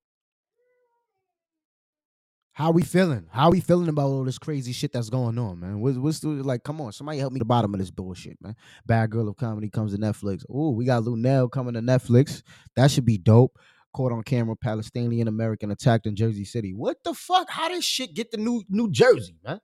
How 2.55 2.71
we 2.71 2.81
feeling? 2.81 3.27
How 3.31 3.51
we 3.51 3.61
feeling 3.61 3.91
about 3.91 4.07
all 4.07 4.25
this 4.25 4.39
crazy 4.39 4.73
shit 4.73 4.91
that's 4.91 5.11
going 5.11 5.39
on, 5.39 5.61
man? 5.61 5.81
What's, 5.81 5.99
what's 5.99 6.21
the, 6.21 6.29
like? 6.29 6.65
Come 6.65 6.81
on, 6.81 6.93
somebody 6.93 7.19
help 7.19 7.35
me 7.35 7.41
the 7.41 7.45
bottom 7.45 7.75
of 7.75 7.81
this 7.81 7.91
bullshit, 7.91 8.39
man. 8.41 8.57
Bad 8.87 9.11
Girl 9.11 9.29
of 9.29 9.37
Comedy 9.37 9.69
comes 9.69 9.93
to 9.93 9.99
Netflix. 9.99 10.49
Ooh, 10.49 10.71
we 10.71 10.87
got 10.87 11.03
Luenell 11.03 11.53
coming 11.53 11.75
to 11.75 11.83
Netflix. 11.83 12.43
That 12.75 12.91
should 12.91 13.05
be 13.05 13.19
dope. 13.19 13.59
Caught 13.97 14.13
on 14.13 14.23
camera, 14.25 14.55
Palestinian 14.55 15.27
American 15.27 15.71
attacked 15.71 16.07
in 16.07 16.15
Jersey 16.15 16.45
City. 16.45 16.75
What 16.75 16.99
the 17.03 17.15
fuck? 17.15 17.49
How 17.49 17.71
did 17.71 17.83
shit 17.83 18.13
get 18.13 18.31
to 18.33 18.37
New 18.37 18.63
New 18.69 18.91
Jersey, 18.91 19.39
man? 19.43 19.59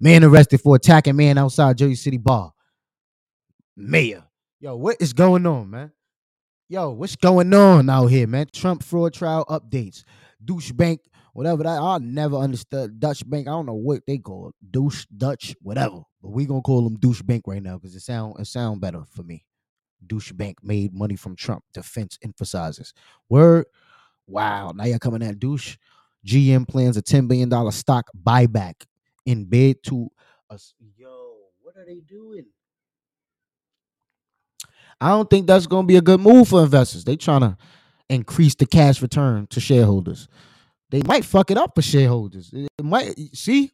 Man 0.00 0.24
arrested 0.24 0.62
for 0.62 0.76
attacking 0.76 1.14
man 1.14 1.36
outside 1.36 1.76
Jersey 1.76 1.94
City 1.94 2.16
bar. 2.16 2.54
Mayor. 3.76 4.24
Yo, 4.60 4.76
what 4.76 4.96
is 4.98 5.12
going 5.12 5.44
on, 5.44 5.68
man? 5.68 5.92
Yo, 6.70 6.92
what's 6.92 7.16
going 7.16 7.52
on 7.52 7.90
out 7.90 8.06
here, 8.06 8.26
man? 8.26 8.46
Trump 8.50 8.82
fraud 8.82 9.12
trial 9.12 9.44
updates. 9.50 10.04
Douche 10.42 10.72
bank, 10.72 11.02
whatever 11.34 11.64
that. 11.64 11.78
I 11.82 11.98
never 11.98 12.36
understood 12.36 12.98
Dutch 12.98 13.28
bank. 13.28 13.46
I 13.46 13.50
don't 13.50 13.66
know 13.66 13.74
what 13.74 14.04
they 14.06 14.16
call 14.16 14.48
it. 14.48 14.54
Douche, 14.70 15.04
Dutch, 15.14 15.54
whatever. 15.60 16.00
But 16.22 16.30
we 16.30 16.46
gonna 16.46 16.62
call 16.62 16.82
them 16.82 16.96
douche 16.96 17.20
bank 17.20 17.42
right 17.46 17.62
now 17.62 17.74
because 17.74 17.94
it 17.94 18.00
sound 18.00 18.36
it 18.40 18.46
sound 18.46 18.80
better 18.80 19.04
for 19.14 19.22
me. 19.22 19.44
Douche 20.06 20.32
bank 20.32 20.58
made 20.62 20.94
money 20.94 21.16
from 21.16 21.36
Trump. 21.36 21.64
Defense 21.72 22.18
emphasizes. 22.22 22.92
Word. 23.28 23.66
Wow. 24.26 24.72
Now 24.74 24.84
you're 24.84 24.98
coming 24.98 25.22
at 25.22 25.38
douche. 25.38 25.76
GM 26.26 26.66
plans 26.66 26.96
a 26.96 27.02
$10 27.02 27.28
billion 27.28 27.70
stock 27.70 28.06
buyback 28.22 28.74
in 29.26 29.44
bid 29.44 29.82
to 29.84 30.08
us. 30.50 30.74
Yo, 30.96 31.36
what 31.60 31.76
are 31.76 31.84
they 31.84 32.00
doing? 32.00 32.46
I 35.00 35.08
don't 35.08 35.28
think 35.28 35.46
that's 35.46 35.66
gonna 35.66 35.86
be 35.86 35.96
a 35.96 36.02
good 36.02 36.20
move 36.20 36.48
for 36.48 36.62
investors. 36.62 37.04
They 37.04 37.16
trying 37.16 37.40
to 37.42 37.56
increase 38.08 38.54
the 38.54 38.66
cash 38.66 39.02
return 39.02 39.46
to 39.48 39.60
shareholders. 39.60 40.28
They 40.90 41.02
might 41.02 41.24
fuck 41.24 41.50
it 41.50 41.58
up 41.58 41.72
for 41.74 41.82
shareholders. 41.82 42.50
It 42.52 42.68
might 42.84 43.14
see 43.34 43.72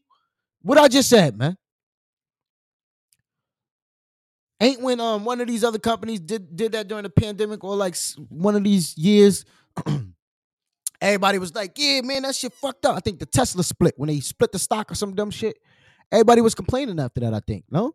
what 0.62 0.78
I 0.78 0.88
just 0.88 1.08
said, 1.08 1.36
man. 1.36 1.56
Ain't 4.60 4.82
when 4.82 5.00
um 5.00 5.24
one 5.24 5.40
of 5.40 5.46
these 5.46 5.64
other 5.64 5.78
companies 5.78 6.20
did 6.20 6.54
did 6.54 6.72
that 6.72 6.86
during 6.86 7.04
the 7.04 7.10
pandemic 7.10 7.64
or 7.64 7.76
like 7.76 7.96
one 8.28 8.56
of 8.56 8.64
these 8.64 8.96
years. 8.96 9.44
Everybody 11.00 11.38
was 11.38 11.54
like, 11.54 11.72
"Yeah, 11.76 12.02
man, 12.02 12.22
that 12.22 12.34
shit 12.34 12.52
fucked 12.52 12.84
up." 12.84 12.94
I 12.94 13.00
think 13.00 13.20
the 13.20 13.26
Tesla 13.26 13.64
split 13.64 13.94
when 13.96 14.08
they 14.08 14.20
split 14.20 14.52
the 14.52 14.58
stock 14.58 14.92
or 14.92 14.94
some 14.94 15.14
dumb 15.14 15.30
shit. 15.30 15.56
Everybody 16.12 16.42
was 16.42 16.54
complaining 16.54 17.00
after 17.00 17.20
that. 17.20 17.32
I 17.32 17.40
think 17.40 17.64
no, 17.70 17.94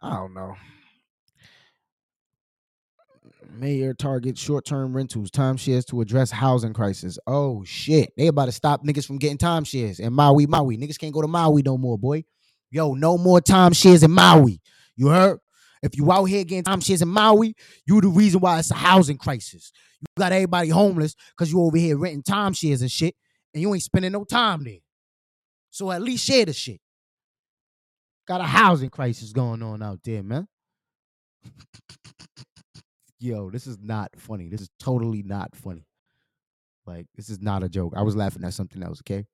I 0.00 0.10
don't 0.10 0.34
know. 0.34 0.54
Mayor 3.50 3.92
targets 3.92 4.40
short-term 4.40 4.96
rentals, 4.96 5.30
timeshares 5.30 5.84
to 5.86 6.00
address 6.00 6.30
housing 6.30 6.72
crisis. 6.72 7.18
Oh 7.26 7.64
shit, 7.64 8.12
they 8.16 8.28
about 8.28 8.46
to 8.46 8.52
stop 8.52 8.84
niggas 8.84 9.06
from 9.06 9.18
getting 9.18 9.36
timeshares 9.36 9.98
in 9.98 10.12
Maui, 10.12 10.46
Maui. 10.46 10.78
Niggas 10.78 10.98
can't 10.98 11.12
go 11.12 11.22
to 11.22 11.28
Maui 11.28 11.62
no 11.62 11.76
more, 11.76 11.98
boy. 11.98 12.24
Yo, 12.70 12.94
no 12.94 13.18
more 13.18 13.40
timeshares 13.40 14.04
in 14.04 14.12
Maui. 14.12 14.60
You 14.96 15.08
heard? 15.08 15.38
If 15.82 15.96
you 15.96 16.10
out 16.12 16.24
here 16.24 16.44
getting 16.44 16.64
timeshares 16.64 17.02
in 17.02 17.08
Maui, 17.08 17.54
you 17.86 18.00
the 18.00 18.08
reason 18.08 18.40
why 18.40 18.58
it's 18.58 18.70
a 18.70 18.74
housing 18.74 19.18
crisis. 19.18 19.72
You 20.00 20.06
got 20.16 20.32
everybody 20.32 20.68
homeless 20.68 21.14
because 21.30 21.50
you 21.50 21.60
over 21.60 21.76
here 21.76 21.96
renting 21.96 22.22
timeshares 22.22 22.82
and 22.82 22.90
shit, 22.90 23.16
and 23.52 23.60
you 23.60 23.72
ain't 23.74 23.82
spending 23.82 24.12
no 24.12 24.24
time 24.24 24.64
there. 24.64 24.78
So 25.70 25.90
at 25.90 26.02
least 26.02 26.24
share 26.24 26.44
the 26.44 26.52
shit. 26.52 26.80
Got 28.28 28.40
a 28.40 28.44
housing 28.44 28.90
crisis 28.90 29.32
going 29.32 29.62
on 29.62 29.82
out 29.82 30.00
there, 30.04 30.22
man. 30.22 30.46
Yo, 33.18 33.50
this 33.50 33.66
is 33.66 33.78
not 33.80 34.10
funny. 34.16 34.48
This 34.48 34.60
is 34.60 34.70
totally 34.78 35.22
not 35.22 35.56
funny. 35.56 35.86
Like, 36.86 37.06
this 37.16 37.28
is 37.28 37.40
not 37.40 37.62
a 37.62 37.68
joke. 37.68 37.94
I 37.96 38.02
was 38.02 38.16
laughing 38.16 38.44
at 38.44 38.54
something 38.54 38.82
else, 38.82 39.00
okay? 39.02 39.26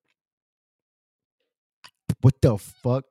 What 2.21 2.35
the 2.41 2.57
fuck 2.57 3.05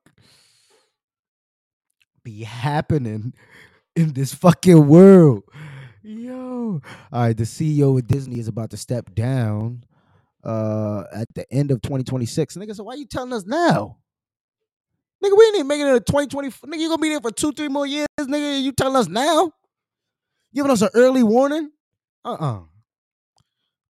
be 2.29 2.43
happening 2.43 3.33
in 3.95 4.13
this 4.13 4.33
fucking 4.33 4.87
world? 4.87 5.43
Yo. 6.03 6.81
All 7.11 7.21
right, 7.21 7.35
the 7.35 7.43
CEO 7.43 7.97
of 7.97 8.07
Disney 8.07 8.39
is 8.39 8.47
about 8.47 8.69
to 8.71 8.77
step 8.77 9.13
down 9.13 9.83
uh 10.43 11.03
at 11.13 11.27
the 11.35 11.51
end 11.51 11.71
of 11.71 11.81
2026. 11.81 12.55
Nigga, 12.55 12.75
so 12.75 12.83
why 12.83 12.93
you 12.93 13.05
telling 13.05 13.33
us 13.33 13.45
now? 13.45 13.97
Nigga, 15.23 15.37
we 15.37 15.45
ain't 15.45 15.55
even 15.55 15.67
making 15.67 15.87
it 15.87 15.93
to 15.93 15.99
2020. 15.99 16.49
Nigga, 16.49 16.79
you 16.79 16.87
gonna 16.87 17.01
be 17.01 17.09
there 17.09 17.19
for 17.19 17.31
two, 17.31 17.51
three 17.51 17.67
more 17.67 17.85
years, 17.85 18.07
nigga. 18.21 18.61
You 18.61 18.71
telling 18.71 18.95
us 18.95 19.07
now? 19.07 19.51
Giving 20.53 20.71
us 20.71 20.81
an 20.81 20.89
early 20.93 21.23
warning? 21.23 21.71
Uh-uh. 22.23 22.61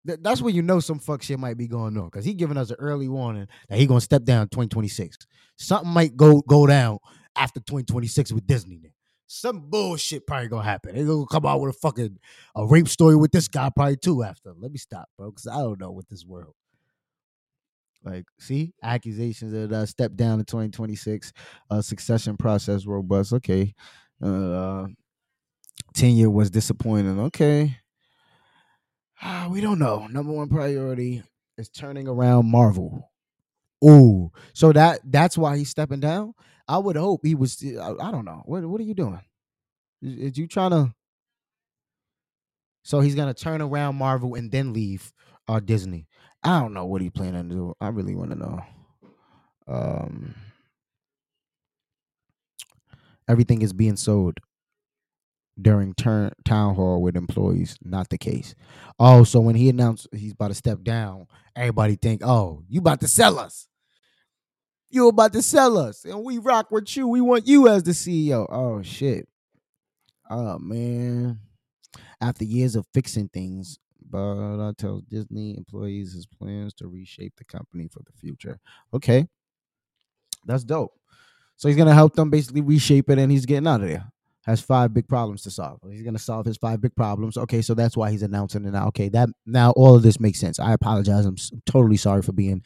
Th- 0.06 0.18
that's 0.20 0.42
when 0.42 0.54
you 0.54 0.60
know 0.62 0.80
some 0.80 0.98
fuck 0.98 1.22
shit 1.22 1.38
might 1.38 1.56
be 1.56 1.66
going 1.66 1.96
on. 1.96 2.10
Cause 2.10 2.24
he 2.24 2.34
giving 2.34 2.58
us 2.58 2.70
an 2.70 2.76
early 2.78 3.08
warning 3.08 3.48
that 3.68 3.78
he 3.78 3.86
gonna 3.86 4.02
step 4.02 4.24
down 4.24 4.48
2026. 4.48 5.16
Something 5.56 5.90
might 5.90 6.16
go 6.16 6.42
go 6.42 6.66
down 6.66 6.98
after 7.36 7.60
2026 7.60 8.32
with 8.32 8.46
Disney. 8.46 8.78
Then. 8.82 8.92
Some 9.26 9.70
bullshit 9.70 10.26
probably 10.26 10.48
gonna 10.48 10.64
happen. 10.64 10.94
They 10.94 11.04
gonna 11.04 11.26
come 11.26 11.46
out 11.46 11.60
with 11.60 11.74
a 11.74 11.78
fucking 11.78 12.18
a 12.56 12.66
rape 12.66 12.88
story 12.88 13.16
with 13.16 13.32
this 13.32 13.48
guy 13.48 13.70
probably 13.74 13.96
too 13.96 14.22
after. 14.22 14.52
Let 14.56 14.70
me 14.70 14.78
stop, 14.78 15.08
bro, 15.16 15.30
because 15.30 15.46
I 15.46 15.56
don't 15.58 15.80
know 15.80 15.90
what 15.90 16.08
this 16.08 16.24
world. 16.24 16.54
Like, 18.04 18.24
see, 18.38 18.74
accusations 18.82 19.52
that 19.52 19.72
uh, 19.72 19.86
step 19.86 20.14
down 20.14 20.38
in 20.38 20.44
2026, 20.44 21.32
uh, 21.70 21.80
succession 21.80 22.36
process 22.36 22.84
robust. 22.84 23.32
Okay, 23.32 23.74
uh, 24.22 24.86
tenure 25.94 26.30
was 26.30 26.50
disappointing. 26.50 27.18
Okay, 27.18 27.76
Ah, 29.22 29.48
we 29.50 29.62
don't 29.62 29.78
know. 29.78 30.06
Number 30.06 30.32
one 30.32 30.48
priority 30.50 31.22
is 31.56 31.70
turning 31.70 32.08
around 32.08 32.50
Marvel. 32.50 33.10
Ooh, 33.84 34.30
so 34.52 34.72
that 34.72 35.00
that's 35.04 35.38
why 35.38 35.56
he's 35.56 35.70
stepping 35.70 36.00
down. 36.00 36.34
I 36.66 36.78
would 36.78 36.96
hope 36.96 37.20
he 37.24 37.34
was. 37.34 37.62
I, 37.62 38.10
don't 38.10 38.24
know. 38.24 38.42
What 38.46 38.64
what 38.64 38.80
are 38.80 38.84
you 38.84 38.94
doing? 38.94 39.20
Is, 40.02 40.16
is 40.16 40.38
you 40.38 40.46
trying 40.46 40.70
to? 40.70 40.94
So 42.84 43.00
he's 43.00 43.14
gonna 43.14 43.34
turn 43.34 43.60
around 43.62 43.96
Marvel 43.96 44.34
and 44.34 44.50
then 44.50 44.72
leave 44.72 45.12
uh, 45.48 45.60
Disney. 45.60 46.06
I 46.42 46.60
don't 46.60 46.74
know 46.74 46.84
what 46.84 47.02
he's 47.02 47.10
planning 47.10 47.48
to 47.48 47.54
do. 47.54 47.74
I 47.80 47.88
really 47.88 48.14
want 48.14 48.30
to 48.30 48.38
know. 48.38 48.62
Um, 49.66 50.34
everything 53.28 53.62
is 53.62 53.72
being 53.72 53.96
sold 53.96 54.38
during 55.60 55.94
turn 55.94 56.32
town 56.44 56.74
hall 56.74 57.00
with 57.00 57.16
employees. 57.16 57.78
Not 57.82 58.08
the 58.08 58.18
case. 58.18 58.54
Oh, 58.98 59.24
so 59.24 59.40
when 59.40 59.54
he 59.54 59.68
announced 59.68 60.08
he's 60.12 60.32
about 60.32 60.48
to 60.48 60.54
step 60.54 60.82
down, 60.82 61.26
everybody 61.56 61.96
think, 61.96 62.22
oh, 62.24 62.62
you 62.68 62.80
about 62.80 63.00
to 63.00 63.08
sell 63.08 63.38
us. 63.38 63.68
You 64.94 65.08
about 65.08 65.32
to 65.32 65.42
sell 65.42 65.76
us, 65.76 66.04
and 66.04 66.22
we 66.22 66.38
rock 66.38 66.70
with 66.70 66.96
you. 66.96 67.08
We 67.08 67.20
want 67.20 67.48
you 67.48 67.66
as 67.66 67.82
the 67.82 67.90
CEO. 67.90 68.46
Oh 68.48 68.80
shit. 68.80 69.26
Oh 70.30 70.56
man. 70.60 71.40
After 72.20 72.44
years 72.44 72.76
of 72.76 72.86
fixing 72.94 73.28
things, 73.28 73.80
but 74.08 74.74
tells 74.74 75.02
Disney 75.02 75.56
employees 75.56 76.12
his 76.12 76.26
plans 76.26 76.74
to 76.74 76.86
reshape 76.86 77.32
the 77.36 77.44
company 77.44 77.88
for 77.88 78.04
the 78.06 78.12
future. 78.12 78.60
Okay. 78.94 79.26
That's 80.46 80.62
dope. 80.62 80.92
So 81.56 81.66
he's 81.66 81.76
gonna 81.76 81.92
help 81.92 82.14
them 82.14 82.30
basically 82.30 82.60
reshape 82.60 83.10
it 83.10 83.18
and 83.18 83.32
he's 83.32 83.46
getting 83.46 83.66
out 83.66 83.80
of 83.80 83.88
there. 83.88 84.06
has 84.46 84.60
five 84.60 84.94
big 84.94 85.08
problems 85.08 85.42
to 85.42 85.50
solve. 85.50 85.80
He's 85.90 86.02
gonna 86.02 86.20
solve 86.20 86.46
his 86.46 86.56
five 86.56 86.80
big 86.80 86.94
problems. 86.94 87.36
Okay, 87.36 87.62
so 87.62 87.74
that's 87.74 87.96
why 87.96 88.12
he's 88.12 88.22
announcing 88.22 88.64
it 88.64 88.70
now. 88.70 88.86
Okay, 88.88 89.08
that 89.08 89.28
now 89.44 89.72
all 89.72 89.96
of 89.96 90.04
this 90.04 90.20
makes 90.20 90.38
sense. 90.38 90.60
I 90.60 90.72
apologize. 90.72 91.26
I'm 91.26 91.36
totally 91.66 91.96
sorry 91.96 92.22
for 92.22 92.32
being 92.32 92.62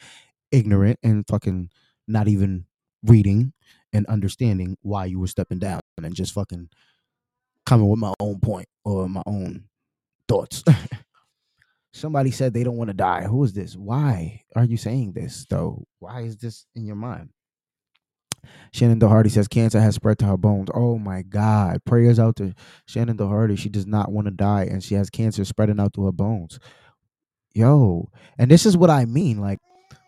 ignorant 0.51 0.99
and 1.01 1.25
fucking 1.27 1.71
not 2.09 2.27
even 2.27 2.65
reading 3.03 3.53
and 3.93 4.05
understanding 4.07 4.77
why 4.81 5.05
you 5.05 5.19
were 5.19 5.27
stepping 5.27 5.59
down 5.59 5.79
and 6.01 6.15
just 6.15 6.33
fucking 6.33 6.69
coming 7.65 7.89
with 7.89 7.99
my 7.99 8.13
own 8.19 8.39
point 8.39 8.67
or 8.83 9.07
my 9.07 9.23
own 9.25 9.65
thoughts. 10.27 10.63
Somebody 11.93 12.31
said 12.31 12.53
they 12.53 12.63
don't 12.63 12.77
want 12.77 12.89
to 12.89 12.93
die. 12.95 13.23
Who 13.23 13.43
is 13.43 13.53
this? 13.53 13.75
Why 13.75 14.43
are 14.55 14.63
you 14.63 14.77
saying 14.77 15.13
this 15.13 15.45
though? 15.49 15.85
Why 15.99 16.21
is 16.21 16.37
this 16.37 16.65
in 16.75 16.85
your 16.85 16.95
mind? 16.95 17.29
Shannen 18.73 18.99
Doherty 18.99 19.29
says 19.29 19.47
cancer 19.47 19.81
has 19.81 19.95
spread 19.95 20.19
to 20.19 20.25
her 20.25 20.37
bones. 20.37 20.69
Oh 20.73 20.97
my 20.97 21.23
God. 21.23 21.83
Prayers 21.85 22.19
out 22.19 22.35
to 22.37 22.53
Shannen 22.87 23.17
Doherty. 23.17 23.55
She 23.55 23.69
does 23.69 23.87
not 23.87 24.11
want 24.11 24.25
to 24.25 24.31
die 24.31 24.63
and 24.63 24.83
she 24.83 24.95
has 24.95 25.09
cancer 25.09 25.43
spreading 25.45 25.79
out 25.79 25.93
to 25.93 26.05
her 26.05 26.11
bones. 26.11 26.59
Yo, 27.53 28.09
and 28.37 28.49
this 28.49 28.65
is 28.65 28.77
what 28.77 28.91
I 28.91 29.05
mean. 29.05 29.39
Like, 29.39 29.59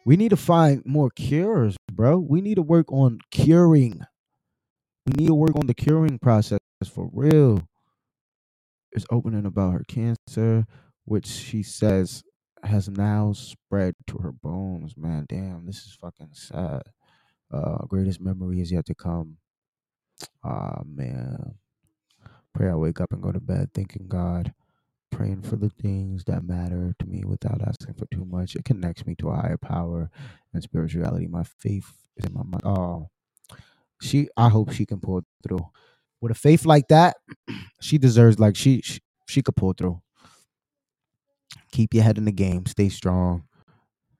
we 0.05 0.17
need 0.17 0.29
to 0.29 0.37
find 0.37 0.83
more 0.85 1.09
cures, 1.09 1.77
bro. 1.91 2.17
We 2.17 2.41
need 2.41 2.55
to 2.55 2.61
work 2.61 2.91
on 2.91 3.19
curing. 3.31 4.01
We 5.05 5.13
need 5.17 5.27
to 5.27 5.35
work 5.35 5.55
on 5.55 5.67
the 5.67 5.73
curing 5.73 6.19
process 6.19 6.59
for 6.93 7.09
real. 7.13 7.63
It's 8.91 9.05
opening 9.11 9.45
about 9.45 9.73
her 9.73 9.83
cancer, 9.87 10.65
which 11.05 11.27
she 11.27 11.63
says 11.63 12.23
has 12.63 12.89
now 12.89 13.33
spread 13.33 13.95
to 14.07 14.19
her 14.19 14.31
bones. 14.31 14.95
Man, 14.97 15.25
damn, 15.27 15.65
this 15.65 15.77
is 15.77 15.97
fucking 15.99 16.31
sad. 16.33 16.83
Uh, 17.51 17.85
greatest 17.87 18.21
memory 18.21 18.61
is 18.61 18.71
yet 18.71 18.85
to 18.87 18.95
come. 18.95 19.37
Ah, 20.43 20.81
man. 20.85 21.55
Pray 22.53 22.69
I 22.69 22.75
wake 22.75 23.01
up 23.01 23.13
and 23.13 23.21
go 23.21 23.31
to 23.31 23.39
bed 23.39 23.69
thanking 23.73 24.07
God, 24.07 24.53
praying 25.11 25.41
for 25.43 25.55
the 25.55 25.69
things 25.69 26.23
that 26.25 26.43
matter 26.43 26.95
to 26.99 27.05
me 27.05 27.23
without 27.25 27.61
asking 27.67 27.93
for 27.95 28.05
too 28.07 28.25
much. 28.25 28.55
It 28.55 28.65
connects 28.65 29.05
me 29.05 29.15
to 29.15 29.29
a 29.29 29.35
higher 29.35 29.57
power 29.57 30.09
and 30.53 30.63
spirituality. 30.63 31.27
My 31.27 31.43
faith 31.43 31.91
is 32.17 32.25
in 32.25 32.33
my 32.33 32.43
mind. 32.43 32.63
Oh, 32.65 33.09
she. 34.01 34.29
I 34.37 34.49
hope 34.49 34.71
she 34.71 34.85
can 34.85 34.99
pull 34.99 35.21
through. 35.43 35.65
With 36.21 36.31
a 36.31 36.35
faith 36.35 36.65
like 36.65 36.87
that, 36.89 37.17
she 37.81 37.97
deserves. 37.97 38.39
Like 38.39 38.55
she, 38.55 38.81
she, 38.81 38.99
she 39.27 39.41
could 39.41 39.55
pull 39.55 39.73
through. 39.73 40.01
Keep 41.71 41.93
your 41.93 42.03
head 42.03 42.17
in 42.17 42.25
the 42.25 42.31
game. 42.31 42.65
Stay 42.65 42.89
strong. 42.89 43.43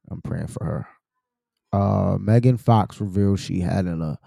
I'm 0.10 0.22
praying 0.22 0.48
for 0.48 0.66
her. 0.66 0.88
Uh, 1.74 2.18
Megan 2.20 2.58
Fox 2.58 3.00
revealed 3.00 3.40
she 3.40 3.62
had 3.62 3.86
an 3.86 4.18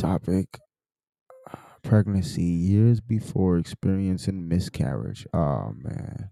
ectopic 0.00 0.46
pregnancy 1.82 2.42
years 2.42 3.00
before 3.00 3.58
experiencing 3.58 4.48
miscarriage. 4.48 5.26
Oh 5.32 5.74
man. 5.76 6.30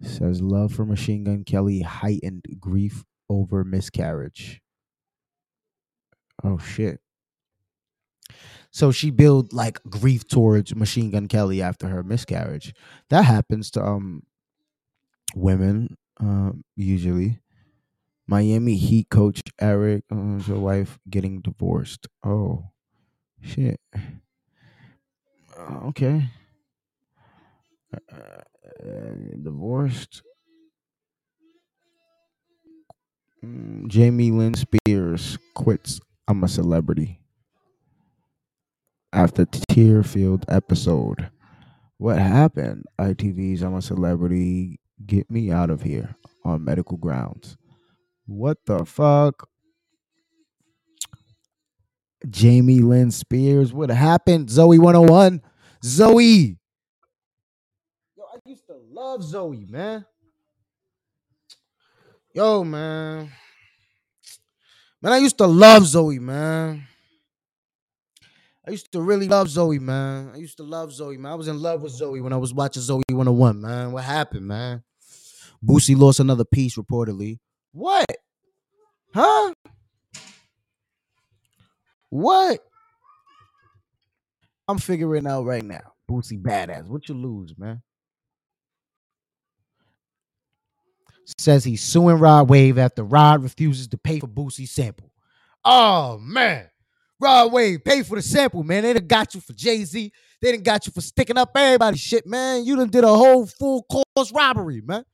Says 0.00 0.40
love 0.40 0.72
for 0.72 0.84
Machine 0.84 1.24
Gun 1.24 1.44
Kelly 1.44 1.80
heightened 1.80 2.44
grief 2.60 3.04
over 3.28 3.64
miscarriage. 3.64 4.60
Oh 6.44 6.58
shit. 6.58 7.00
So 8.70 8.92
she 8.92 9.10
built 9.10 9.52
like 9.52 9.82
grief 9.84 10.28
towards 10.28 10.74
Machine 10.74 11.10
Gun 11.10 11.26
Kelly 11.26 11.62
after 11.62 11.88
her 11.88 12.02
miscarriage. 12.02 12.74
That 13.10 13.24
happens 13.24 13.70
to 13.72 13.82
um 13.84 14.22
women 15.34 15.96
um 16.20 16.64
usually. 16.76 17.40
Miami 18.26 18.76
Heat 18.76 19.08
coach 19.10 19.40
Erik, 19.58 20.04
uh, 20.12 20.36
his 20.36 20.48
wife 20.48 20.98
getting 21.08 21.40
divorced. 21.40 22.08
Oh 22.24 22.70
shit. 23.42 23.80
Uh, 25.58 25.86
okay. 25.86 26.28
Uh, 27.94 28.42
divorced. 29.42 30.22
Mm, 33.44 33.88
Jamie 33.88 34.30
Lynn 34.30 34.54
Spears 34.54 35.38
quits 35.54 36.00
I'm 36.26 36.44
a 36.44 36.48
Celebrity 36.48 37.20
after 39.12 39.44
tear 39.46 40.02
filled 40.02 40.44
episode. 40.48 41.30
What 41.98 42.18
happened? 42.18 42.84
ITV's 43.00 43.62
I'm 43.62 43.74
a 43.74 43.82
Celebrity 43.82 44.80
Get 45.06 45.30
Me 45.30 45.50
Out 45.50 45.70
of 45.70 45.82
Here 45.82 46.14
on 46.44 46.64
medical 46.64 46.96
grounds. 46.96 47.56
What 48.26 48.58
the 48.66 48.84
fuck? 48.84 49.48
Jamie 52.28 52.80
Lynn 52.80 53.10
Spears. 53.10 53.72
What 53.72 53.90
happened? 53.90 54.48
Zoey 54.48 54.78
101. 54.78 55.42
Zoe. 55.84 56.58
Yo, 58.16 58.24
I 58.24 58.38
used 58.44 58.66
to 58.66 58.76
love 58.90 59.22
Zoe, 59.22 59.66
man. 59.68 60.04
Yo, 62.34 62.64
man. 62.64 63.30
Man, 65.00 65.12
I 65.12 65.18
used 65.18 65.38
to 65.38 65.46
love 65.46 65.86
Zoe, 65.86 66.18
man. 66.18 66.84
I 68.66 68.72
used 68.72 68.92
to 68.92 69.00
really 69.00 69.28
love 69.28 69.48
Zoe, 69.48 69.78
man. 69.78 70.32
I 70.34 70.36
used 70.36 70.58
to 70.58 70.62
love 70.62 70.92
Zoe, 70.92 71.16
man. 71.16 71.32
I 71.32 71.36
was 71.36 71.48
in 71.48 71.58
love 71.58 71.82
with 71.82 71.92
Zoe 71.92 72.20
when 72.20 72.32
I 72.32 72.36
was 72.36 72.52
watching 72.52 72.82
Zoey 72.82 73.02
101, 73.10 73.60
man. 73.60 73.92
What 73.92 74.04
happened, 74.04 74.46
man? 74.46 74.82
Boosie 75.64 75.96
lost 75.96 76.20
another 76.20 76.44
piece, 76.44 76.76
reportedly. 76.76 77.38
What? 77.72 78.06
Huh? 79.14 79.54
What? 82.10 82.60
I'm 84.66 84.78
figuring 84.78 85.26
out 85.26 85.44
right 85.44 85.64
now. 85.64 85.92
Boosie 86.10 86.40
badass. 86.40 86.88
What 86.88 87.08
you 87.08 87.14
lose, 87.14 87.54
man? 87.56 87.82
Says 91.36 91.64
he's 91.64 91.82
suing 91.82 92.18
Rod 92.18 92.48
Wave 92.48 92.78
after 92.78 93.02
Rod 93.02 93.42
refuses 93.42 93.88
to 93.88 93.98
pay 93.98 94.18
for 94.18 94.26
Boosie's 94.26 94.70
sample. 94.70 95.12
Oh 95.62 96.18
man. 96.18 96.68
Rod 97.20 97.52
Wave, 97.52 97.84
pay 97.84 98.02
for 98.02 98.14
the 98.14 98.22
sample, 98.22 98.62
man. 98.62 98.84
They 98.84 98.92
done 98.94 99.06
got 99.06 99.34
you 99.34 99.40
for 99.40 99.52
Jay-Z. 99.52 100.12
They 100.40 100.52
done 100.52 100.62
got 100.62 100.86
you 100.86 100.92
for 100.92 101.00
sticking 101.00 101.36
up 101.36 101.50
everybody's 101.54 102.00
shit, 102.00 102.26
man. 102.26 102.64
You 102.64 102.76
done 102.76 102.90
did 102.90 103.04
a 103.04 103.08
whole 103.08 103.44
full 103.44 103.82
course 103.82 104.32
robbery, 104.32 104.80
man. 104.80 105.04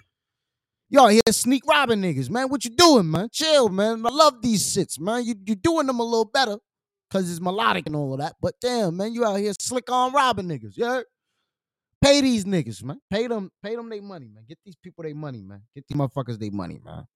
Y'all 0.91 1.09
here 1.09 1.23
sneak 1.31 1.67
robbing 1.67 2.03
niggas, 2.03 2.31
man. 2.31 2.49
What 2.49 2.65
you 2.65 2.71
doing, 2.71 3.11
man? 3.11 3.29
Chill, 3.33 3.69
man. 3.71 4.05
I 4.07 4.11
love 4.11 4.43
these 4.43 4.63
shits, 4.63 5.01
man. 5.01 5.25
You 5.25 5.35
you 5.47 5.55
doing 5.57 5.87
them 5.87 5.99
a 5.99 6.05
little 6.05 6.27
better 6.27 6.59
because 7.09 7.31
it's 7.31 7.41
melodic 7.41 7.87
and 7.87 7.97
all 7.97 8.13
of 8.13 8.21
that. 8.21 8.35
But 8.41 8.55
damn, 8.61 8.97
man, 8.97 9.13
you 9.13 9.25
out 9.25 9.37
here 9.37 9.53
slick 9.61 9.91
on 9.91 10.13
robbing 10.13 10.47
niggas. 10.47 10.75
Yeah. 10.77 11.03
Pay 12.03 12.21
these 12.21 12.45
niggas, 12.45 12.83
man. 12.85 13.01
Pay 13.11 13.29
them, 13.29 13.51
pay 13.63 13.77
them 13.77 13.89
their 13.89 14.03
money, 14.03 14.29
man. 14.29 14.45
Get 14.47 14.59
these 14.65 14.77
people 14.77 15.05
their 15.05 15.15
money, 15.15 15.43
man. 15.43 15.63
Get 15.75 15.87
these 15.89 15.97
motherfuckers 15.97 16.39
their 16.39 16.51
money, 16.51 16.79
man. 16.85 17.07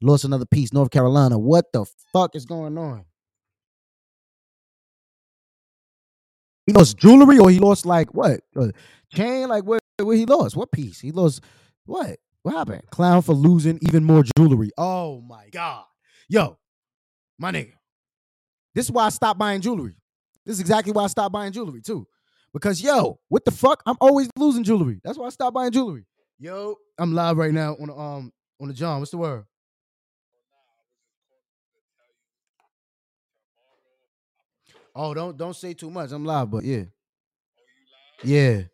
Lost 0.00 0.24
another 0.24 0.46
piece, 0.46 0.72
North 0.72 0.90
Carolina. 0.90 1.38
What 1.38 1.72
the 1.72 1.84
fuck 2.12 2.36
is 2.36 2.44
going 2.44 2.78
on? 2.78 3.04
He 6.66 6.72
lost 6.72 6.96
jewelry, 6.98 7.38
or 7.38 7.50
he 7.50 7.58
lost 7.58 7.84
like 7.84 8.14
what? 8.14 8.40
A 8.56 8.72
chain? 9.14 9.48
Like 9.48 9.64
what? 9.64 9.80
What 9.98 10.16
he 10.16 10.26
lost? 10.26 10.56
What 10.56 10.72
piece? 10.72 11.00
He 11.00 11.10
lost 11.10 11.42
what? 11.84 12.18
What 12.42 12.54
happened? 12.54 12.82
Clown 12.90 13.22
for 13.22 13.34
losing 13.34 13.78
even 13.82 14.04
more 14.04 14.24
jewelry. 14.36 14.70
Oh 14.78 15.20
my 15.20 15.48
god, 15.50 15.84
yo, 16.28 16.58
my 17.38 17.50
nigga. 17.52 17.72
This 18.74 18.86
is 18.86 18.92
why 18.92 19.06
I 19.06 19.08
stopped 19.10 19.38
buying 19.38 19.60
jewelry. 19.60 19.94
This 20.44 20.54
is 20.54 20.60
exactly 20.60 20.92
why 20.92 21.04
I 21.04 21.06
stopped 21.06 21.32
buying 21.32 21.52
jewelry 21.52 21.80
too. 21.80 22.06
Because 22.52 22.82
yo, 22.82 23.18
what 23.28 23.44
the 23.44 23.50
fuck? 23.50 23.82
I'm 23.86 23.96
always 24.00 24.28
losing 24.38 24.64
jewelry. 24.64 25.00
That's 25.02 25.18
why 25.18 25.26
I 25.26 25.30
stopped 25.30 25.54
buying 25.54 25.72
jewelry. 25.72 26.06
Yo, 26.38 26.76
I'm 26.98 27.14
live 27.14 27.36
right 27.36 27.52
now 27.52 27.76
on 27.80 27.86
the 27.88 27.94
um 27.94 28.32
on 28.60 28.68
the 28.68 28.74
John. 28.74 29.00
What's 29.00 29.10
the 29.10 29.18
word? 29.18 29.44
Oh, 34.94 35.14
don't 35.14 35.36
don't 35.36 35.56
say 35.56 35.74
too 35.74 35.90
much. 35.90 36.12
I'm 36.12 36.24
live, 36.24 36.50
but 36.50 36.64
yeah. 36.64 36.84
Yeah. 38.22 38.50
Yeah, 38.50 38.60
man, 38.60 38.68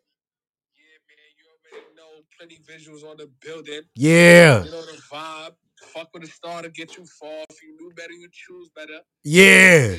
you 1.37 1.45
already 1.49 1.95
know. 1.95 2.23
Plenty 2.37 2.59
visuals 2.59 3.09
on 3.09 3.17
the 3.17 3.29
building. 3.41 3.81
Yeah. 3.95 4.63
You 4.63 4.71
know 4.71 4.81
the 4.81 5.01
vibe. 5.11 5.55
Fuck 5.81 6.09
with 6.13 6.23
a 6.23 6.27
star 6.27 6.61
to 6.61 6.69
get 6.69 6.97
you 6.97 7.05
far. 7.19 7.43
If 7.49 7.61
you 7.63 7.75
knew 7.79 7.91
better, 7.95 8.13
you 8.13 8.27
choose 8.31 8.69
better. 8.75 8.99
Yeah. 9.23 9.95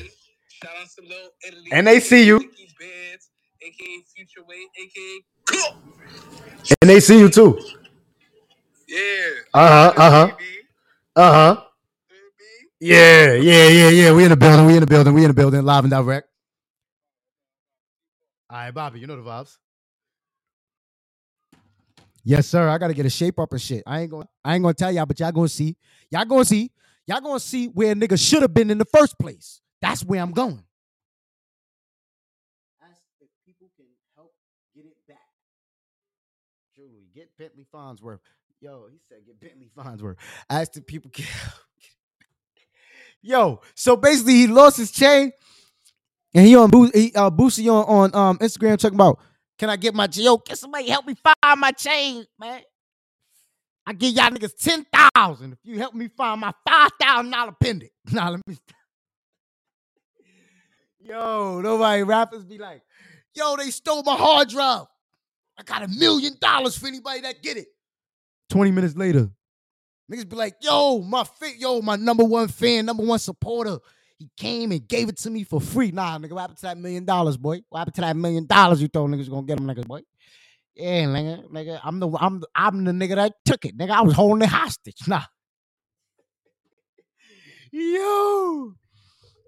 Shout 0.47 0.71
out 0.81 0.87
to 0.97 1.05
Lil 1.07 1.29
Italy. 1.47 1.69
And 1.71 1.87
they 1.87 1.99
see 1.99 2.25
you. 2.25 2.39
Bands, 2.39 3.29
aka 3.61 4.03
Future 4.15 4.43
Weight, 4.47 4.67
aka 4.81 5.21
Cool. 5.45 5.77
And 6.81 6.89
they 6.89 6.99
see 6.99 7.19
you 7.19 7.29
too. 7.29 7.59
Yeah. 8.87 8.97
Uh-huh, 9.53 9.93
uh-huh. 9.97 10.35
Uh-huh. 11.15 11.63
Yeah, 12.79 13.33
yeah, 13.33 13.67
yeah, 13.67 13.89
yeah. 13.89 14.13
We 14.13 14.23
in 14.23 14.29
the 14.29 14.37
building. 14.37 14.65
We 14.65 14.73
in 14.73 14.81
the 14.81 14.87
building. 14.87 15.13
We 15.13 15.23
in 15.23 15.29
the 15.29 15.33
building. 15.33 15.63
Live 15.63 15.85
and 15.85 15.91
direct. 15.91 16.27
All 18.49 18.57
right, 18.57 18.71
Bobby, 18.71 18.99
you 18.99 19.07
know 19.07 19.15
the 19.15 19.21
vibes. 19.23 19.57
Yes, 22.23 22.47
sir. 22.47 22.69
I 22.69 22.77
gotta 22.77 22.93
get 22.93 23.05
a 23.05 23.09
shape 23.09 23.39
up 23.39 23.51
and 23.51 23.61
shit. 23.61 23.83
I 23.85 24.01
ain't 24.01 24.11
gonna 24.11 24.27
I 24.43 24.55
ain't 24.55 24.63
gonna 24.63 24.73
tell 24.73 24.91
y'all, 24.91 25.05
but 25.05 25.19
y'all 25.19 25.31
gonna 25.31 25.49
see. 25.49 25.75
Y'all 26.09 26.25
gonna 26.25 26.45
see. 26.45 26.71
Y'all 27.05 27.19
gonna 27.21 27.39
see 27.39 27.67
where 27.67 27.91
a 27.91 27.95
nigga 27.95 28.19
should 28.19 28.41
have 28.41 28.53
been 28.53 28.69
in 28.69 28.77
the 28.77 28.85
first 28.85 29.19
place. 29.19 29.61
That's 29.81 30.03
where 30.05 30.21
I'm 30.21 30.31
going. 30.31 30.63
Ask 32.81 33.01
if 33.21 33.27
people 33.45 33.67
can 33.75 33.87
help 34.15 34.33
get 34.75 34.85
it 34.85 34.95
back. 35.07 35.17
Truly, 36.75 37.09
get 37.13 37.29
Bentley 37.37 37.65
Farnsworth. 37.71 38.21
Yo, 38.61 38.87
he 38.91 38.99
said 39.09 39.17
get 39.25 39.39
Bentley 39.41 39.69
Farnsworth. 39.75 40.17
Ask 40.49 40.77
if 40.77 40.87
people 40.87 41.11
can 41.11 41.25
Yo, 43.21 43.61
so 43.75 43.97
basically 43.97 44.33
he 44.35 44.47
lost 44.47 44.77
his 44.77 44.91
chain 44.91 45.31
and 46.33 46.45
he 46.45 46.55
on 46.55 46.69
Bo- 46.69 46.91
he, 46.93 47.11
uh, 47.15 47.29
Boosie 47.29 47.71
on, 47.71 47.85
on 48.13 48.15
um, 48.15 48.37
Instagram 48.39 48.77
talking 48.77 48.95
about 48.95 49.19
can 49.63 49.69
I 49.69 49.77
get 49.77 49.95
my 49.95 50.09
yo? 50.11 50.37
Can 50.39 50.57
somebody 50.57 50.89
help 50.89 51.07
me 51.07 51.15
find 51.15 51.57
my 51.57 51.71
chain, 51.71 52.25
man? 52.37 52.63
I 53.87 53.93
give 53.93 54.13
y'all 54.13 54.29
niggas 54.29 54.57
ten 54.57 54.85
thousand 55.15 55.53
if 55.53 55.59
you 55.63 55.79
help 55.79 55.93
me 55.93 56.09
find 56.09 56.41
my 56.41 56.51
five 56.67 56.89
thousand 57.01 57.31
dollar 57.31 57.53
pendant. 57.53 57.91
Nah, 58.11 58.31
let 58.31 58.41
me. 58.45 58.57
Yo, 60.99 61.61
nobody 61.61 62.03
rappers 62.03 62.43
be 62.43 62.57
like, 62.57 62.81
yo, 63.33 63.55
they 63.55 63.69
stole 63.69 64.03
my 64.03 64.15
hard 64.15 64.49
drive. 64.49 64.85
I 65.57 65.63
got 65.63 65.83
a 65.83 65.87
million 65.87 66.35
dollars 66.41 66.77
for 66.77 66.87
anybody 66.87 67.21
that 67.21 67.41
get 67.41 67.55
it. 67.55 67.67
20 68.49 68.71
minutes 68.71 68.97
later, 68.97 69.29
niggas 70.11 70.27
be 70.27 70.35
like, 70.35 70.55
yo, 70.59 70.99
my 70.99 71.23
fa- 71.23 71.57
yo, 71.57 71.81
my 71.81 71.95
number 71.95 72.25
one 72.25 72.49
fan, 72.49 72.85
number 72.85 73.03
one 73.03 73.19
supporter. 73.19 73.77
He 74.23 74.29
came 74.37 74.71
and 74.71 74.87
gave 74.87 75.09
it 75.09 75.17
to 75.17 75.29
me 75.29 75.43
for 75.43 75.59
free. 75.59 75.91
Nah, 75.91 76.17
nigga, 76.17 76.31
what 76.31 76.41
happened 76.41 76.59
to 76.59 76.67
that 76.67 76.77
million 76.77 77.03
dollars, 77.03 77.35
boy? 77.35 77.61
What 77.67 77.79
happened 77.79 77.95
to 77.95 78.01
that 78.01 78.15
million 78.15 78.45
dollars 78.45 78.81
you 78.81 78.87
thought 78.87 79.09
niggas 79.09 79.29
gonna 79.29 79.45
get 79.45 79.57
them 79.57 79.67
niggas, 79.67 79.85
boy? 79.85 79.99
Yeah, 80.75 81.07
nigga, 81.07 81.51
nigga, 81.51 81.81
I'm 81.83 81.99
the 81.99 82.09
I'm 82.17 82.39
the, 82.39 82.47
I'm 82.55 82.85
the 82.85 82.93
nigga 82.93 83.15
that 83.15 83.33
took 83.43 83.65
it, 83.65 83.77
nigga. 83.77 83.89
I 83.89 83.99
was 83.99 84.13
holding 84.13 84.43
it 84.43 84.49
hostage. 84.49 84.95
Nah. 85.07 85.23
Yo, 87.73 88.75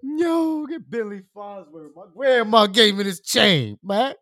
yo, 0.02 0.66
get 0.66 0.90
Billy 0.90 1.22
Farnsworth. 1.32 1.92
My 1.96 2.02
grandma 2.14 2.66
gave 2.66 2.96
me 2.96 3.04
this 3.04 3.20
chain, 3.20 3.78
man. 3.82 4.14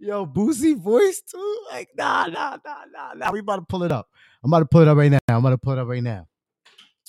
Yo, 0.00 0.26
Boosie 0.26 0.76
voice 0.76 1.22
too. 1.22 1.62
Like, 1.70 1.90
nah, 1.96 2.26
nah, 2.26 2.56
nah, 2.64 2.84
nah, 2.92 3.12
nah. 3.14 3.30
We 3.30 3.38
about 3.38 3.56
to 3.56 3.62
pull 3.62 3.84
it 3.84 3.92
up. 3.92 4.08
I'm 4.42 4.52
about 4.52 4.60
to 4.60 4.66
pull 4.66 4.80
it 4.80 4.88
up 4.88 4.96
right 4.96 5.12
now. 5.12 5.18
I'm 5.28 5.36
about 5.36 5.50
to 5.50 5.58
pull 5.58 5.74
it 5.74 5.78
up 5.78 5.86
right 5.86 6.02
now. 6.02 6.26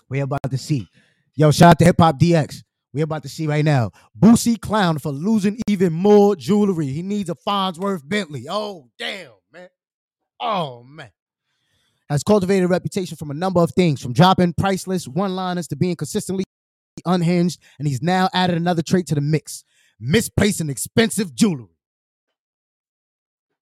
We 0.08 0.20
about 0.20 0.52
to 0.52 0.58
see. 0.60 0.88
Yo, 1.34 1.50
shout 1.50 1.72
out 1.72 1.80
to 1.80 1.86
Hip 1.86 1.96
Hop 2.00 2.20
DX. 2.20 2.62
We 2.94 3.02
about 3.02 3.24
to 3.24 3.30
see 3.30 3.48
right 3.48 3.64
now. 3.64 3.92
Boosie 4.20 4.60
clown 4.60 5.00
for 5.00 5.12
losing 5.12 5.60
even 5.68 5.94
more 5.94 6.36
jewelry. 6.36 6.88
He 6.88 7.02
needs 7.02 7.30
a 7.30 7.36
Farnsworth 7.36 8.08
Bentley. 8.08 8.48
Oh, 8.50 8.90
damn, 9.00 9.32
man. 9.52 9.70
Oh, 10.40 10.84
man. 10.84 11.12
Has 12.10 12.24
cultivated 12.24 12.66
a 12.66 12.68
reputation 12.68 13.16
from 13.16 13.32
a 13.32 13.34
number 13.34 13.62
of 13.62 13.72
things, 13.72 14.02
from 14.02 14.12
dropping 14.12 14.54
priceless 14.54 15.08
one-liners 15.08 15.68
to 15.70 15.78
being 15.78 15.96
consistently 15.96 16.44
unhinged, 17.06 17.62
and 17.80 17.88
he's 17.88 18.02
now 18.02 18.30
added 18.34 18.58
another 18.58 18.82
trait 18.82 19.08
to 19.08 19.16
the 19.16 19.22
mix: 19.22 19.64
misplacing 19.98 20.70
expensive 20.70 21.34
jewelry. 21.34 21.78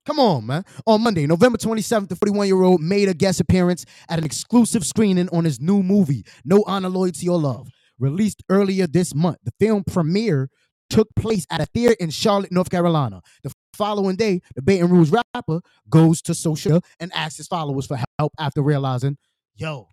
Come 0.07 0.19
on, 0.19 0.47
man. 0.47 0.65
On 0.87 0.99
Monday, 1.03 1.27
November 1.27 1.59
27th, 1.59 2.09
the 2.09 2.15
41 2.15 2.47
year 2.47 2.63
old 2.63 2.81
made 2.81 3.09
a 3.09 3.13
guest 3.13 3.39
appearance 3.39 3.85
at 4.09 4.17
an 4.17 4.25
exclusive 4.25 4.83
screening 4.83 5.29
on 5.29 5.45
his 5.45 5.59
new 5.59 5.83
movie, 5.83 6.25
No 6.43 6.63
Honor, 6.65 6.89
Loyalty, 6.89 7.29
or 7.29 7.37
Love. 7.37 7.69
Released 7.99 8.43
earlier 8.49 8.87
this 8.87 9.13
month, 9.13 9.37
the 9.43 9.51
film 9.59 9.83
premiere 9.83 10.49
took 10.89 11.07
place 11.15 11.45
at 11.51 11.61
a 11.61 11.65
theater 11.67 11.95
in 11.99 12.09
Charlotte, 12.09 12.51
North 12.51 12.69
Carolina. 12.69 13.21
The 13.43 13.53
following 13.73 14.15
day, 14.15 14.41
the 14.55 14.61
Baton 14.61 14.89
Rouge 14.89 15.11
rapper 15.11 15.61
goes 15.89 16.21
to 16.23 16.33
social 16.33 16.81
and 16.99 17.11
asks 17.13 17.37
his 17.37 17.47
followers 17.47 17.85
for 17.85 17.99
help 18.17 18.33
after 18.39 18.61
realizing, 18.61 19.17
yo, 19.55 19.89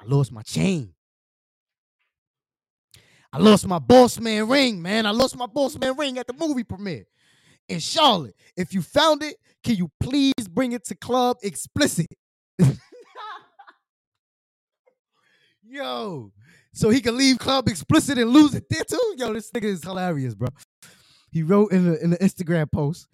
I 0.00 0.04
lost 0.06 0.30
my 0.30 0.42
chain. 0.42 0.94
I 3.32 3.38
lost 3.38 3.66
my 3.66 3.78
boss 3.78 4.18
man 4.18 4.48
ring, 4.48 4.80
man. 4.80 5.06
I 5.06 5.10
lost 5.10 5.36
my 5.36 5.46
boss 5.46 5.76
man 5.78 5.96
ring 5.96 6.18
at 6.18 6.26
the 6.26 6.32
movie 6.32 6.64
premiere 6.64 7.06
in 7.68 7.80
Charlotte. 7.80 8.34
If 8.56 8.72
you 8.72 8.80
found 8.80 9.22
it, 9.22 9.36
can 9.62 9.76
you 9.76 9.90
please 10.00 10.48
bring 10.48 10.72
it 10.72 10.84
to 10.86 10.94
Club 10.94 11.36
Explicit? 11.42 12.06
Yo, 15.68 16.32
so 16.72 16.90
he 16.90 17.00
can 17.00 17.16
leave 17.16 17.38
Club 17.38 17.68
Explicit 17.68 18.18
and 18.18 18.30
lose 18.30 18.54
it 18.54 18.64
there 18.70 18.84
too. 18.84 19.14
Yo, 19.18 19.32
this 19.32 19.50
nigga 19.50 19.64
is 19.64 19.82
hilarious, 19.82 20.34
bro. 20.34 20.48
He 21.30 21.42
wrote 21.42 21.72
in 21.72 21.84
the 21.90 22.02
in 22.02 22.10
the 22.10 22.16
Instagram 22.18 22.70
post, 22.70 23.06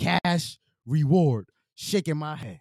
"Cash 0.00 0.58
reward." 0.86 1.48
Shaking 1.80 2.16
my 2.16 2.34
head. 2.34 2.60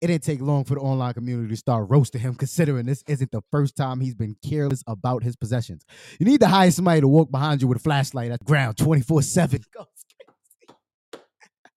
It 0.00 0.06
didn't 0.08 0.22
take 0.22 0.40
long 0.40 0.64
for 0.64 0.74
the 0.74 0.80
online 0.80 1.14
community 1.14 1.48
to 1.48 1.56
start 1.56 1.88
roasting 1.90 2.20
him, 2.20 2.34
considering 2.36 2.86
this 2.86 3.02
isn't 3.08 3.32
the 3.32 3.42
first 3.50 3.74
time 3.74 4.00
he's 4.00 4.14
been 4.14 4.36
careless 4.48 4.84
about 4.86 5.24
his 5.24 5.34
possessions. 5.34 5.84
You 6.20 6.26
need 6.26 6.40
to 6.40 6.46
hire 6.46 6.70
somebody 6.70 7.00
to 7.00 7.08
walk 7.08 7.32
behind 7.32 7.62
you 7.62 7.68
with 7.68 7.78
a 7.78 7.80
flashlight 7.80 8.30
at 8.30 8.38
the 8.40 8.44
ground 8.44 8.76
24 8.76 9.22
7. 9.22 9.60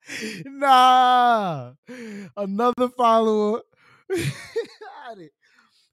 Nah, 0.45 1.73
another 2.37 2.89
follower. 2.89 3.61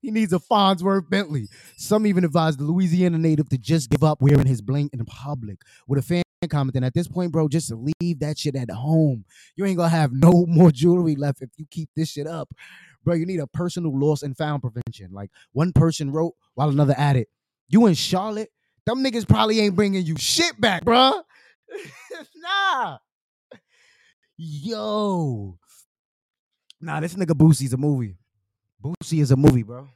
He 0.03 0.11
needs 0.11 0.33
a 0.33 0.41
Farnsworth 0.41 1.09
Bentley. 1.09 1.49
Some 1.77 2.07
even 2.09 2.25
advised 2.25 2.59
the 2.59 2.65
Louisiana 2.65 3.19
native 3.19 3.49
to 3.51 3.59
just 3.59 3.89
give 3.89 4.03
up 4.03 4.21
wearing 4.21 4.47
his 4.47 4.61
bling 4.61 4.91
in 4.93 5.05
public. 5.05 5.61
With 5.87 6.01
a 6.01 6.03
fan 6.03 6.23
commenting, 6.51 6.83
at 6.83 6.93
this 6.93 7.07
point, 7.07 7.31
bro, 7.31 7.47
just 7.47 7.73
leave 7.73 8.19
that 8.19 8.37
shit 8.37 8.57
at 8.57 8.69
home. 8.69 9.25
You 9.55 9.65
ain't 9.65 9.77
gonna 9.77 9.89
have 9.89 10.13
no 10.13 10.45
more 10.49 10.73
jewelry 10.73 11.15
left 11.15 11.41
if 11.41 11.51
you 11.57 11.67
keep 11.71 11.89
this 11.95 12.11
shit 12.11 12.27
up. 12.27 12.53
Bro, 13.05 13.15
you 13.15 13.27
need 13.27 13.39
a 13.39 13.47
personal 13.47 13.97
loss 13.97 14.23
and 14.23 14.37
found 14.37 14.63
prevention. 14.63 15.13
Like 15.13 15.31
one 15.53 15.73
person 15.73 16.11
wrote 16.11 16.35
while 16.55 16.69
another 16.69 16.95
added, 16.99 17.29
You 17.69 17.87
in 17.87 17.95
Charlotte? 17.95 18.51
Them 18.85 19.05
niggas 19.05 19.29
probably 19.29 19.61
ain't 19.61 19.77
bringing 19.77 20.05
you 20.05 20.17
shit 20.19 20.61
back, 20.61 20.85
bro. 20.85 21.23
nah. 22.37 22.99
Yo. 24.37 25.59
Nah, 26.81 26.99
this 26.99 27.15
nigga 27.15 27.37
Boosie's 27.37 27.73
a 27.73 27.77
movie. 27.77 28.17
Boosie 28.83 29.21
is 29.21 29.31
a 29.31 29.37
movie, 29.37 29.63
bro. 29.63 29.89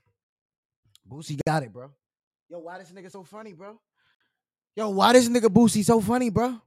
Boosie 1.10 1.38
got 1.46 1.62
it, 1.62 1.72
bro. 1.72 1.90
Yo, 2.48 2.60
why 2.60 2.78
this 2.78 2.90
nigga 2.92 3.10
so 3.10 3.24
funny, 3.24 3.52
bro? 3.52 3.80
Yo, 4.76 4.90
why 4.90 5.12
this 5.12 5.28
nigga 5.28 5.48
Boosie 5.48 5.84
so 5.84 6.00
funny, 6.00 6.30
bro? 6.30 6.60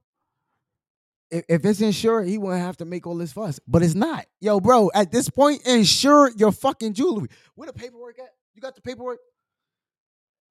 If, 1.30 1.44
if 1.48 1.64
it's 1.64 1.80
insured, 1.80 2.28
he 2.28 2.38
wouldn't 2.38 2.60
have 2.60 2.76
to 2.78 2.84
make 2.84 3.06
all 3.06 3.16
this 3.16 3.32
fuss. 3.32 3.60
But 3.66 3.82
it's 3.82 3.94
not. 3.94 4.26
Yo, 4.40 4.60
bro, 4.60 4.90
at 4.94 5.12
this 5.12 5.30
point, 5.30 5.66
insure 5.66 6.30
your 6.36 6.52
fucking 6.52 6.92
jewelry. 6.92 7.28
Where 7.54 7.66
the 7.66 7.72
paperwork 7.72 8.18
at? 8.18 8.30
You 8.54 8.60
got 8.60 8.74
the 8.74 8.82
paperwork? 8.82 9.20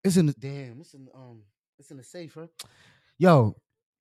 It's 0.03 0.15
in 0.15 0.27
the 0.27 0.33
damn, 0.33 0.79
it's 0.79 0.93
in 0.93 1.09
um, 1.13 1.41
it's 1.79 1.91
in 1.91 1.97
the 1.97 2.03
safe, 2.03 2.35
huh? 2.35 2.47
Yo, 3.17 3.55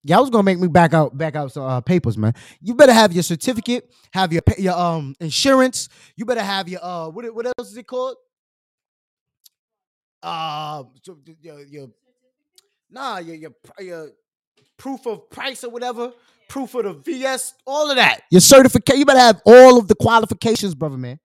y'all 0.07 0.21
was 0.21 0.31
gonna 0.31 0.43
make 0.43 0.59
me 0.59 0.69
back 0.69 0.95
out, 0.95 1.17
back 1.17 1.37
out 1.37 1.53
some 1.53 1.65
uh, 1.65 1.81
papers, 1.81 2.17
man. 2.17 2.35
You 2.61 2.75
better 2.75 2.93
have 2.93 3.13
your 3.13 3.23
certificate, 3.23 3.91
have 4.13 4.33
your 4.33 4.43
your 4.59 4.75
um 4.75 5.15
insurance. 5.21 5.89
You 6.17 6.25
better 6.25 6.43
have 6.43 6.69
your 6.69 6.85
uh, 6.85 7.09
what 7.09 7.35
what 7.35 7.47
else 7.47 7.71
is 7.71 7.77
it 7.77 7.87
called? 7.87 8.17
Uh, 10.23 10.85
your, 11.41 11.61
your 11.65 11.89
nah, 12.91 13.19
your 13.19 13.37
your 13.37 13.53
your 13.81 14.11
proof 14.77 15.07
of 15.07 15.29
price 15.31 15.65
or 15.65 15.71
whatever, 15.71 16.13
proof 16.49 16.75
of 16.75 16.85
the 16.85 16.93
VS, 16.95 17.55
all 17.67 17.91
of 17.91 17.97
that. 17.97 18.21
Your 18.31 18.41
certificate. 18.41 18.97
You 18.97 19.05
better 19.05 19.21
have 19.21 19.41
all 19.45 19.79
of 19.79 19.89
the 19.89 19.95
qualifications, 19.95 20.75
brother, 20.75 20.97
man. 20.97 21.19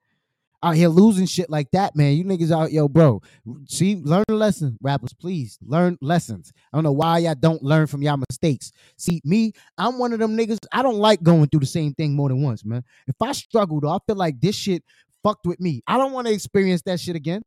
Out 0.64 0.76
here 0.76 0.90
losing 0.90 1.26
shit 1.26 1.50
like 1.50 1.72
that, 1.72 1.96
man. 1.96 2.14
You 2.14 2.24
niggas 2.24 2.52
out, 2.52 2.72
yo, 2.72 2.88
bro. 2.88 3.22
See, 3.68 3.96
learn 3.96 4.24
a 4.30 4.34
lesson, 4.34 4.78
rappers. 4.82 5.12
Please 5.14 5.58
learn 5.66 5.98
lessons. 6.02 6.54
I 6.72 6.78
don't 6.78 6.84
know 6.84 6.92
why 6.92 7.18
y'all 7.20 7.34
don't 7.34 7.64
learn 7.64 7.88
from 7.88 8.04
y'all 8.04 8.22
mistakes. 8.30 8.72
See, 8.96 9.22
me, 9.24 9.54
I'm 9.80 9.98
one 9.98 10.14
of 10.14 10.20
them 10.20 10.38
niggas. 10.38 10.60
I 10.72 10.84
don't 10.84 10.98
like 10.98 11.24
going 11.24 11.48
through 11.48 11.62
the 11.62 11.66
same 11.66 11.96
thing 11.96 12.16
more 12.16 12.30
than 12.30 12.44
once, 12.44 12.64
man. 12.64 12.84
If 13.08 13.16
I 13.20 13.32
struggled, 13.32 13.86
I 13.86 13.98
feel 14.06 14.16
like 14.16 14.40
this 14.40 14.56
shit 14.56 14.84
fucked 15.24 15.48
with 15.48 15.60
me. 15.60 15.82
I 15.88 15.98
don't 15.98 16.12
want 16.12 16.28
to 16.28 16.34
experience 16.34 16.84
that 16.84 17.00
shit 17.00 17.16
again. 17.16 17.42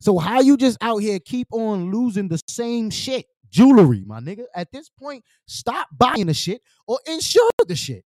So 0.00 0.18
how 0.18 0.40
you 0.40 0.56
just 0.56 0.78
out 0.80 0.98
here 0.98 1.18
keep 1.20 1.48
on 1.52 1.92
losing 1.92 2.28
the 2.28 2.40
same 2.48 2.90
shit? 2.90 3.26
Jewelry, 3.50 4.04
my 4.04 4.20
nigga. 4.20 4.44
At 4.54 4.72
this 4.72 4.90
point, 4.90 5.24
stop 5.46 5.88
buying 5.96 6.26
the 6.26 6.34
shit 6.34 6.60
or 6.86 6.98
insure 7.06 7.50
the 7.66 7.76
shit. 7.76 8.04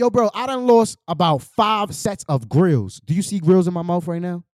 Yo, 0.00 0.08
bro, 0.08 0.30
I 0.32 0.46
done 0.46 0.66
lost 0.66 0.96
about 1.06 1.42
five 1.42 1.94
sets 1.94 2.24
of 2.26 2.48
grills. 2.48 3.02
Do 3.04 3.12
you 3.12 3.20
see 3.20 3.38
grills 3.38 3.68
in 3.68 3.74
my 3.74 3.82
mouth 3.82 4.06
right 4.06 4.22
now? 4.22 4.44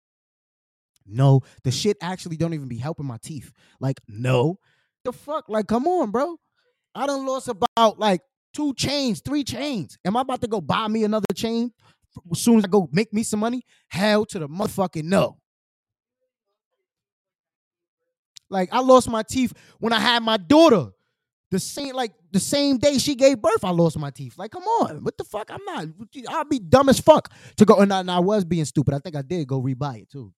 No, 1.07 1.43
the 1.63 1.71
shit 1.71 1.97
actually 2.03 2.37
don't 2.37 2.53
even 2.53 2.67
be 2.67 2.79
helping 2.79 3.07
my 3.07 3.19
teeth. 3.23 3.53
Like, 3.79 4.01
no. 4.09 4.59
The 5.05 5.13
fuck? 5.13 5.49
Like, 5.49 5.69
come 5.69 5.87
on, 5.87 6.11
bro. 6.11 6.37
I 6.97 7.07
done 7.07 7.25
lost 7.25 7.47
about 7.47 7.97
like 7.97 8.23
two 8.55 8.75
chains, 8.75 9.23
three 9.25 9.45
chains. 9.45 9.97
Am 10.05 10.17
I 10.17 10.23
about 10.23 10.41
to 10.41 10.49
go 10.49 10.61
buy 10.61 10.89
me 10.89 11.05
another 11.05 11.33
chain 11.33 11.71
as 12.33 12.41
soon 12.41 12.59
as 12.59 12.65
I 12.65 12.67
go 12.67 12.89
make 12.91 13.15
me 13.15 13.23
some 13.23 13.39
money? 13.39 13.63
Hell 13.87 14.27
to 14.27 14.41
the 14.41 14.49
motherfucking 14.49 15.05
no. 15.05 15.39
Like, 18.51 18.71
I 18.73 18.81
lost 18.81 19.09
my 19.09 19.23
teeth 19.23 19.53
when 19.79 19.93
I 19.93 20.01
had 20.01 20.25
my 20.25 20.39
daughter. 20.39 20.89
The 21.51 21.61
same, 21.61 21.95
like 21.95 22.13
the 22.33 22.41
same 22.41 22.79
day 22.79 22.99
she 22.99 23.15
gave 23.15 23.41
birth, 23.41 23.65
I 23.65 23.71
lost 23.71 23.99
my 23.99 24.11
teeth. 24.11 24.37
Like, 24.37 24.51
come 24.51 24.65
on, 24.65 25.05
what 25.05 25.17
the 25.17 25.25
fuck? 25.25 25.51
I'm 25.51 25.65
not. 25.65 25.87
I'll 26.29 26.45
be 26.45 26.59
dumb 26.59 26.89
as 26.89 26.99
fuck 26.99 27.33
to 27.57 27.65
go. 27.65 27.77
And 27.77 27.93
I, 27.93 28.01
and 28.01 28.11
I 28.11 28.19
was 28.19 28.45
being 28.45 28.65
stupid. 28.65 28.95
I 28.95 28.99
think 28.99 29.15
I 29.15 29.23
did 29.23 29.47
go 29.47 29.63
rebuy 29.63 30.03
it 30.03 30.11
too. 30.11 30.33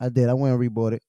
I 0.00 0.08
did. 0.08 0.28
I 0.28 0.34
went 0.34 0.54
and 0.54 0.62
rebought 0.62 0.92
it. 0.92 1.02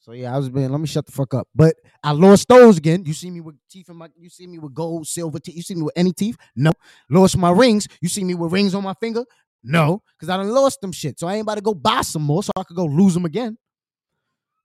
So 0.00 0.12
yeah, 0.12 0.34
I 0.34 0.38
was 0.38 0.48
being. 0.48 0.70
Let 0.70 0.80
me 0.80 0.86
shut 0.86 1.04
the 1.04 1.12
fuck 1.12 1.34
up. 1.34 1.48
But 1.54 1.74
I 2.02 2.12
lost 2.12 2.48
those 2.48 2.78
again. 2.78 3.04
You 3.04 3.12
see 3.12 3.30
me 3.30 3.40
with 3.40 3.56
teeth 3.68 3.90
in 3.90 3.96
my. 3.96 4.08
You 4.16 4.30
see 4.30 4.46
me 4.46 4.58
with 4.58 4.72
gold, 4.72 5.06
silver 5.06 5.38
teeth. 5.38 5.56
You 5.56 5.62
see 5.62 5.74
me 5.74 5.82
with 5.82 5.94
any 5.96 6.12
teeth? 6.12 6.38
No. 6.56 6.72
Lost 7.10 7.36
my 7.36 7.50
rings. 7.50 7.86
You 8.00 8.08
see 8.08 8.24
me 8.24 8.34
with 8.34 8.52
rings 8.52 8.74
on 8.74 8.84
my 8.84 8.94
finger? 8.94 9.24
No, 9.62 10.02
because 10.16 10.28
I 10.28 10.36
done 10.36 10.48
lost 10.48 10.80
them 10.80 10.92
shit. 10.92 11.18
So 11.18 11.26
I 11.26 11.34
ain't 11.34 11.42
about 11.42 11.56
to 11.56 11.60
go 11.60 11.74
buy 11.74 12.02
some 12.02 12.22
more 12.22 12.42
so 12.42 12.52
I 12.56 12.62
could 12.62 12.76
go 12.76 12.86
lose 12.86 13.14
them 13.14 13.24
again. 13.24 13.58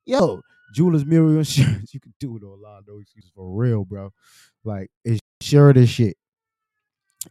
Yo, 0.05 0.41
Jewelers 0.73 1.05
Mutual 1.05 1.37
Insurance. 1.37 1.93
You 1.93 1.99
can 1.99 2.13
do 2.19 2.35
it 2.37 2.43
online. 2.43 2.81
No 2.87 2.99
excuses 2.99 3.31
for 3.35 3.49
real, 3.55 3.85
bro. 3.85 4.11
Like, 4.63 4.89
insure 5.05 5.73
this 5.73 5.89
shit. 5.89 6.17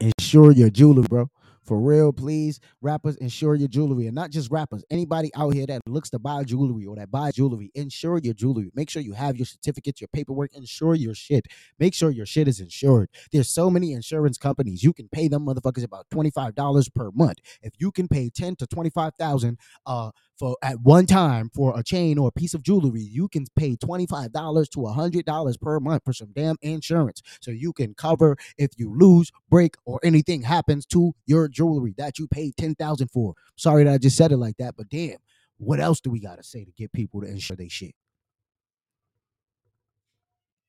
Insure 0.01 0.53
your 0.53 0.71
jewelry, 0.71 1.05
bro. 1.09 1.29
For 1.65 1.81
real, 1.81 2.13
please. 2.13 2.59
Rappers, 2.81 3.17
insure 3.17 3.55
your 3.55 3.69
jewelry. 3.69 4.07
And 4.07 4.15
not 4.15 4.31
just 4.31 4.51
rappers. 4.51 4.85
Anybody 4.91 5.31
out 5.37 5.55
here 5.55 5.67
that 5.67 5.81
looks 5.87 6.11
to 6.11 6.19
buy 6.19 6.43
jewelry 6.43 6.87
or 6.87 6.97
that 6.97 7.11
buys 7.11 7.35
jewelry, 7.35 7.71
insure 7.75 8.19
your 8.19 8.35
jewelry. 8.35 8.71
Make 8.75 8.91
sure 8.91 9.01
you 9.01 9.13
have 9.13 9.37
your 9.37 9.47
certificates, 9.47 10.01
your 10.01 10.09
paperwork. 10.09 10.55
Insure 10.55 10.95
your 10.95 11.15
shit. 11.15 11.47
Make 11.79 11.95
sure 11.95 12.11
your 12.11 12.27
shit 12.27 12.49
is 12.49 12.59
insured. 12.61 13.11
There's 13.33 13.49
so 13.49 13.71
many 13.71 13.93
insurance 13.93 14.39
companies. 14.39 14.83
You 14.83 14.93
can 14.93 15.09
pay 15.09 15.29
them 15.29 15.47
motherfuckers 15.47 15.85
about 15.85 16.07
$25 16.13 16.95
per 16.95 17.11
month. 17.15 17.39
If 17.63 17.75
you 17.79 17.93
can 17.93 18.09
pay 18.09 18.29
10 18.31 18.57
to 18.57 18.67
25,000 18.67 19.59
uh 19.87 20.11
for 20.43 20.57
at 20.61 20.81
one 20.81 21.07
time 21.07 21.49
for 21.55 21.79
a 21.79 21.85
chain 21.85 22.19
or 22.19 22.27
a 22.27 22.33
piece 22.33 22.53
of 22.53 22.65
jewelry, 22.65 23.01
you 23.01 23.29
can 23.29 23.45
pay 23.55 23.77
$25 23.77 24.69
to 24.71 24.79
$100 24.81 25.61
per 25.61 25.79
month 25.79 26.03
for 26.05 26.13
some 26.13 26.33
damn 26.35 26.57
insurance. 26.63 27.23
So 27.41 27.53
you 27.53 27.73
can 27.73 27.95
cover 27.95 28.37
if 28.59 28.71
you 28.77 28.93
lose, 28.93 29.31
break, 29.49 29.77
or 29.85 30.01
anything 30.03 30.43
happens 30.43 30.85
to 30.87 31.15
your 31.27 31.47
jewelry 31.47 31.95
that 31.97 32.19
you 32.19 32.27
paid 32.27 32.57
10000 32.57 33.07
for. 33.13 33.35
Sorry 33.55 33.85
that 33.85 33.93
I 33.93 33.99
just 33.99 34.17
said 34.17 34.33
it 34.33 34.39
like 34.39 34.57
that, 34.57 34.75
but 34.77 34.89
damn, 34.89 35.19
what 35.59 35.79
else 35.79 36.01
do 36.01 36.11
we 36.11 36.19
got 36.19 36.39
to 36.39 36.43
say 36.43 36.65
to 36.65 36.73
get 36.73 36.93
people 36.93 37.21
to 37.21 37.29
insure 37.29 37.57
their 37.57 37.69
shit? 37.69 37.95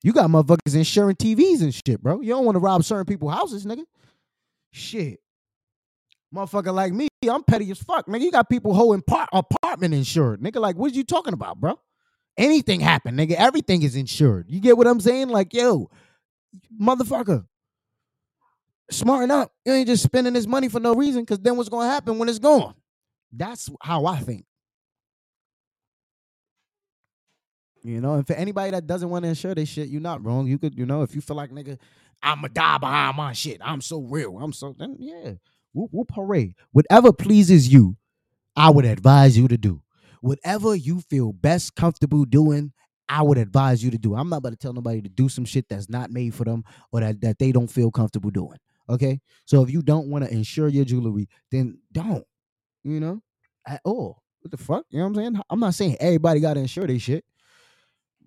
You 0.03 0.13
got 0.13 0.29
motherfuckers 0.29 0.75
insuring 0.75 1.15
TVs 1.15 1.63
and 1.63 1.73
shit, 1.73 1.99
bro. 2.03 2.21
You 2.21 2.29
don't 2.29 2.45
want 2.45 2.57
to 2.57 2.59
rob 2.59 2.83
certain 2.83 3.05
people's 3.05 3.33
houses, 3.33 3.65
nigga. 3.65 3.85
Shit. 4.71 5.22
Motherfucker 6.33 6.73
like 6.73 6.93
me, 6.93 7.07
I'm 7.29 7.43
petty 7.43 7.69
as 7.69 7.77
fuck, 7.77 8.07
nigga. 8.07 8.21
You 8.21 8.31
got 8.31 8.49
people 8.49 8.73
holding 8.73 9.03
par- 9.03 9.29
apartment 9.31 9.93
insured, 9.93 10.41
nigga. 10.41 10.59
Like, 10.59 10.75
what 10.75 10.93
you 10.93 11.03
talking 11.03 11.33
about, 11.33 11.59
bro? 11.59 11.79
Anything 12.37 12.79
happen, 12.79 13.15
nigga. 13.15 13.33
Everything 13.33 13.83
is 13.83 13.95
insured. 13.95 14.47
You 14.49 14.59
get 14.59 14.75
what 14.75 14.87
I'm 14.87 14.99
saying? 14.99 15.29
Like, 15.29 15.53
yo, 15.53 15.91
motherfucker, 16.81 17.45
smarten 18.89 19.29
up. 19.29 19.51
You 19.63 19.73
ain't 19.73 19.87
just 19.87 20.03
spending 20.03 20.33
this 20.33 20.47
money 20.47 20.69
for 20.69 20.79
no 20.79 20.95
reason, 20.95 21.21
because 21.21 21.39
then 21.39 21.55
what's 21.55 21.69
gonna 21.69 21.89
happen 21.89 22.17
when 22.17 22.27
it's 22.27 22.39
gone? 22.39 22.73
That's 23.31 23.69
how 23.81 24.05
I 24.07 24.19
think. 24.19 24.45
You 27.83 27.99
know, 28.01 28.15
and 28.15 28.25
for 28.25 28.33
anybody 28.33 28.71
that 28.71 28.87
doesn't 28.87 29.09
want 29.09 29.23
to 29.23 29.29
insure 29.29 29.53
their 29.53 29.65
shit, 29.65 29.89
you're 29.89 30.01
not 30.01 30.25
wrong. 30.25 30.47
You 30.47 30.57
could, 30.57 30.77
you 30.77 30.85
know, 30.85 31.03
if 31.03 31.13
you 31.13 31.21
feel 31.21 31.35
like 31.35 31.51
nigga, 31.51 31.77
I'ma 32.23 32.47
die 32.47 32.77
behind 32.77 33.17
my 33.17 33.33
shit. 33.33 33.59
I'm 33.61 33.81
so 33.81 33.99
real. 34.01 34.39
I'm 34.39 34.53
so 34.53 34.73
then 34.77 34.95
yeah. 34.99 35.33
Whoop 35.73 35.89
whoop 35.91 36.11
hooray. 36.13 36.55
Whatever 36.71 37.11
pleases 37.11 37.71
you, 37.71 37.97
I 38.55 38.69
would 38.69 38.85
advise 38.85 39.37
you 39.37 39.47
to 39.47 39.57
do. 39.57 39.81
Whatever 40.21 40.75
you 40.75 41.01
feel 41.01 41.33
best 41.33 41.75
comfortable 41.75 42.25
doing, 42.25 42.71
I 43.09 43.21
would 43.21 43.37
advise 43.37 43.83
you 43.83 43.91
to 43.91 43.97
do. 43.97 44.15
I'm 44.15 44.29
not 44.29 44.37
about 44.37 44.51
to 44.51 44.55
tell 44.55 44.73
nobody 44.73 45.01
to 45.01 45.09
do 45.09 45.27
some 45.27 45.45
shit 45.45 45.67
that's 45.67 45.89
not 45.89 46.11
made 46.11 46.33
for 46.33 46.45
them 46.45 46.63
or 46.91 47.01
that, 47.01 47.21
that 47.21 47.39
they 47.39 47.51
don't 47.51 47.67
feel 47.67 47.91
comfortable 47.91 48.29
doing. 48.29 48.57
Okay. 48.89 49.19
So 49.45 49.63
if 49.63 49.69
you 49.69 49.81
don't 49.81 50.07
want 50.07 50.25
to 50.25 50.31
insure 50.31 50.67
your 50.67 50.85
jewelry, 50.85 51.27
then 51.51 51.79
don't, 51.91 52.25
you 52.83 52.99
know, 52.99 53.21
at 53.67 53.81
all. 53.83 54.21
What 54.41 54.51
the 54.51 54.57
fuck? 54.57 54.85
You 54.89 54.99
know 54.99 55.05
what 55.05 55.09
I'm 55.09 55.15
saying? 55.15 55.41
I'm 55.49 55.59
not 55.59 55.73
saying 55.73 55.97
everybody 55.99 56.39
got 56.39 56.55
to 56.55 56.59
insure 56.59 56.87
their 56.87 56.99
shit, 56.99 57.23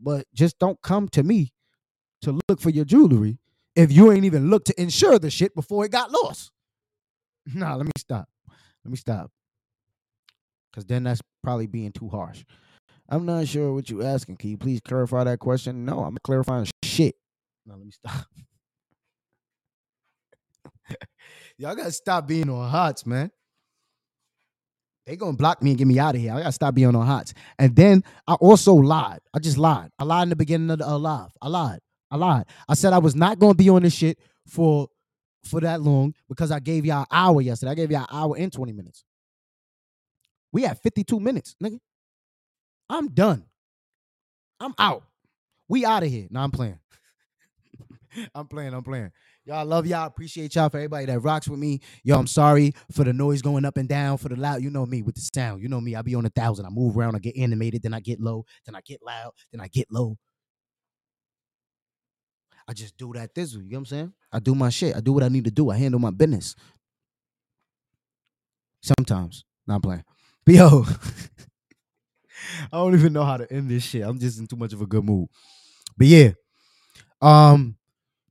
but 0.01 0.27
just 0.35 0.59
don't 0.59 0.81
come 0.83 1.09
to 1.11 1.23
me 1.23 1.53
to 2.23 2.39
look 2.49 2.61
for 2.61 2.71
your 2.71 2.85
jewelry 2.85 3.39
if 3.75 3.93
you 3.93 4.11
ain't 4.13 4.25
even 4.25 4.51
looked 4.51 4.67
to 4.69 4.81
insure 4.81 5.19
the 5.19 5.31
shit 5.31 5.55
before 5.55 5.85
it 5.85 5.93
got 5.93 6.11
lost. 6.11 6.53
Nah, 7.55 7.77
let 7.77 7.87
me 7.87 7.93
stop. 7.97 8.29
Let 8.85 8.91
me 8.91 8.97
stop. 8.97 9.31
Cause 10.75 10.85
then 10.85 11.05
that's 11.05 11.23
probably 11.43 11.67
being 11.67 11.93
too 11.93 12.09
harsh. 12.09 12.45
I'm 13.09 13.25
not 13.25 13.47
sure 13.47 13.73
what 13.73 13.89
you're 13.89 14.05
asking. 14.05 14.37
Can 14.37 14.51
you 14.51 14.59
please 14.59 14.81
clarify 14.81 15.25
that 15.25 15.39
question? 15.39 15.85
No, 15.85 16.01
I'm 16.01 16.19
clarifying 16.23 16.67
shit. 16.85 17.15
Now 17.65 17.75
let 17.77 17.85
me 17.85 17.93
stop. 17.93 18.27
Y'all 21.59 21.75
gotta 21.75 21.93
stop 21.93 22.27
being 22.27 22.51
on 22.51 22.69
hots, 22.69 23.07
man. 23.07 23.31
They 25.07 25.17
gonna 25.17 25.37
block 25.37 25.63
me 25.63 25.71
and 25.71 25.79
get 25.79 25.87
me 25.87 25.99
out 25.99 26.17
of 26.17 26.21
here. 26.21 26.33
I 26.33 26.41
gotta 26.41 26.53
stop 26.53 26.75
being 26.75 26.95
on 26.95 27.07
hots. 27.07 27.33
And 27.59 27.75
then 27.77 28.03
I 28.27 28.35
also 28.35 28.75
lied. 28.75 29.21
I 29.33 29.39
just 29.39 29.57
lied. 29.57 29.91
I 29.99 30.05
lied 30.05 30.25
in 30.25 30.31
the 30.31 30.37
beginning 30.37 30.71
of 30.71 30.79
the 30.79 30.89
uh, 30.89 30.99
live. 30.99 31.31
I 31.41 31.49
lied. 31.49 31.79
I 32.11 32.17
lied. 32.17 32.45
I 32.69 32.75
said 32.75 32.93
I 32.93 32.99
was 32.99 33.15
not 33.15 33.39
gonna 33.39 33.55
be 33.55 33.69
on 33.69 33.83
this 33.83 33.95
shit 33.95 34.19
for 34.47 34.89
for 35.47 35.61
that 35.61 35.81
long 35.81 36.15
because 36.29 36.51
I 36.51 36.61
gave 36.61 36.85
y'all 36.85 37.01
an 37.01 37.07
hour 37.11 37.41
yesterday. 37.41 37.73
I 37.73 37.75
gave 37.75 37.91
y'all 37.91 38.03
an 38.03 38.07
hour 38.11 38.37
and 38.37 38.53
20 38.53 38.73
minutes. 38.73 39.05
We 40.53 40.63
had 40.63 40.79
52 40.81 41.21
minutes, 41.21 41.57
nigga. 41.63 41.79
I'm 42.89 43.09
done. 43.09 43.45
I'm 44.61 44.75
out. 44.79 45.03
We 45.69 45.85
out 45.85 46.03
of 46.03 46.09
here. 46.09 46.29
Now 46.31 46.45
I'm 46.45 46.51
playing. 46.51 46.79
I'm 48.35 48.47
playing. 48.47 48.73
I'm 48.73 48.83
playing. 48.83 49.11
Y'all 49.45 49.65
love 49.65 49.87
y'all. 49.87 50.07
Appreciate 50.07 50.55
y'all 50.55 50.69
for 50.69 50.79
everybody 50.79 51.07
that 51.07 51.21
rocks 51.21 51.49
with 51.49 51.59
me. 51.59 51.81
Yo, 52.03 52.19
I'm 52.19 52.27
sorry 52.27 52.75
for 52.91 53.05
the 53.05 53.13
noise 53.13 53.43
going 53.43 53.65
up 53.65 53.77
and 53.77 53.89
down, 53.89 54.19
for 54.19 54.29
the 54.29 54.37
loud. 54.37 54.63
You 54.63 54.71
know 54.71 54.87
me 54.87 55.03
with 55.03 55.15
the 55.15 55.29
sound. 55.35 55.63
You 55.63 55.69
know 55.69 55.81
me. 55.81 55.95
I 55.95 56.03
be 56.03 56.15
on 56.15 56.27
a 56.27 56.31
thousand. 56.31 56.67
I 56.67 56.71
move 56.71 56.97
around. 56.97 57.15
I 57.15 57.19
get 57.19 57.37
animated. 57.37 57.83
Then 57.83 57.95
I 57.95 58.01
get 58.01 58.21
low. 58.21 58.45
Then 58.65 58.75
I 58.75 58.81
get 58.81 59.01
loud. 59.05 59.33
Then 59.53 59.61
I 59.61 59.69
get 59.69 59.87
low. 59.91 60.17
I 62.69 62.73
just 62.73 62.97
do 62.97 63.13
that 63.15 63.35
this. 63.35 63.53
You 63.55 63.61
know 63.61 63.67
what 63.71 63.79
I'm 63.79 63.87
saying? 63.87 64.13
I 64.33 64.39
do 64.41 64.55
my 64.55 64.71
shit. 64.71 64.97
I 64.97 65.01
do 65.01 65.13
what 65.13 65.23
I 65.23 65.29
need 65.29 65.45
to 65.45 65.51
do. 65.51 65.71
I 65.71 65.77
handle 65.77 66.01
my 66.01 66.11
business. 66.11 66.55
Sometimes. 68.83 69.45
Not 69.67 69.83
playing. 69.83 70.05
But 70.45 70.55
yo, 70.57 70.85
I 72.73 72.77
don't 72.77 72.95
even 72.95 73.13
know 73.13 73.25
how 73.25 73.37
to 73.37 73.53
end 73.53 73.71
this 73.71 73.85
shit. 73.85 74.03
I'm 74.03 74.19
just 74.19 74.39
in 74.39 74.47
too 74.47 74.57
much 74.57 74.73
of 74.73 74.81
a 74.81 74.87
good 74.87 75.05
mood. 75.05 75.29
But 75.97 76.07
yeah. 76.07 76.31
Um, 77.21 77.76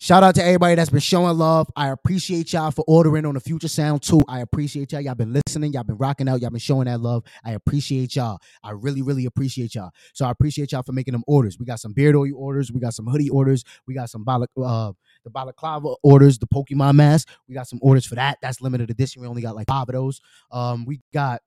shout 0.06 0.22
out 0.22 0.36
to 0.36 0.44
everybody 0.44 0.76
that's 0.76 0.92
been 0.92 1.00
showing 1.00 1.36
love. 1.36 1.68
I 1.76 1.90
appreciate 1.90 2.54
y'all 2.54 2.70
for 2.70 2.86
ordering 2.88 3.26
on 3.26 3.34
the 3.34 3.40
future 3.40 3.68
sound 3.68 4.04
too. 4.04 4.22
I 4.30 4.42
appreciate 4.42 4.92
y'all. 4.92 5.02
Y'all 5.02 5.16
been 5.16 5.34
listening, 5.34 5.74
y'all 5.74 5.84
been 5.84 5.98
rocking 5.98 6.30
out, 6.30 6.42
y'all 6.42 6.52
been 6.52 6.60
showing 6.60 6.86
that 6.86 7.02
love. 7.02 7.24
I 7.44 7.54
appreciate 7.54 8.16
y'all. 8.16 8.38
I 8.64 8.70
really, 8.72 9.02
really 9.02 9.26
appreciate 9.26 9.74
y'all. 9.74 9.90
So 10.14 10.28
I 10.28 10.30
appreciate 10.30 10.74
y'all 10.74 10.84
for 10.84 10.92
making 10.92 11.14
them 11.14 11.24
orders. 11.26 11.58
We 11.58 11.66
got 11.66 11.80
some 11.80 11.94
beard 11.94 12.16
oil 12.16 12.36
orders, 12.36 12.72
we 12.72 12.80
got 12.80 12.94
some 12.94 13.08
hoodie 13.08 13.30
orders, 13.30 13.64
we 13.88 13.96
got 13.96 14.12
some 14.12 14.24
bala- 14.24 14.48
uh 14.64 14.92
the 15.24 15.32
balaclava 15.32 15.96
orders, 16.04 16.38
the 16.38 16.46
Pokemon 16.46 16.94
mask. 16.94 17.28
We 17.48 17.56
got 17.56 17.68
some 17.68 17.80
orders 17.82 18.06
for 18.06 18.14
that. 18.14 18.38
That's 18.44 18.62
limited 18.62 18.92
edition. 18.92 19.24
We 19.24 19.28
only 19.28 19.42
got 19.42 19.56
like 19.56 19.68
five 19.68 19.90
of 19.90 19.94
those. 19.94 20.22
Um, 20.52 20.86
we 20.86 21.02
got 21.16 21.42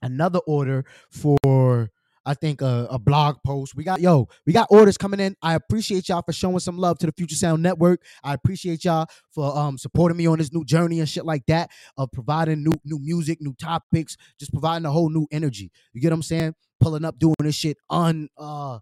another 0.00 0.38
order 0.46 0.86
for 1.10 1.90
I 2.28 2.34
think 2.34 2.60
a, 2.60 2.86
a, 2.90 2.98
blog 2.98 3.36
post. 3.42 3.74
We 3.74 3.84
got 3.84 4.02
yo, 4.02 4.28
we 4.46 4.52
got 4.52 4.68
orders 4.70 4.98
coming 4.98 5.18
in. 5.18 5.34
I 5.40 5.54
appreciate 5.54 6.10
y'all 6.10 6.20
for 6.20 6.34
showing 6.34 6.58
some 6.58 6.76
love 6.76 6.98
to 6.98 7.06
the 7.06 7.12
Future 7.12 7.36
Sound 7.36 7.62
Network. 7.62 8.02
I 8.22 8.34
appreciate 8.34 8.84
y'all 8.84 9.06
for 9.30 9.56
um 9.56 9.78
supporting 9.78 10.18
me 10.18 10.26
on 10.26 10.36
this 10.36 10.52
new 10.52 10.62
journey 10.62 11.00
and 11.00 11.08
shit 11.08 11.24
like 11.24 11.46
that 11.46 11.70
of 11.96 12.12
providing 12.12 12.62
new 12.62 12.74
new 12.84 12.98
music, 12.98 13.38
new 13.40 13.54
topics, 13.54 14.18
just 14.38 14.52
providing 14.52 14.84
a 14.84 14.90
whole 14.90 15.08
new 15.08 15.26
energy. 15.32 15.72
You 15.94 16.02
get 16.02 16.10
what 16.10 16.16
I'm 16.16 16.22
saying? 16.22 16.54
Pulling 16.80 17.06
up, 17.06 17.18
doing 17.18 17.34
this 17.40 17.54
shit 17.54 17.78
on 17.88 18.28
uh 18.36 18.78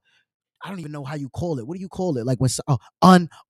I 0.65 0.71
don't 0.71 0.81
even 0.81 0.91
know 0.91 1.05
how 1.05 1.15
you 1.15 1.29
call 1.29 1.61
it. 1.61 1.67
What 1.69 1.77
do 1.77 1.81
you 1.81 1.89
call 1.89 2.19
it? 2.19 2.27
Like 2.27 2.41
when 2.41 2.51
uh, 2.67 2.79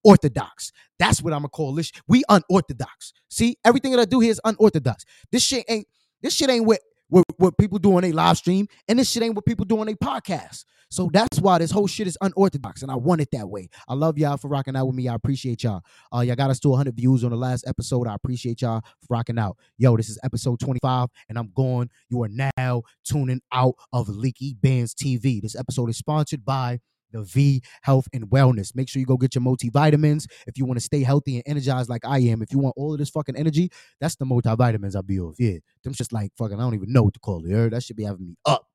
unorthodox. 0.05 0.73
That's 0.99 1.23
what 1.23 1.33
I'm 1.33 1.39
gonna 1.41 1.49
call 1.49 1.75
this. 1.75 1.91
We 2.07 2.23
unorthodox. 2.29 3.15
See, 3.31 3.57
everything 3.65 3.93
that 3.93 4.01
I 4.01 4.05
do 4.05 4.21
here 4.21 4.33
is 4.33 4.41
unorthodox. 4.45 5.07
This 5.33 5.43
shit 5.43 5.65
ain't. 5.69 5.87
This 6.23 6.35
shit 6.35 6.51
ain't 6.51 6.67
what 6.67 6.81
what, 7.09 7.25
what 7.37 7.59
people 7.59 7.79
do 7.79 7.97
on 7.97 8.05
a 8.05 8.13
live 8.13 8.37
stream, 8.37 8.69
and 8.89 8.99
this 8.99 9.11
shit 9.11 9.23
ain't 9.23 9.35
what 9.35 9.47
people 9.47 9.65
do 9.65 9.79
on 9.81 9.89
a 9.89 9.95
podcast. 9.95 10.65
So 10.89 11.11
that's 11.13 11.41
why 11.41 11.59
this 11.59 11.71
whole 11.71 11.89
shit 11.89 12.07
is 12.07 12.17
unorthodox, 12.21 12.83
and 12.83 12.91
I 12.91 12.97
want 12.97 13.21
it 13.21 13.29
that 13.33 13.49
way. 13.49 13.69
I 13.89 13.95
love 13.95 14.19
y'all 14.19 14.37
for 14.37 14.49
rocking 14.49 14.77
out 14.77 14.87
with 14.87 14.95
me. 14.95 15.09
I 15.09 15.15
appreciate 15.15 15.65
y'all. 15.65 15.83
Uh, 16.15 16.21
y'all 16.21 16.37
got 16.37 16.51
us 16.51 16.61
to 16.61 16.69
100 16.69 16.95
views 16.95 17.25
on 17.25 17.31
the 17.31 17.37
last 17.37 17.67
episode. 17.67 18.07
I 18.07 18.15
appreciate 18.15 18.63
y'all 18.63 18.83
for 19.01 19.07
rocking 19.11 19.39
out. 19.39 19.57
Yo, 19.79 19.97
this 19.97 20.09
is 20.09 20.19
episode 20.23 20.61
25, 20.61 21.09
and 21.29 21.39
I'm 21.39 21.51
going. 21.55 21.91
You 22.09 22.23
are 22.23 22.29
now 22.57 22.83
tuning 23.05 23.41
out 23.53 23.75
of 23.93 24.07
Leeky 24.07 24.61
Bands 24.61 24.95
TV. 24.95 25.43
This 25.43 25.57
episode 25.57 25.91
is 25.91 25.99
sponsored 25.99 26.45
by 26.45 26.81
the 27.13 27.23
V 27.23 27.63
Health 27.83 28.09
and 28.13 28.27
Wellness. 28.31 28.75
Make 28.75 28.89
sure 28.89 29.01
you 29.01 29.07
go 29.07 29.17
get 29.17 29.35
your 29.35 29.43
multivitamins 29.43 30.27
if 30.47 30.59
you 30.59 30.65
want 30.65 30.79
to 30.79 30.85
stay 30.85 31.03
healthy 31.03 31.37
and 31.37 31.45
energized 31.47 31.89
like 31.89 32.05
I 32.05 32.19
am. 32.19 32.43
If 32.43 32.53
you 32.53 32.59
want 32.59 32.75
all 32.77 32.93
of 32.93 32.99
this 32.99 33.11
fucking 33.11 33.37
energy, 33.37 33.71
that's 34.01 34.17
the 34.17 34.25
multivitamins 34.25 34.97
I 34.97 35.03
be 35.03 35.21
off. 35.21 35.37
Yeah, 35.39 35.59
them 35.83 35.93
just 35.93 36.13
like 36.13 36.33
fucking. 36.37 36.59
I 36.59 36.63
don't 36.63 36.75
even 36.75 36.93
know 36.93 37.03
what 37.03 37.15
to 37.15 37.21
call 37.21 37.45
it. 37.45 37.51
Heard? 37.51 37.73
That 37.73 37.83
should 37.83 37.97
be 37.97 38.05
having 38.05 38.27
me 38.27 38.37
up. 38.45 38.67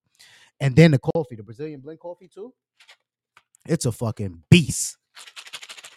And 0.59 0.75
then 0.75 0.91
the 0.91 0.99
coffee, 0.99 1.35
the 1.35 1.43
Brazilian 1.43 1.79
blend 1.79 1.99
coffee 1.99 2.27
too. 2.27 2.53
It's 3.67 3.85
a 3.85 3.91
fucking 3.91 4.43
beast. 4.49 4.97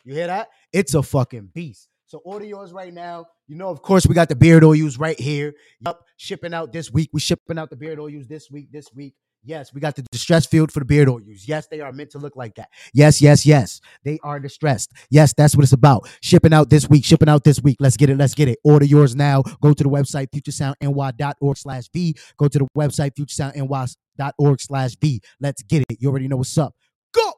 You 0.05 0.15
hear 0.15 0.27
that? 0.27 0.49
It's 0.73 0.95
a 0.95 1.03
fucking 1.03 1.51
beast. 1.55 1.89
So 2.07 2.19
order 2.19 2.45
yours 2.45 2.73
right 2.73 2.93
now. 2.93 3.27
You 3.49 3.57
know, 3.57 3.69
of 3.69 3.83
course, 3.83 4.07
we 4.07 4.15
got 4.15 4.29
the 4.29 4.37
beard 4.37 4.63
oils 4.63 4.99
right 4.99 5.19
here. 5.19 5.55
Yup, 5.85 6.05
shipping 6.17 6.55
out 6.55 6.73
this 6.73 6.91
week. 6.91 7.11
We 7.13 7.21
shipping 7.21 7.59
out 7.59 7.71
the 7.71 7.77
beard 7.77 7.99
oils 7.99 8.27
this 8.27 8.51
week. 8.51 8.71
This 8.71 8.89
week. 8.95 9.15
Yes, 9.47 9.75
we 9.75 9.81
got 9.81 9.95
the 9.95 10.03
distress 10.11 10.47
field 10.47 10.73
for 10.73 10.79
the 10.79 10.87
beard 10.87 11.09
oil 11.09 11.21
use. 11.21 11.47
Yes, 11.47 11.67
they 11.67 11.81
are 11.81 11.93
meant 11.93 12.11
to 12.11 12.19
look 12.19 12.35
like 12.35 12.55
that. 12.55 12.71
Yes, 12.95 13.21
yes, 13.21 13.45
yes. 13.45 13.81
They 14.03 14.19
are 14.25 14.41
distressed. 14.41 14.93
Yes, 15.11 15.35
that's 15.37 15.55
what 15.55 15.65
it's 15.65 15.73
about. 15.73 16.09
Shipping 16.23 16.55
out 16.55 16.71
this 16.71 16.89
week, 16.89 17.05
shipping 17.05 17.29
out 17.29 17.45
this 17.45 17.61
week. 17.63 17.77
Let's 17.79 17.97
get 17.99 18.09
it. 18.09 18.17
Let's 18.17 18.35
get 18.35 18.49
it. 18.49 18.59
Order 18.65 18.87
yours 18.87 19.15
now. 19.15 19.43
Go 19.61 19.75
to 19.75 19.83
the 19.83 19.91
website 19.91 20.29
futuresoundny.org 20.35 21.57
slash 21.59 21.89
V. 21.93 22.15
Go 22.39 22.49
to 22.49 22.59
the 22.59 22.67
website 22.77 23.11
futuresoundny.org 23.19 24.61
slash 24.61 24.97
V. 24.97 25.21
Let's 25.41 25.63
get 25.63 25.85
it. 25.91 25.99
You 26.01 26.09
already 26.09 26.29
know 26.29 26.39
what's 26.39 26.57
up. 26.57 26.75
Go. 27.13 27.33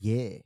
Yeah. 0.00 0.38